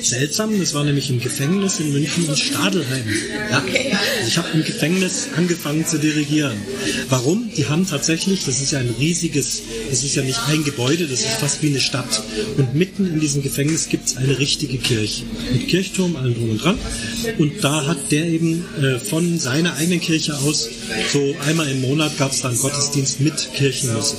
seltsam. 0.00 0.58
Das 0.58 0.74
war 0.74 0.84
nämlich 0.84 1.10
im 1.10 1.20
Gefängnis 1.20 1.80
in 1.80 1.92
München 1.92 2.28
in 2.28 2.36
Stadelheim. 2.36 3.04
Ja. 3.50 3.62
Ich 4.26 4.38
habe 4.38 4.48
im 4.54 4.64
Gefängnis 4.64 5.28
angefangen 5.36 5.86
zu 5.86 5.98
dirigieren. 5.98 6.56
Warum? 7.08 7.50
Die 7.56 7.66
haben 7.66 7.86
tatsächlich, 7.88 8.44
das 8.44 8.60
ist 8.60 8.72
ja 8.72 8.78
ein 8.78 8.94
riesiges, 8.98 9.62
das 9.90 10.04
ist 10.04 10.14
ja 10.14 10.22
nicht 10.22 10.40
ein 10.48 10.64
Gebäude, 10.64 11.06
das 11.06 11.20
ist 11.20 11.34
fast 11.40 11.62
wie 11.62 11.68
eine 11.68 11.80
Stadt. 11.80 12.22
Und 12.56 12.74
mitten 12.74 13.06
in 13.06 13.20
diesem 13.20 13.42
Gefängnis 13.42 13.88
gibt 13.88 14.08
es 14.08 14.16
eine 14.16 14.38
richtige 14.38 14.78
Kirche. 14.78 15.24
Mit 15.52 15.68
Kirchturm, 15.68 16.16
allem 16.16 16.34
drum 16.34 16.50
und 16.50 16.62
dran. 16.62 16.78
Und 17.38 17.64
da 17.64 17.86
hat 17.86 18.10
der 18.10 18.26
eben 18.26 18.64
äh, 18.80 18.98
von 18.98 19.38
seiner 19.38 19.74
eigenen 19.76 20.00
Kirche 20.00 20.36
aus, 20.38 20.68
so 21.12 21.34
einmal 21.46 21.68
im 21.68 21.80
Monat 21.80 22.16
gab 22.18 22.32
es 22.32 22.42
dann 22.42 22.56
Gottesdienst 22.56 23.20
mit 23.20 23.52
Kirchenmusik. 23.54 24.18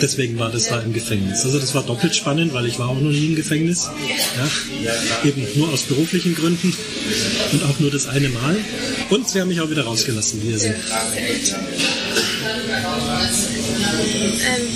Deswegen 0.00 0.38
war 0.38 0.50
das 0.50 0.68
da 0.68 0.80
im 0.80 0.92
Gefängnis. 0.92 1.44
Also 1.44 1.58
das 1.58 1.74
war 1.74 1.82
doppelt 1.82 2.14
spannend, 2.14 2.54
weil 2.54 2.66
ich 2.66 2.78
war 2.78 2.88
auch 2.88 3.00
noch 3.00 3.10
nie 3.10 3.26
im 3.26 3.36
Gefängnis. 3.36 3.88
Ja, 4.36 4.98
eben 5.28 5.46
nur 5.56 5.68
aus 5.68 5.82
beruflichen 5.82 6.34
Gründen 6.34 6.72
und 7.52 7.64
auch 7.64 7.80
nur 7.80 7.90
das 7.90 8.06
eine 8.06 8.28
Mal. 8.28 8.56
Und 9.10 9.28
sie 9.28 9.40
haben 9.40 9.48
mich 9.48 9.60
auch 9.60 9.70
wieder 9.70 9.84
rausgelassen, 9.84 10.42
wie 10.42 10.50
ihr 10.50 10.58
seht. 10.58 10.74
Ähm, 14.46 14.68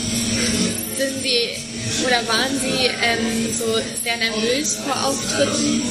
sind 0.97 1.23
Sie 1.23 1.70
oder 2.07 2.27
waren 2.29 2.59
Sie 2.61 2.87
ähm, 2.87 3.49
so 3.57 3.65
sehr 4.03 4.17
nervös 4.17 4.77
vor 4.77 5.07
Auftritten? 5.07 5.83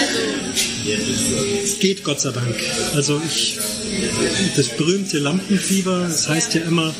Also 0.00 1.44
es 1.62 1.78
geht 1.78 2.04
Gott 2.04 2.20
sei 2.20 2.30
Dank. 2.32 2.56
Also 2.94 3.20
ich 3.26 3.58
das 4.56 4.68
berühmte 4.68 5.18
Lampenfieber, 5.18 6.06
das 6.08 6.28
heißt 6.28 6.54
ja 6.54 6.62
immer, 6.62 6.94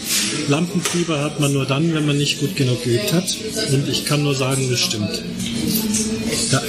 Lampenfieber 0.48 1.20
hat 1.20 1.40
man 1.40 1.52
nur 1.52 1.66
dann, 1.66 1.94
wenn 1.94 2.06
man 2.06 2.18
nicht 2.18 2.40
gut 2.40 2.56
genug 2.56 2.82
geübt 2.84 3.12
hat. 3.12 3.36
Und 3.72 3.88
ich 3.88 4.04
kann 4.04 4.22
nur 4.22 4.34
sagen, 4.34 4.68
das 4.70 4.80
stimmt. 4.80 5.22
Ja, 6.50 6.62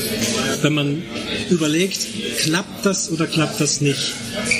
wenn 0.61 0.73
man 0.73 1.03
überlegt, 1.49 1.99
klappt 2.39 2.85
das 2.85 3.11
oder 3.11 3.27
klappt 3.27 3.59
das 3.59 3.81
nicht? 3.81 4.13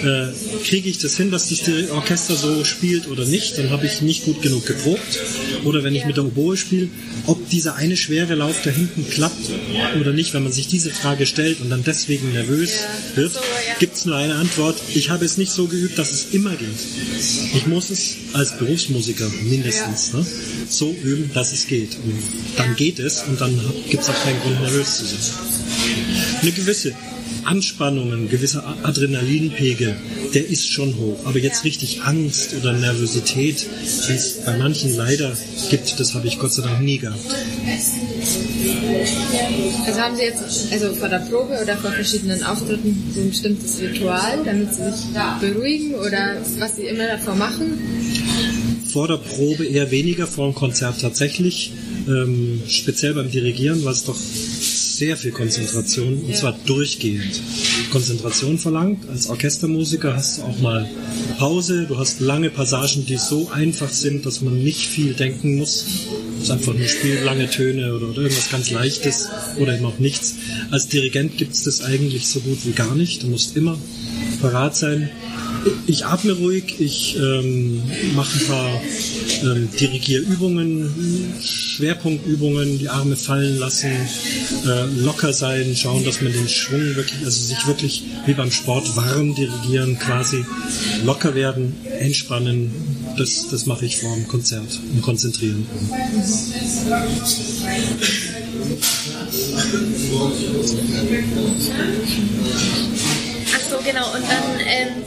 Äh, 0.04 0.28
Kriege 0.66 0.90
ich 0.90 1.00
das 1.00 1.16
hin, 1.16 1.32
dass 1.32 1.50
das 1.50 1.62
Orchester 1.92 2.36
so 2.36 2.64
spielt 2.66 3.08
oder 3.08 3.26
nicht? 3.26 3.58
Dann 3.58 3.70
habe 3.70 3.86
ich 3.86 4.02
nicht 4.02 4.26
gut 4.26 4.42
genug 4.42 4.66
geprobt. 4.66 5.20
Oder 5.64 5.84
wenn 5.84 5.96
ich 5.96 6.06
mit 6.06 6.18
der 6.18 6.26
Oboe 6.26 6.58
spiele, 6.58 6.90
ob 7.26 7.50
dieser 7.50 7.76
eine 7.76 7.96
schwere 7.96 8.36
Lauf 8.36 8.56
da 8.64 8.70
hinten 8.70 9.10
klappt 9.10 9.50
oder 10.00 10.12
nicht, 10.12 10.34
wenn 10.34 10.44
man 10.44 10.52
sich 10.52 10.68
diese 10.68 10.90
Frage 10.90 11.26
stellt 11.26 11.62
und 11.62 11.70
dann 11.70 11.84
deswegen 11.84 12.34
nervös 12.34 12.72
wird, 13.16 13.32
gibt 13.80 13.96
es 13.96 14.06
nur 14.06 14.16
eine 14.16 14.36
Antwort. 14.36 14.76
Ich 14.94 15.10
habe 15.10 15.24
es 15.24 15.38
nicht 15.38 15.52
so 15.52 15.68
geübt, 15.68 15.98
dass 15.98 16.12
es 16.12 16.34
immer 16.34 16.56
geht. 16.56 16.68
Ich 17.56 17.66
muss 17.66 17.90
es 17.90 18.16
als 18.34 18.58
Berufsmusiker 18.58 19.30
mindestens 19.44 20.14
ne, 20.14 20.26
so 20.68 20.96
üben, 21.04 21.32
dass 21.34 21.54
es 21.54 21.68
geht. 21.68 21.96
Und 22.04 22.22
dann 22.58 22.76
geht 22.76 23.00
es 23.00 23.24
und 23.24 23.40
dann 23.40 23.58
gibt 23.90 24.04
es 24.04 24.10
auch 24.10 24.24
keinen 24.24 24.40
Grund, 24.42 24.62
nervös 24.62 24.98
zu 24.98 25.06
sein. 25.06 25.20
Eine 26.42 26.52
gewisse 26.52 26.94
Anspannung, 27.46 28.12
ein 28.14 28.30
gewisser 28.30 28.64
Adrenalinpegel, 28.84 29.96
der 30.34 30.48
ist 30.48 30.68
schon 30.72 30.96
hoch. 30.98 31.20
Aber 31.26 31.40
jetzt 31.40 31.64
richtig 31.64 32.02
Angst 32.04 32.56
oder 32.60 32.74
Nervosität, 32.74 33.66
wie 34.08 34.14
es 34.14 34.42
bei 34.46 34.58
manchen 34.58 34.96
leider 34.96 35.36
gibt, 35.70 36.00
das 36.00 36.14
habe 36.14 36.28
ich 36.28 36.40
Gott 36.40 36.54
sei 36.54 36.64
Dank 36.64 36.82
nie 36.82 36.98
gehabt. 36.98 37.20
Also 39.86 40.00
haben 40.00 40.16
Sie 40.16 40.24
jetzt, 40.24 40.72
also 40.72 40.94
vor 40.96 41.10
der 41.10 41.20
Probe 41.20 41.60
oder 41.62 41.78
vor 41.78 41.92
verschiedenen 41.92 42.44
Auftritten 42.44 43.12
so 43.14 43.22
ein 43.22 43.30
bestimmtes 43.30 43.80
Ritual, 43.80 44.40
damit 44.46 44.74
Sie 44.74 44.84
sich 44.84 45.06
beruhigen 45.40 45.96
oder 45.96 46.38
was 46.58 46.76
Sie 46.76 46.84
immer 46.84 47.08
davor 47.08 47.36
machen? 47.36 47.80
Vor 48.92 49.08
der 49.08 49.18
Probe 49.18 49.66
eher 49.66 49.92
weniger, 49.92 50.26
vor 50.28 50.48
dem 50.48 50.56
Konzert 50.56 51.02
tatsächlich. 51.02 51.72
Ähm, 52.08 52.62
speziell 52.68 53.14
beim 53.14 53.30
Dirigieren, 53.30 53.86
was 53.86 54.04
doch 54.04 54.18
sehr 55.00 55.16
viel 55.16 55.32
Konzentration 55.32 56.20
und 56.26 56.36
zwar 56.36 56.54
durchgehend. 56.66 57.42
Konzentration 57.90 58.60
verlangt. 58.60 59.08
Als 59.08 59.30
Orchestermusiker 59.30 60.14
hast 60.14 60.40
du 60.40 60.42
auch 60.44 60.60
mal 60.60 60.90
Pause, 61.38 61.86
du 61.88 61.98
hast 61.98 62.20
lange 62.20 62.50
Passagen, 62.50 63.06
die 63.06 63.16
so 63.16 63.50
einfach 63.50 63.90
sind, 63.90 64.26
dass 64.26 64.42
man 64.42 64.62
nicht 64.62 64.86
viel 64.86 65.14
denken 65.14 65.56
muss. 65.56 65.86
Du 65.86 66.42
hast 66.42 66.52
einfach 66.52 66.74
nur 66.74 66.88
Spiel, 66.90 67.18
lange 67.24 67.50
Töne 67.50 67.96
oder, 67.96 68.10
oder 68.10 68.24
irgendwas 68.24 68.52
ganz 68.52 68.72
Leichtes 68.72 69.30
oder 69.58 69.74
eben 69.74 69.86
auch 69.86 70.00
nichts. 70.00 70.36
Als 70.70 70.90
Dirigent 70.90 71.38
gibt 71.38 71.54
es 71.54 71.64
das 71.64 71.82
eigentlich 71.82 72.28
so 72.28 72.42
gut 72.42 72.66
wie 72.66 72.74
gar 72.74 72.94
nicht. 72.94 73.24
Du 73.24 73.28
musst 73.28 73.56
immer 73.56 73.78
parat 74.42 74.76
sein. 74.76 75.10
Ich 75.88 76.06
atme 76.06 76.34
ruhig, 76.34 76.80
ich 76.80 77.18
ähm, 77.18 77.82
mache 78.16 78.40
ein 78.40 78.48
paar 78.48 78.82
ähm, 79.44 79.70
Dirigierübungen, 79.80 81.34
Schwerpunktübungen, 81.42 82.80
die 82.80 82.90
Arme 82.90 83.16
fallen 83.16 83.58
lassen, 83.58 83.92
äh, 84.66 84.86
locker 85.04 85.34
sein, 85.34 85.76
schauen, 85.76 86.06
dass 86.06 86.22
man 86.22 86.32
den 86.32 86.48
Schwung 86.48 86.96
wirklich, 86.96 87.26
also 87.26 87.46
sich 87.46 87.68
wirklich 87.68 88.04
wie 88.26 88.34
beim 88.34 88.52
Sport 88.52 88.96
warm 88.96 89.36
dirigieren, 89.36 89.98
quasi 89.98 90.46
locker 91.06 91.36
werden, 91.36 91.76
entspannen. 92.00 92.72
Das, 93.18 93.48
das 93.50 93.66
mache 93.66 93.86
ich 93.86 93.98
vor 93.98 94.16
dem 94.16 94.28
Konzert 94.28 94.80
und 94.94 95.02
konzentrieren. 95.02 95.66
So, 103.70 103.78
genau. 103.84 104.14
Und 104.14 104.24
dann, 104.24 104.60
ähm, 104.68 105.04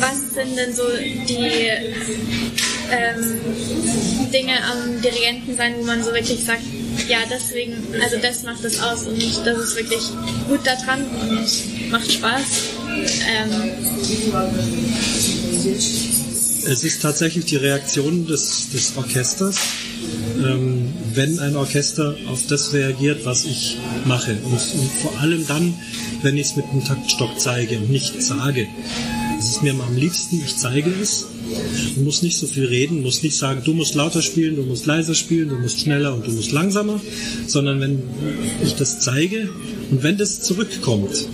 was 0.00 0.34
sind 0.34 0.56
denn 0.56 0.74
so 0.74 0.84
die 1.28 1.68
ähm, 2.90 3.40
Dinge 4.32 4.52
am 4.64 5.00
Dirigenten 5.02 5.56
sein, 5.56 5.74
wo 5.78 5.84
man 5.84 6.02
so 6.02 6.12
wirklich 6.12 6.44
sagt, 6.44 6.62
ja, 7.08 7.18
deswegen, 7.30 7.74
also 8.02 8.16
das 8.20 8.42
macht 8.42 8.64
es 8.64 8.80
aus 8.80 9.04
und 9.04 9.22
das 9.44 9.58
ist 9.58 9.76
wirklich 9.76 10.02
gut 10.48 10.60
da 10.64 10.74
dran 10.76 11.04
und 11.04 11.90
macht 11.90 12.12
Spaß. 12.12 12.42
Ähm, 13.28 13.70
es 16.66 16.84
ist 16.84 17.02
tatsächlich 17.02 17.44
die 17.46 17.56
Reaktion 17.56 18.26
des, 18.26 18.70
des 18.70 18.96
Orchesters, 18.96 19.56
ähm, 20.44 20.92
wenn 21.14 21.38
ein 21.38 21.56
Orchester 21.56 22.16
auf 22.28 22.46
das 22.48 22.72
reagiert, 22.72 23.24
was 23.24 23.44
ich 23.44 23.78
mache. 24.04 24.36
Und, 24.44 24.52
und 24.52 24.90
vor 25.02 25.18
allem 25.20 25.46
dann, 25.46 25.74
wenn 26.22 26.36
ich 26.36 26.48
es 26.48 26.56
mit 26.56 26.66
einem 26.66 26.84
Taktstock 26.84 27.38
zeige 27.38 27.78
und 27.78 27.90
nicht 27.90 28.22
sage. 28.22 28.66
Es 29.38 29.50
ist 29.50 29.62
mir 29.62 29.72
am 29.72 29.96
liebsten, 29.96 30.40
ich 30.44 30.56
zeige 30.56 30.90
es. 31.00 31.26
Du 31.94 32.02
musst 32.02 32.22
nicht 32.22 32.36
so 32.36 32.46
viel 32.46 32.66
reden, 32.66 33.02
musst 33.02 33.22
nicht 33.22 33.36
sagen, 33.36 33.62
du 33.64 33.72
musst 33.72 33.94
lauter 33.94 34.20
spielen, 34.20 34.56
du 34.56 34.62
musst 34.62 34.86
leiser 34.86 35.14
spielen, 35.14 35.48
du 35.48 35.56
musst 35.56 35.80
schneller 35.80 36.14
und 36.14 36.26
du 36.26 36.32
musst 36.32 36.52
langsamer, 36.52 37.00
sondern 37.46 37.80
wenn 37.80 38.02
ich 38.62 38.74
das 38.74 39.00
zeige 39.00 39.48
und 39.90 40.02
wenn 40.02 40.18
das 40.18 40.42
zurückkommt, 40.42 41.28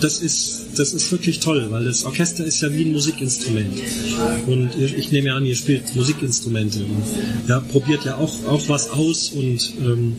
das 0.00 0.20
ist, 0.20 0.66
das 0.76 0.92
ist 0.92 1.10
wirklich 1.12 1.40
toll, 1.40 1.66
weil 1.70 1.84
das 1.84 2.04
Orchester 2.04 2.44
ist 2.44 2.60
ja 2.60 2.72
wie 2.72 2.84
ein 2.84 2.92
Musikinstrument. 2.92 3.74
Und 4.46 4.70
ich 4.78 5.10
nehme 5.12 5.32
an, 5.32 5.46
ihr 5.46 5.56
spielt 5.56 5.94
Musikinstrumente 5.94 6.80
und 6.80 7.48
ja, 7.48 7.60
probiert 7.60 8.04
ja 8.04 8.16
auch, 8.16 8.46
auch 8.46 8.68
was 8.68 8.90
aus 8.90 9.30
und 9.30 9.72
ähm, 9.80 10.16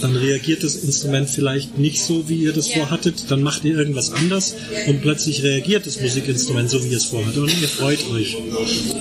dann 0.00 0.16
reagiert 0.16 0.62
das 0.62 0.76
Instrument 0.76 1.28
vielleicht 1.30 1.78
nicht 1.78 2.00
so, 2.00 2.28
wie 2.28 2.36
ihr 2.36 2.52
das 2.52 2.68
vorhattet, 2.68 3.24
dann 3.28 3.42
macht 3.42 3.64
ihr 3.64 3.76
irgendwas 3.76 4.12
anders 4.12 4.54
und 4.86 5.02
plötzlich 5.02 5.42
reagiert 5.42 5.86
das 5.86 6.00
Musikinstrument 6.00 6.70
so, 6.70 6.82
wie 6.84 6.90
ihr 6.90 6.96
es 6.96 7.06
vorhattet 7.06 7.38
und 7.38 7.60
ihr 7.60 7.68
freut 7.68 8.08
euch. 8.10 8.36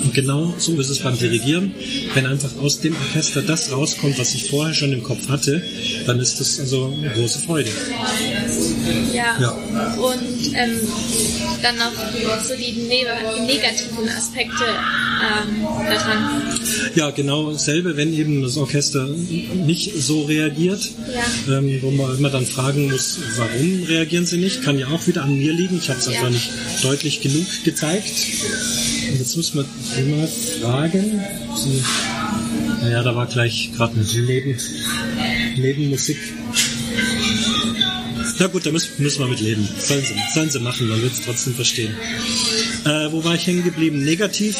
Und 0.03 0.13
genau 0.13 0.53
so 0.57 0.79
ist 0.79 0.89
es 0.89 0.99
beim 0.99 1.17
Dirigieren. 1.17 1.73
Wenn 2.13 2.25
einfach 2.25 2.57
aus 2.57 2.79
dem 2.79 2.95
Orchester 2.95 3.41
das 3.41 3.71
rauskommt, 3.71 4.17
was 4.17 4.33
ich 4.33 4.49
vorher 4.49 4.73
schon 4.73 4.93
im 4.93 5.03
Kopf 5.03 5.27
hatte, 5.29 5.61
dann 6.05 6.19
ist 6.19 6.39
das 6.39 6.59
also 6.59 6.93
eine 6.97 7.11
große 7.11 7.39
Freude. 7.39 7.69
Ja. 9.13 9.37
ja. 9.39 9.51
Und 9.95 10.53
ähm, 10.55 10.79
dann 11.61 11.77
noch 11.77 11.91
so 12.43 12.55
die 12.55 12.71
ne 12.87 13.05
negativen 13.45 14.07
Aspekte 14.09 14.63
ähm, 14.65 15.63
daran. 15.89 16.41
Ja, 16.95 17.09
genau 17.11 17.51
dasselbe, 17.51 17.97
wenn 17.97 18.13
eben 18.13 18.41
das 18.41 18.57
Orchester 18.57 19.07
nicht 19.07 19.93
so 19.95 20.23
reagiert, 20.23 20.89
ja. 21.47 21.57
ähm, 21.57 21.79
wo 21.81 21.91
man 21.91 22.17
immer 22.17 22.29
dann 22.29 22.45
fragen 22.45 22.89
muss, 22.89 23.19
warum 23.37 23.83
reagieren 23.83 24.25
sie 24.25 24.37
nicht, 24.37 24.63
kann 24.63 24.79
ja 24.79 24.87
auch 24.87 25.05
wieder 25.07 25.23
an 25.23 25.37
mir 25.37 25.53
liegen. 25.53 25.77
Ich 25.77 25.89
habe 25.89 25.99
es 25.99 26.05
ja. 26.05 26.13
einfach 26.13 26.29
nicht 26.29 26.49
deutlich 26.83 27.21
genug 27.21 27.45
gezeigt. 27.63 28.13
Und 29.11 29.19
jetzt 29.19 29.35
muss 29.35 29.53
man 29.53 29.65
immer 29.97 30.27
fragen. 30.61 31.21
Naja, 32.81 33.03
da 33.03 33.15
war 33.15 33.25
gleich 33.25 33.71
gerade 33.75 33.99
ein 33.99 34.25
Leben, 34.25 34.57
Nebenmusik. 35.57 36.17
Na 38.39 38.47
gut, 38.47 38.65
da 38.65 38.71
müssen, 38.71 39.03
müssen 39.03 39.19
wir 39.19 39.27
mit 39.27 39.41
leben. 39.41 39.67
Sollen 39.79 40.03
sie, 40.03 40.15
sollen 40.33 40.49
sie 40.49 40.59
machen, 40.59 40.87
man 40.87 41.01
wird 41.01 41.11
es 41.11 41.21
trotzdem 41.21 41.53
verstehen. 41.53 41.93
Äh, 42.85 43.11
wo 43.11 43.23
war 43.23 43.35
ich 43.35 43.45
hängen 43.45 43.63
geblieben? 43.63 44.03
Negativ. 44.03 44.55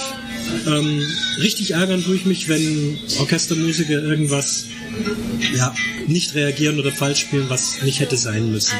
Ähm, 0.68 1.06
richtig 1.40 1.72
ärgern 1.72 2.04
tue 2.04 2.16
ich 2.16 2.26
mich, 2.26 2.48
wenn 2.50 2.98
Orchestermusiker 3.20 4.04
irgendwas 4.04 4.66
ja, 5.56 5.74
nicht 6.08 6.36
reagieren 6.36 6.80
oder 6.80 6.92
falsch 6.92 7.22
spielen, 7.22 7.50
was 7.50 7.82
nicht 7.82 8.00
hätte 8.00 8.18
sein 8.18 8.52
müssen. 8.52 8.74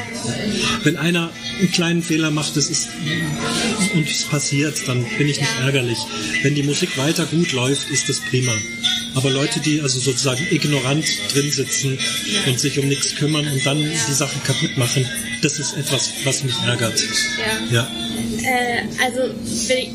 Wenn 0.82 0.96
einer 0.96 1.30
einen 1.58 1.70
kleinen 1.70 2.02
Fehler 2.02 2.30
macht, 2.30 2.56
das 2.56 2.70
ist 2.70 2.88
und 3.94 4.08
es 4.08 4.24
passiert, 4.24 4.76
dann 4.86 5.04
bin 5.18 5.28
ich 5.28 5.40
nicht 5.40 5.52
ärgerlich. 5.60 5.98
Wenn 6.42 6.54
die 6.54 6.62
Musik 6.62 6.96
weiter 6.98 7.26
gut 7.26 7.52
läuft, 7.52 7.90
ist 7.90 8.08
das 8.08 8.20
prima. 8.20 8.52
Aber 9.14 9.30
Leute, 9.30 9.60
die 9.60 9.80
also 9.80 9.98
sozusagen 9.98 10.46
ignorant 10.50 11.04
drin 11.32 11.50
sitzen 11.50 11.98
und 12.46 12.60
sich 12.60 12.78
um 12.78 12.86
nichts 12.86 13.16
kümmern 13.16 13.46
und 13.46 13.64
dann 13.66 13.78
die 13.78 14.12
Sache 14.12 14.38
kaputt 14.44 14.76
machen, 14.76 15.04
das 15.42 15.58
ist 15.58 15.76
etwas, 15.76 16.12
was 16.24 16.44
mich 16.44 16.54
ärgert. 16.66 17.02
Ja. 17.70 17.76
ja. 17.76 17.90
Äh, 18.44 18.82
also 19.04 19.34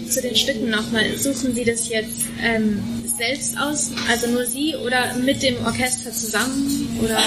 zu 0.10 0.22
den 0.22 0.36
Stücken 0.36 0.70
nochmal. 0.70 1.18
Suchen 1.18 1.54
Sie 1.56 1.64
das 1.64 1.89
jetzt 1.89 2.26
ähm, 2.43 2.80
selbst 3.18 3.58
aus? 3.58 3.91
Also 4.10 4.28
nur 4.28 4.46
Sie 4.46 4.76
oder 4.76 5.16
mit 5.18 5.41
dem 5.41 5.56
Orchester 5.66 6.12
zusammen? 6.12 6.88
Oder? 7.04 7.20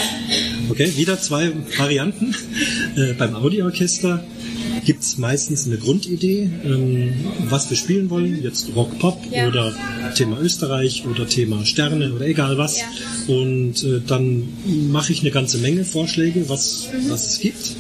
Okay, 0.70 0.92
wieder 0.96 1.20
zwei 1.20 1.52
Varianten. 1.76 2.34
Äh, 2.96 3.14
beim 3.14 3.34
Audi-Orchester 3.34 4.24
gibt 4.84 5.02
es 5.02 5.18
meistens 5.18 5.66
eine 5.66 5.76
Grundidee, 5.76 6.50
ähm, 6.64 7.12
was 7.48 7.68
wir 7.70 7.76
spielen 7.76 8.10
wollen. 8.10 8.42
Jetzt 8.42 8.74
Rock, 8.74 8.98
Pop 8.98 9.20
ja. 9.30 9.46
oder 9.48 9.74
Thema 10.14 10.40
Österreich 10.40 11.04
oder 11.06 11.28
Thema 11.28 11.64
Sterne 11.64 12.12
oder 12.12 12.26
egal 12.26 12.58
was. 12.58 12.80
Ja. 12.80 12.86
Und 13.28 13.82
äh, 13.84 14.00
dann 14.06 14.48
mache 14.90 15.12
ich 15.12 15.20
eine 15.20 15.30
ganze 15.30 15.58
Menge 15.58 15.84
Vorschläge, 15.84 16.48
was, 16.48 16.88
mhm. 16.92 17.10
was 17.10 17.26
es 17.26 17.40
gibt. 17.40 17.72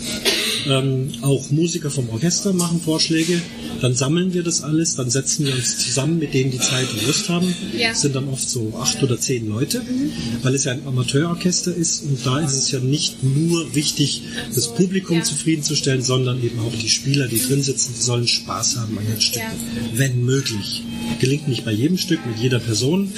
Ähm, 0.68 1.12
auch 1.22 1.50
Musiker 1.50 1.90
vom 1.90 2.10
Orchester 2.10 2.52
machen 2.52 2.80
Vorschläge. 2.80 3.40
Dann 3.80 3.94
sammeln 3.94 4.34
wir 4.34 4.42
das 4.42 4.62
alles, 4.62 4.96
dann 4.96 5.08
setzen 5.08 5.46
wir 5.46 5.54
uns 5.54 5.78
zusammen 5.78 6.18
mit 6.18 6.34
denen, 6.34 6.50
die 6.50 6.58
Zeit 6.58 6.86
und 6.92 7.06
Lust 7.06 7.28
haben. 7.28 7.54
Ja. 7.76 7.90
Das 7.90 8.02
sind 8.02 8.14
dann 8.14 8.28
oft 8.28 8.48
so 8.48 8.74
acht 8.78 9.02
oder 9.02 9.18
zehn 9.18 9.48
Leute, 9.48 9.80
mhm. 9.80 10.12
weil 10.42 10.54
es 10.54 10.64
ja 10.64 10.72
ein 10.72 10.86
Amateurorchester 10.86 11.74
ist 11.74 12.02
und 12.02 12.24
da 12.26 12.40
ist 12.40 12.54
es 12.54 12.70
ja 12.70 12.80
nicht 12.80 13.22
nur 13.22 13.74
wichtig, 13.74 14.22
das 14.54 14.74
Publikum 14.74 15.18
ja. 15.18 15.22
zufriedenzustellen, 15.22 16.02
sondern 16.02 16.42
eben 16.42 16.58
auch 16.60 16.74
die 16.74 16.88
Spieler, 16.88 17.28
die 17.28 17.40
drin 17.40 17.62
sitzen, 17.62 17.94
die 17.96 18.02
sollen 18.02 18.26
Spaß 18.26 18.76
haben 18.76 18.98
an 18.98 19.06
den 19.06 19.20
Stücken, 19.20 19.46
ja. 19.46 19.98
wenn 19.98 20.24
möglich. 20.24 20.82
Gelingt 21.20 21.48
nicht 21.48 21.64
bei 21.64 21.72
jedem 21.72 21.96
Stück, 21.98 22.24
mit 22.26 22.38
jeder 22.38 22.58
Person, 22.58 23.12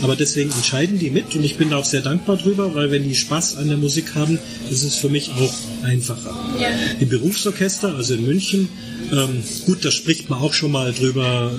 aber 0.00 0.16
deswegen 0.16 0.50
entscheiden 0.50 0.98
die 0.98 1.10
mit 1.10 1.34
und 1.34 1.44
ich 1.44 1.56
bin 1.56 1.70
da 1.70 1.76
auch 1.76 1.84
sehr 1.84 2.02
dankbar 2.02 2.36
drüber, 2.36 2.74
weil 2.74 2.90
wenn 2.90 3.06
die 3.06 3.14
Spaß 3.14 3.56
an 3.56 3.68
der 3.68 3.76
Musik 3.76 4.14
haben, 4.14 4.38
ist 4.70 4.84
es 4.84 4.96
für 4.96 5.08
mich 5.08 5.30
auch 5.30 5.54
einfacher. 5.82 6.34
Ja. 6.60 6.68
Im 7.00 7.08
Berufsorchester, 7.08 7.94
also 7.94 8.14
in 8.14 8.24
München, 8.24 8.68
ähm, 9.12 9.42
gut, 9.66 9.84
da 9.84 9.90
spricht 9.90 10.30
man 10.30 10.40
auch 10.40 10.52
schon 10.52 10.72
mal 10.72 10.92
drüber, 10.92 11.52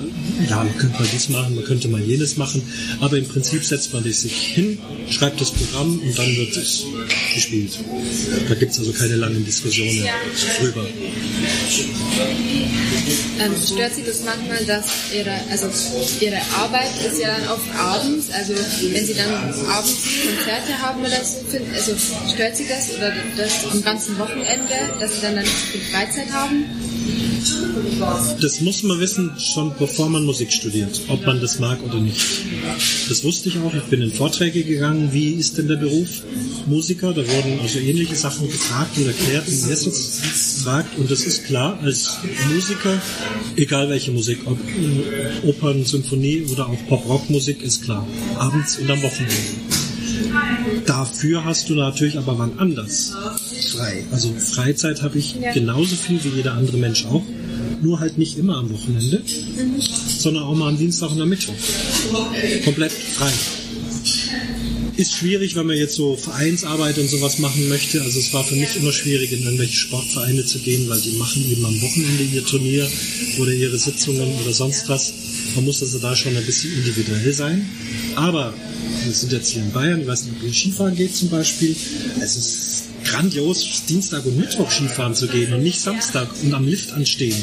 ja, 0.48 0.56
man 0.64 0.76
könnte 0.76 0.98
mal 0.98 1.08
dies 1.12 1.28
machen, 1.28 1.54
man 1.54 1.64
könnte 1.64 1.88
mal 1.88 2.00
jenes 2.00 2.36
machen, 2.36 2.62
aber 3.00 3.18
im 3.18 3.26
Prinzip 3.26 3.64
setzt 3.64 3.92
man 3.92 4.02
sich 4.02 4.32
hin, 4.32 4.78
schreibt 5.10 5.40
das 5.40 5.50
Programm 5.50 5.98
und 5.98 6.18
dann 6.18 6.36
wird 6.36 6.56
es 6.56 6.84
gespielt. 7.34 7.78
Da 8.48 8.54
gibt 8.54 8.72
es 8.72 8.78
also 8.78 8.92
keine 8.92 9.16
langen 9.16 9.44
Diskussionen 9.44 10.04
drüber. 10.60 10.86
Ähm, 13.38 13.52
stört 13.62 13.94
Sie 13.94 14.02
das 14.02 14.22
manchmal, 14.24 14.64
dass 14.64 14.86
Ihre, 15.14 15.32
also 15.50 15.68
Ihre 16.20 16.40
Arbeit 16.58 16.90
ist 17.06 17.20
ja 17.20 17.28
dann 17.28 17.48
oft 17.48 17.70
abends, 17.76 18.30
also 18.30 18.54
wenn 18.54 19.06
Sie 19.06 19.14
dann 19.14 19.32
abends 19.68 19.96
Konzerte 20.24 20.78
haben 20.80 21.00
oder 21.00 21.24
so, 21.24 21.58
also 21.74 21.92
stört 22.32 22.56
Sie 22.56 22.66
das 22.68 22.96
oder 22.96 23.12
das 23.36 23.66
am 23.70 23.82
ganzen 23.82 24.18
Wochenende, 24.18 24.74
dass 24.98 25.15
Sie 25.16 25.22
dann, 25.22 25.34
dann 25.34 25.44
nicht 25.44 25.54
viel 25.54 25.80
Freizeit 25.80 26.30
haben? 26.32 26.64
Das 28.40 28.60
muss 28.60 28.82
man 28.82 29.00
wissen, 29.00 29.30
schon 29.38 29.72
bevor 29.78 30.08
man 30.08 30.24
Musik 30.24 30.52
studiert, 30.52 31.00
ob 31.08 31.24
man 31.24 31.40
das 31.40 31.58
mag 31.58 31.78
oder 31.82 32.00
nicht. 32.00 32.20
Das 33.08 33.24
wusste 33.24 33.48
ich 33.48 33.58
auch. 33.58 33.72
Ich 33.72 33.84
bin 33.84 34.02
in 34.02 34.12
Vorträge 34.12 34.64
gegangen, 34.64 35.10
wie 35.12 35.30
ist 35.30 35.56
denn 35.56 35.68
der 35.68 35.76
Beruf 35.76 36.22
Musiker? 36.66 37.12
Da 37.12 37.26
wurden 37.26 37.60
also 37.62 37.78
ähnliche 37.78 38.16
Sachen 38.16 38.48
gefragt 38.48 38.96
und 38.96 39.06
erklärt, 39.06 39.46
wie 39.46 39.68
ihr 39.68 39.72
es 39.72 39.84
jetzt 39.84 40.62
fragt. 40.62 40.98
Und 40.98 41.10
das 41.10 41.22
ist 41.22 41.44
klar, 41.44 41.78
als 41.82 42.10
Musiker, 42.52 43.00
egal 43.56 43.88
welche 43.88 44.10
Musik, 44.10 44.40
ob 44.46 44.58
Opern, 45.44 45.84
Symphonie 45.84 46.44
oder 46.50 46.66
auch 46.66 46.86
Pop-Rock-Musik, 46.88 47.62
ist 47.62 47.84
klar. 47.84 48.06
Abends 48.38 48.78
und 48.78 48.90
am 48.90 49.02
Wochenende. 49.02 49.85
Dafür 50.86 51.44
hast 51.44 51.68
du 51.68 51.74
natürlich 51.74 52.18
aber 52.18 52.38
wann 52.38 52.58
anders 52.58 53.14
frei. 53.76 54.04
Also 54.10 54.32
Freizeit 54.32 55.02
habe 55.02 55.18
ich 55.18 55.36
ja. 55.36 55.52
genauso 55.52 55.96
viel 55.96 56.22
wie 56.24 56.28
jeder 56.28 56.54
andere 56.54 56.76
Mensch 56.76 57.06
auch. 57.06 57.22
Nur 57.82 58.00
halt 58.00 58.16
nicht 58.16 58.38
immer 58.38 58.56
am 58.56 58.72
Wochenende, 58.72 59.18
mhm. 59.18 59.80
sondern 59.80 60.44
auch 60.44 60.54
mal 60.54 60.68
am 60.68 60.78
Dienstag 60.78 61.10
und 61.10 61.20
am 61.20 61.28
Mittwoch. 61.28 61.54
Komplett 62.64 62.92
frei. 62.92 63.32
Ist 64.96 65.12
schwierig, 65.12 65.54
wenn 65.56 65.66
man 65.66 65.76
jetzt 65.76 65.94
so 65.94 66.16
Vereinsarbeit 66.16 66.96
und 66.96 67.08
sowas 67.08 67.38
machen 67.38 67.68
möchte. 67.68 68.00
Also 68.00 68.18
es 68.18 68.32
war 68.32 68.42
für 68.44 68.54
mich 68.54 68.76
immer 68.76 68.92
schwierig, 68.92 69.30
in 69.30 69.42
irgendwelche 69.42 69.76
Sportvereine 69.76 70.46
zu 70.46 70.58
gehen, 70.58 70.88
weil 70.88 71.00
die 71.02 71.12
machen 71.18 71.44
eben 71.50 71.66
am 71.66 71.82
Wochenende 71.82 72.22
ihr 72.22 72.42
Turnier 72.42 72.88
oder 73.38 73.52
ihre 73.52 73.76
Sitzungen 73.76 74.26
oder 74.40 74.54
sonst 74.54 74.88
was. 74.88 75.12
Man 75.54 75.66
muss 75.66 75.82
also 75.82 75.98
da 75.98 76.16
schon 76.16 76.34
ein 76.34 76.46
bisschen 76.46 76.72
individuell 76.72 77.30
sein. 77.34 77.68
Aber 78.14 78.54
wir 79.04 79.12
sind 79.12 79.32
jetzt 79.32 79.50
hier 79.50 79.62
in 79.62 79.72
Bayern, 79.72 80.00
ich 80.00 80.06
weiß 80.06 80.24
nicht, 80.24 80.36
ob 80.38 80.42
ihr 80.44 80.54
Skifahren 80.54 80.96
geht 80.96 81.14
zum 81.14 81.28
Beispiel. 81.28 81.76
Es 82.22 82.36
ist 82.36 82.84
grandios, 83.04 83.82
Dienstag 83.86 84.24
und 84.24 84.38
Mittwoch 84.38 84.70
Skifahren 84.70 85.14
zu 85.14 85.28
gehen 85.28 85.52
und 85.52 85.62
nicht 85.62 85.78
Samstag 85.78 86.28
und 86.42 86.54
am 86.54 86.66
Lift 86.66 86.92
anstehen 86.92 87.36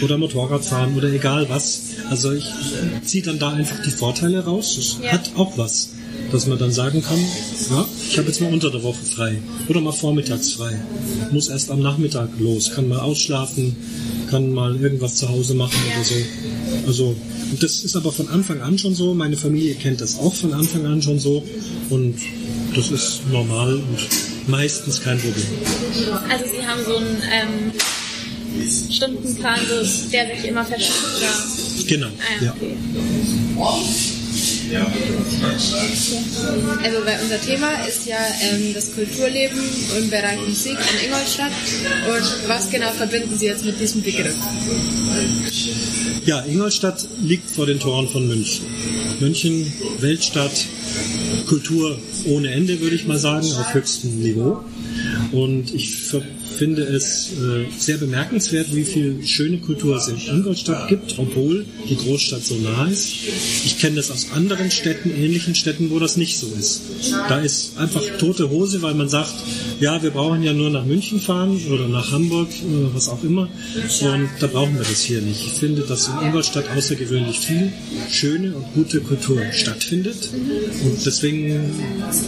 oder 0.00 0.16
Motorrad 0.16 0.64
fahren 0.64 0.96
oder 0.96 1.10
egal 1.12 1.46
was. 1.50 1.82
Also 2.08 2.32
ich 2.32 2.46
ziehe 3.04 3.22
dann 3.22 3.38
da 3.38 3.52
einfach 3.52 3.82
die 3.84 3.90
Vorteile 3.90 4.44
raus. 4.44 4.98
Das 5.00 5.12
hat 5.12 5.32
auch 5.36 5.58
was. 5.58 5.90
Dass 6.36 6.46
man 6.46 6.58
dann 6.58 6.70
sagen 6.70 7.02
kann, 7.02 7.18
ja, 7.70 7.88
ich 8.10 8.18
habe 8.18 8.28
jetzt 8.28 8.42
mal 8.42 8.52
unter 8.52 8.70
der 8.70 8.82
Woche 8.82 9.02
frei 9.02 9.38
oder 9.68 9.80
mal 9.80 9.92
vormittags 9.92 10.52
frei, 10.52 10.78
muss 11.32 11.48
erst 11.48 11.70
am 11.70 11.80
Nachmittag 11.80 12.28
los, 12.38 12.72
kann 12.74 12.88
mal 12.88 12.98
ausschlafen, 12.98 13.74
kann 14.28 14.52
mal 14.52 14.76
irgendwas 14.76 15.14
zu 15.14 15.30
Hause 15.30 15.54
machen 15.54 15.78
oder 15.86 16.04
so. 16.04 16.14
Also 16.86 17.16
das 17.58 17.84
ist 17.84 17.96
aber 17.96 18.12
von 18.12 18.28
Anfang 18.28 18.60
an 18.60 18.76
schon 18.76 18.94
so. 18.94 19.14
Meine 19.14 19.38
Familie 19.38 19.76
kennt 19.76 20.02
das 20.02 20.18
auch 20.18 20.34
von 20.34 20.52
Anfang 20.52 20.84
an 20.84 21.00
schon 21.00 21.18
so 21.18 21.42
und 21.88 22.16
das 22.74 22.90
ist 22.90 23.22
normal 23.32 23.76
und 23.76 23.98
meistens 24.46 25.00
kein 25.00 25.18
Problem. 25.18 25.46
Also 26.28 26.44
Sie 26.44 26.66
haben 26.66 26.84
so 26.84 26.96
einen 26.96 27.22
ähm, 27.32 28.68
Stundenplan, 28.90 29.60
der 30.12 30.36
sich 30.36 30.44
immer 30.46 30.66
verschiebt? 30.66 31.88
Genau. 31.88 32.08
Ah, 32.08 32.52
okay. 32.52 32.76
ja. 33.56 34.15
Also 36.82 36.98
weil 37.04 37.18
unser 37.22 37.40
Thema 37.40 37.86
ist 37.86 38.06
ja 38.06 38.18
ähm, 38.42 38.74
das 38.74 38.92
Kulturleben 38.94 39.60
im 39.98 40.10
Bereich 40.10 40.40
Musik 40.46 40.76
in 40.76 41.06
Ingolstadt. 41.06 41.52
Und 42.08 42.48
was 42.48 42.70
genau 42.70 42.90
verbinden 42.92 43.38
Sie 43.38 43.46
jetzt 43.46 43.64
mit 43.64 43.78
diesem 43.78 44.02
Begriff? 44.02 44.34
Ja, 46.24 46.40
Ingolstadt 46.40 47.06
liegt 47.22 47.50
vor 47.50 47.66
den 47.66 47.78
Toren 47.78 48.08
von 48.08 48.26
München. 48.26 48.66
München, 49.20 49.72
Weltstadt, 50.00 50.66
Kultur 51.48 51.98
ohne 52.26 52.50
Ende, 52.50 52.80
würde 52.80 52.96
ich 52.96 53.06
mal 53.06 53.18
sagen, 53.18 53.46
auf 53.46 53.74
höchstem 53.74 54.18
Niveau. 54.18 54.64
Und 55.32 55.74
ich 55.74 55.90
finde 56.56 56.82
es 56.82 57.32
äh, 57.32 57.66
sehr 57.78 57.98
bemerkenswert, 57.98 58.74
wie 58.74 58.84
viel 58.84 59.26
schöne 59.26 59.58
Kultur 59.58 59.96
es 59.96 60.08
in 60.08 60.16
Ingolstadt 60.18 60.88
gibt, 60.88 61.18
obwohl 61.18 61.66
die 61.88 61.96
Großstadt 61.96 62.42
so 62.42 62.54
nah 62.56 62.88
ist. 62.88 63.12
Ich 63.64 63.78
kenne 63.78 63.96
das 63.96 64.10
aus 64.10 64.28
anderen 64.34 64.70
Städten, 64.70 65.10
ähnlichen 65.10 65.54
Städten, 65.54 65.90
wo 65.90 65.98
das 65.98 66.16
nicht 66.16 66.38
so 66.38 66.46
ist. 66.58 66.82
Da 67.28 67.40
ist 67.40 67.76
einfach 67.78 68.02
tote 68.18 68.48
Hose, 68.50 68.80
weil 68.82 68.94
man 68.94 69.08
sagt, 69.08 69.34
ja, 69.80 70.02
wir 70.02 70.10
brauchen 70.10 70.42
ja 70.42 70.52
nur 70.52 70.70
nach 70.70 70.84
München 70.84 71.20
fahren 71.20 71.60
oder 71.70 71.88
nach 71.88 72.10
Hamburg 72.10 72.48
oder 72.70 72.94
was 72.94 73.08
auch 73.08 73.22
immer. 73.22 73.48
Und 74.00 74.28
da 74.40 74.46
brauchen 74.46 74.74
wir 74.74 74.84
das 74.84 75.02
hier 75.02 75.20
nicht. 75.20 75.44
Ich 75.44 75.52
finde, 75.52 75.82
dass 75.82 76.08
in 76.08 76.14
Ingolstadt 76.26 76.64
außergewöhnlich 76.74 77.38
viel 77.38 77.72
schöne 78.10 78.54
und 78.54 78.64
gute 78.74 79.00
Kultur 79.00 79.40
stattfindet. 79.52 80.30
Und 80.84 81.04
deswegen 81.16 81.72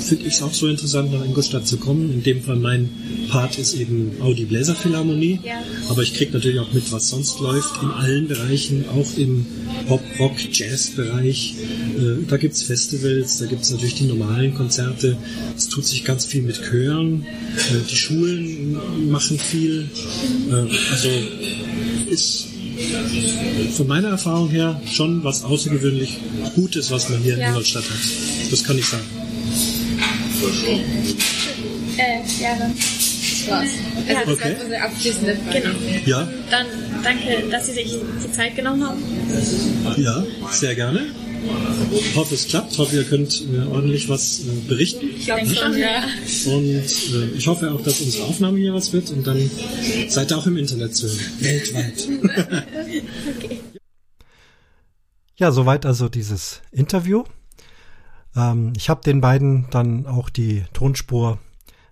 finde 0.06 0.24
ich 0.24 0.34
es 0.34 0.42
auch 0.42 0.52
so 0.52 0.66
interessant, 0.66 1.12
nach 1.12 1.24
Ingolstadt 1.24 1.66
zu 1.66 1.76
kommen. 1.76 2.12
In 2.12 2.22
dem 2.22 2.42
Fall 2.42 2.56
mein 2.56 2.88
Part 3.28 3.58
ist 3.58 3.74
eben 3.74 4.12
Audi 4.20 4.44
Bläser 4.44 4.74
Philharmonie. 4.74 5.40
Ja. 5.44 5.62
Aber 5.88 6.02
ich 6.02 6.14
kriege 6.14 6.32
natürlich 6.32 6.58
auch 6.58 6.72
mit, 6.72 6.90
was 6.92 7.08
sonst 7.08 7.40
läuft 7.40 7.82
in 7.82 7.90
allen 7.90 8.28
Bereichen, 8.28 8.84
auch 8.88 9.16
im 9.18 9.46
Pop, 9.86 10.02
Rock, 10.18 10.36
Jazz-Bereich. 10.52 11.54
Äh, 11.98 12.26
da 12.26 12.36
gibt's 12.36 12.62
Festivals, 12.62 13.38
da 13.38 13.46
gibt's 13.46 13.70
natürlich 13.70 13.94
die 13.94 14.04
normalen 14.04 14.54
Konzerte. 14.54 15.16
Es 15.56 15.68
tut 15.68 15.84
sich 15.84 16.04
ganz 16.04 16.24
viel 16.24 16.42
mit 16.42 16.60
Chören. 16.62 17.24
Äh, 17.24 17.90
die 17.90 17.96
Schulen 17.96 18.78
machen 19.10 19.38
viel. 19.38 19.88
Äh, 20.50 20.54
also 20.90 21.08
ist 22.10 22.48
von 23.76 23.86
meiner 23.86 24.08
Erfahrung 24.08 24.48
her 24.50 24.80
schon 24.86 25.22
was 25.24 25.44
außergewöhnlich 25.44 26.18
Gutes, 26.54 26.90
was 26.90 27.08
man 27.08 27.20
hier 27.20 27.36
ja. 27.36 27.44
in 27.44 27.48
Ingolstadt 27.48 27.84
hat. 27.84 28.50
Das 28.50 28.64
kann 28.64 28.78
ich 28.78 28.86
sagen. 28.86 29.04
Okay. 30.42 30.84
Äh, 31.96 32.42
ja, 32.42 32.56
dann 32.58 32.74
war's. 33.48 33.70
Also 34.08 34.20
das 34.24 34.28
okay. 34.28 34.54
war 34.54 34.64
unsere 34.64 34.82
abschließende 34.82 35.36
Frage. 35.36 35.60
Genau. 35.60 35.78
Ja. 36.06 36.28
Dann 36.50 36.66
danke, 37.02 37.48
dass 37.50 37.66
Sie 37.66 37.72
sich 37.72 37.96
die 38.24 38.32
Zeit 38.32 38.56
genommen 38.56 38.86
haben. 38.86 39.02
Ja, 39.96 40.24
sehr 40.50 40.74
gerne. 40.74 41.06
Ich 41.92 42.16
hoffe, 42.16 42.34
es 42.34 42.48
klappt. 42.48 42.72
Ich 42.72 42.78
hoffe, 42.78 42.96
ihr 42.96 43.04
könnt 43.04 43.42
äh, 43.52 43.66
ordentlich 43.66 44.08
was 44.08 44.40
äh, 44.40 44.68
berichten. 44.68 45.08
Ich 45.16 45.26
glaube 45.26 45.46
schon, 45.46 45.76
ja. 45.76 46.04
Und 46.46 46.66
äh, 46.66 47.36
ich 47.36 47.46
hoffe 47.46 47.72
auch, 47.72 47.82
dass 47.82 48.00
unsere 48.00 48.24
Aufnahme 48.26 48.58
hier 48.58 48.74
was 48.74 48.92
wird 48.92 49.10
und 49.10 49.26
dann 49.26 49.50
seid 50.08 50.30
ihr 50.30 50.38
auch 50.38 50.46
im 50.46 50.56
Internet 50.56 50.94
zu 50.94 51.06
hören. 51.06 51.18
Weltweit. 51.40 52.08
okay. 53.36 53.60
Ja, 55.36 55.52
soweit 55.52 55.86
also 55.86 56.08
dieses 56.08 56.62
Interview. 56.72 57.24
Ähm, 58.34 58.72
ich 58.76 58.90
habe 58.90 59.02
den 59.04 59.20
beiden 59.20 59.68
dann 59.70 60.06
auch 60.06 60.30
die 60.30 60.64
Tonspur 60.72 61.38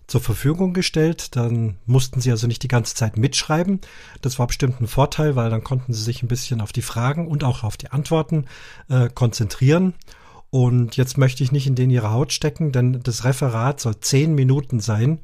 zur 0.07 0.21
Verfügung 0.21 0.73
gestellt. 0.73 1.35
Dann 1.35 1.77
mussten 1.85 2.21
sie 2.21 2.31
also 2.31 2.47
nicht 2.47 2.63
die 2.63 2.69
ganze 2.69 2.95
Zeit 2.95 3.17
mitschreiben. 3.17 3.81
Das 4.21 4.39
war 4.39 4.47
bestimmt 4.47 4.81
ein 4.81 4.87
Vorteil, 4.87 5.35
weil 5.35 5.49
dann 5.49 5.63
konnten 5.63 5.93
sie 5.93 6.03
sich 6.03 6.23
ein 6.23 6.27
bisschen 6.27 6.61
auf 6.61 6.71
die 6.71 6.81
Fragen 6.81 7.27
und 7.27 7.43
auch 7.43 7.63
auf 7.63 7.77
die 7.77 7.91
Antworten 7.91 8.45
äh, 8.89 9.09
konzentrieren. 9.13 9.93
Und 10.49 10.95
jetzt 10.95 11.17
möchte 11.17 11.43
ich 11.43 11.51
nicht 11.51 11.67
in 11.67 11.75
den 11.75 11.89
ihre 11.89 12.11
Haut 12.11 12.31
stecken, 12.31 12.71
denn 12.71 13.01
das 13.03 13.25
Referat 13.25 13.81
soll 13.81 13.99
zehn 13.99 14.33
Minuten 14.33 14.79
sein. 14.79 15.19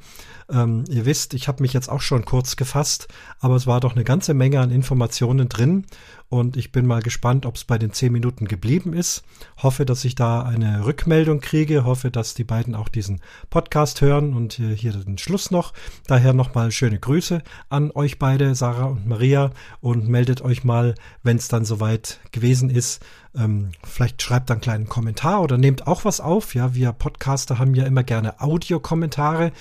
Ähm, 0.51 0.83
ihr 0.89 1.05
wisst, 1.05 1.33
ich 1.33 1.47
habe 1.47 1.63
mich 1.63 1.71
jetzt 1.71 1.89
auch 1.89 2.01
schon 2.01 2.25
kurz 2.25 2.57
gefasst, 2.57 3.07
aber 3.39 3.55
es 3.55 3.65
war 3.65 3.79
doch 3.79 3.93
eine 3.95 4.03
ganze 4.03 4.33
Menge 4.33 4.59
an 4.59 4.69
Informationen 4.69 5.47
drin 5.47 5.85
und 6.33 6.57
ich 6.57 6.71
bin 6.71 6.87
mal 6.87 7.03
gespannt, 7.03 7.45
ob 7.45 7.57
es 7.57 7.63
bei 7.63 7.77
den 7.77 7.93
zehn 7.93 8.11
Minuten 8.11 8.47
geblieben 8.47 8.93
ist. 8.93 9.23
Hoffe, 9.61 9.85
dass 9.85 10.03
ich 10.03 10.15
da 10.15 10.41
eine 10.41 10.83
Rückmeldung 10.83 11.41
kriege, 11.41 11.85
hoffe, 11.85 12.09
dass 12.09 12.33
die 12.33 12.43
beiden 12.43 12.73
auch 12.73 12.89
diesen 12.89 13.21
Podcast 13.51 14.01
hören 14.01 14.33
und 14.33 14.53
hier 14.53 14.93
den 14.93 15.19
Schluss 15.19 15.51
noch. 15.51 15.73
Daher 16.07 16.33
nochmal 16.33 16.71
schöne 16.71 16.97
Grüße 16.97 17.43
an 17.69 17.91
euch 17.91 18.17
beide, 18.17 18.55
Sarah 18.55 18.85
und 18.85 19.05
Maria 19.05 19.51
und 19.79 20.09
meldet 20.09 20.41
euch 20.41 20.63
mal, 20.63 20.95
wenn 21.21 21.37
es 21.37 21.49
dann 21.49 21.65
soweit 21.65 22.19
gewesen 22.31 22.71
ist, 22.71 23.05
ähm, 23.35 23.71
vielleicht 23.83 24.21
schreibt 24.21 24.51
einen 24.51 24.61
kleinen 24.61 24.87
Kommentar 24.87 25.41
oder 25.41 25.57
nehmt 25.57 25.87
auch 25.87 26.05
was 26.05 26.21
auf. 26.21 26.53
Ja, 26.53 26.75
wir 26.75 26.91
Podcaster 26.93 27.57
haben 27.57 27.73
ja 27.73 27.85
immer 27.85 28.03
gerne 28.03 28.41
Audiokommentare. 28.41 29.51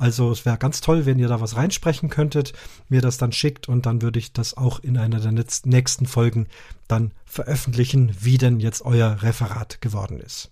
Also 0.00 0.30
es 0.32 0.46
wäre 0.46 0.56
ganz 0.56 0.80
toll, 0.80 1.04
wenn 1.04 1.18
ihr 1.18 1.28
da 1.28 1.42
was 1.42 1.56
reinsprechen 1.56 2.08
könntet, 2.08 2.54
mir 2.88 3.02
das 3.02 3.18
dann 3.18 3.32
schickt 3.32 3.68
und 3.68 3.84
dann 3.84 4.00
würde 4.00 4.18
ich 4.18 4.32
das 4.32 4.56
auch 4.56 4.80
in 4.80 4.96
einer 4.96 5.20
der 5.20 5.32
nächsten 5.32 6.06
Folgen 6.06 6.46
dann 6.88 7.12
veröffentlichen, 7.26 8.16
wie 8.18 8.38
denn 8.38 8.60
jetzt 8.60 8.80
euer 8.82 9.20
Referat 9.20 9.82
geworden 9.82 10.18
ist. 10.18 10.50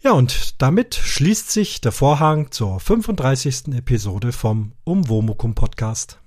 Ja, 0.00 0.10
und 0.10 0.60
damit 0.60 0.96
schließt 0.96 1.52
sich 1.52 1.80
der 1.80 1.92
Vorhang 1.92 2.50
zur 2.50 2.80
35. 2.80 3.68
Episode 3.76 4.32
vom 4.32 4.72
Umwomukum 4.82 5.54
Podcast. 5.54 6.18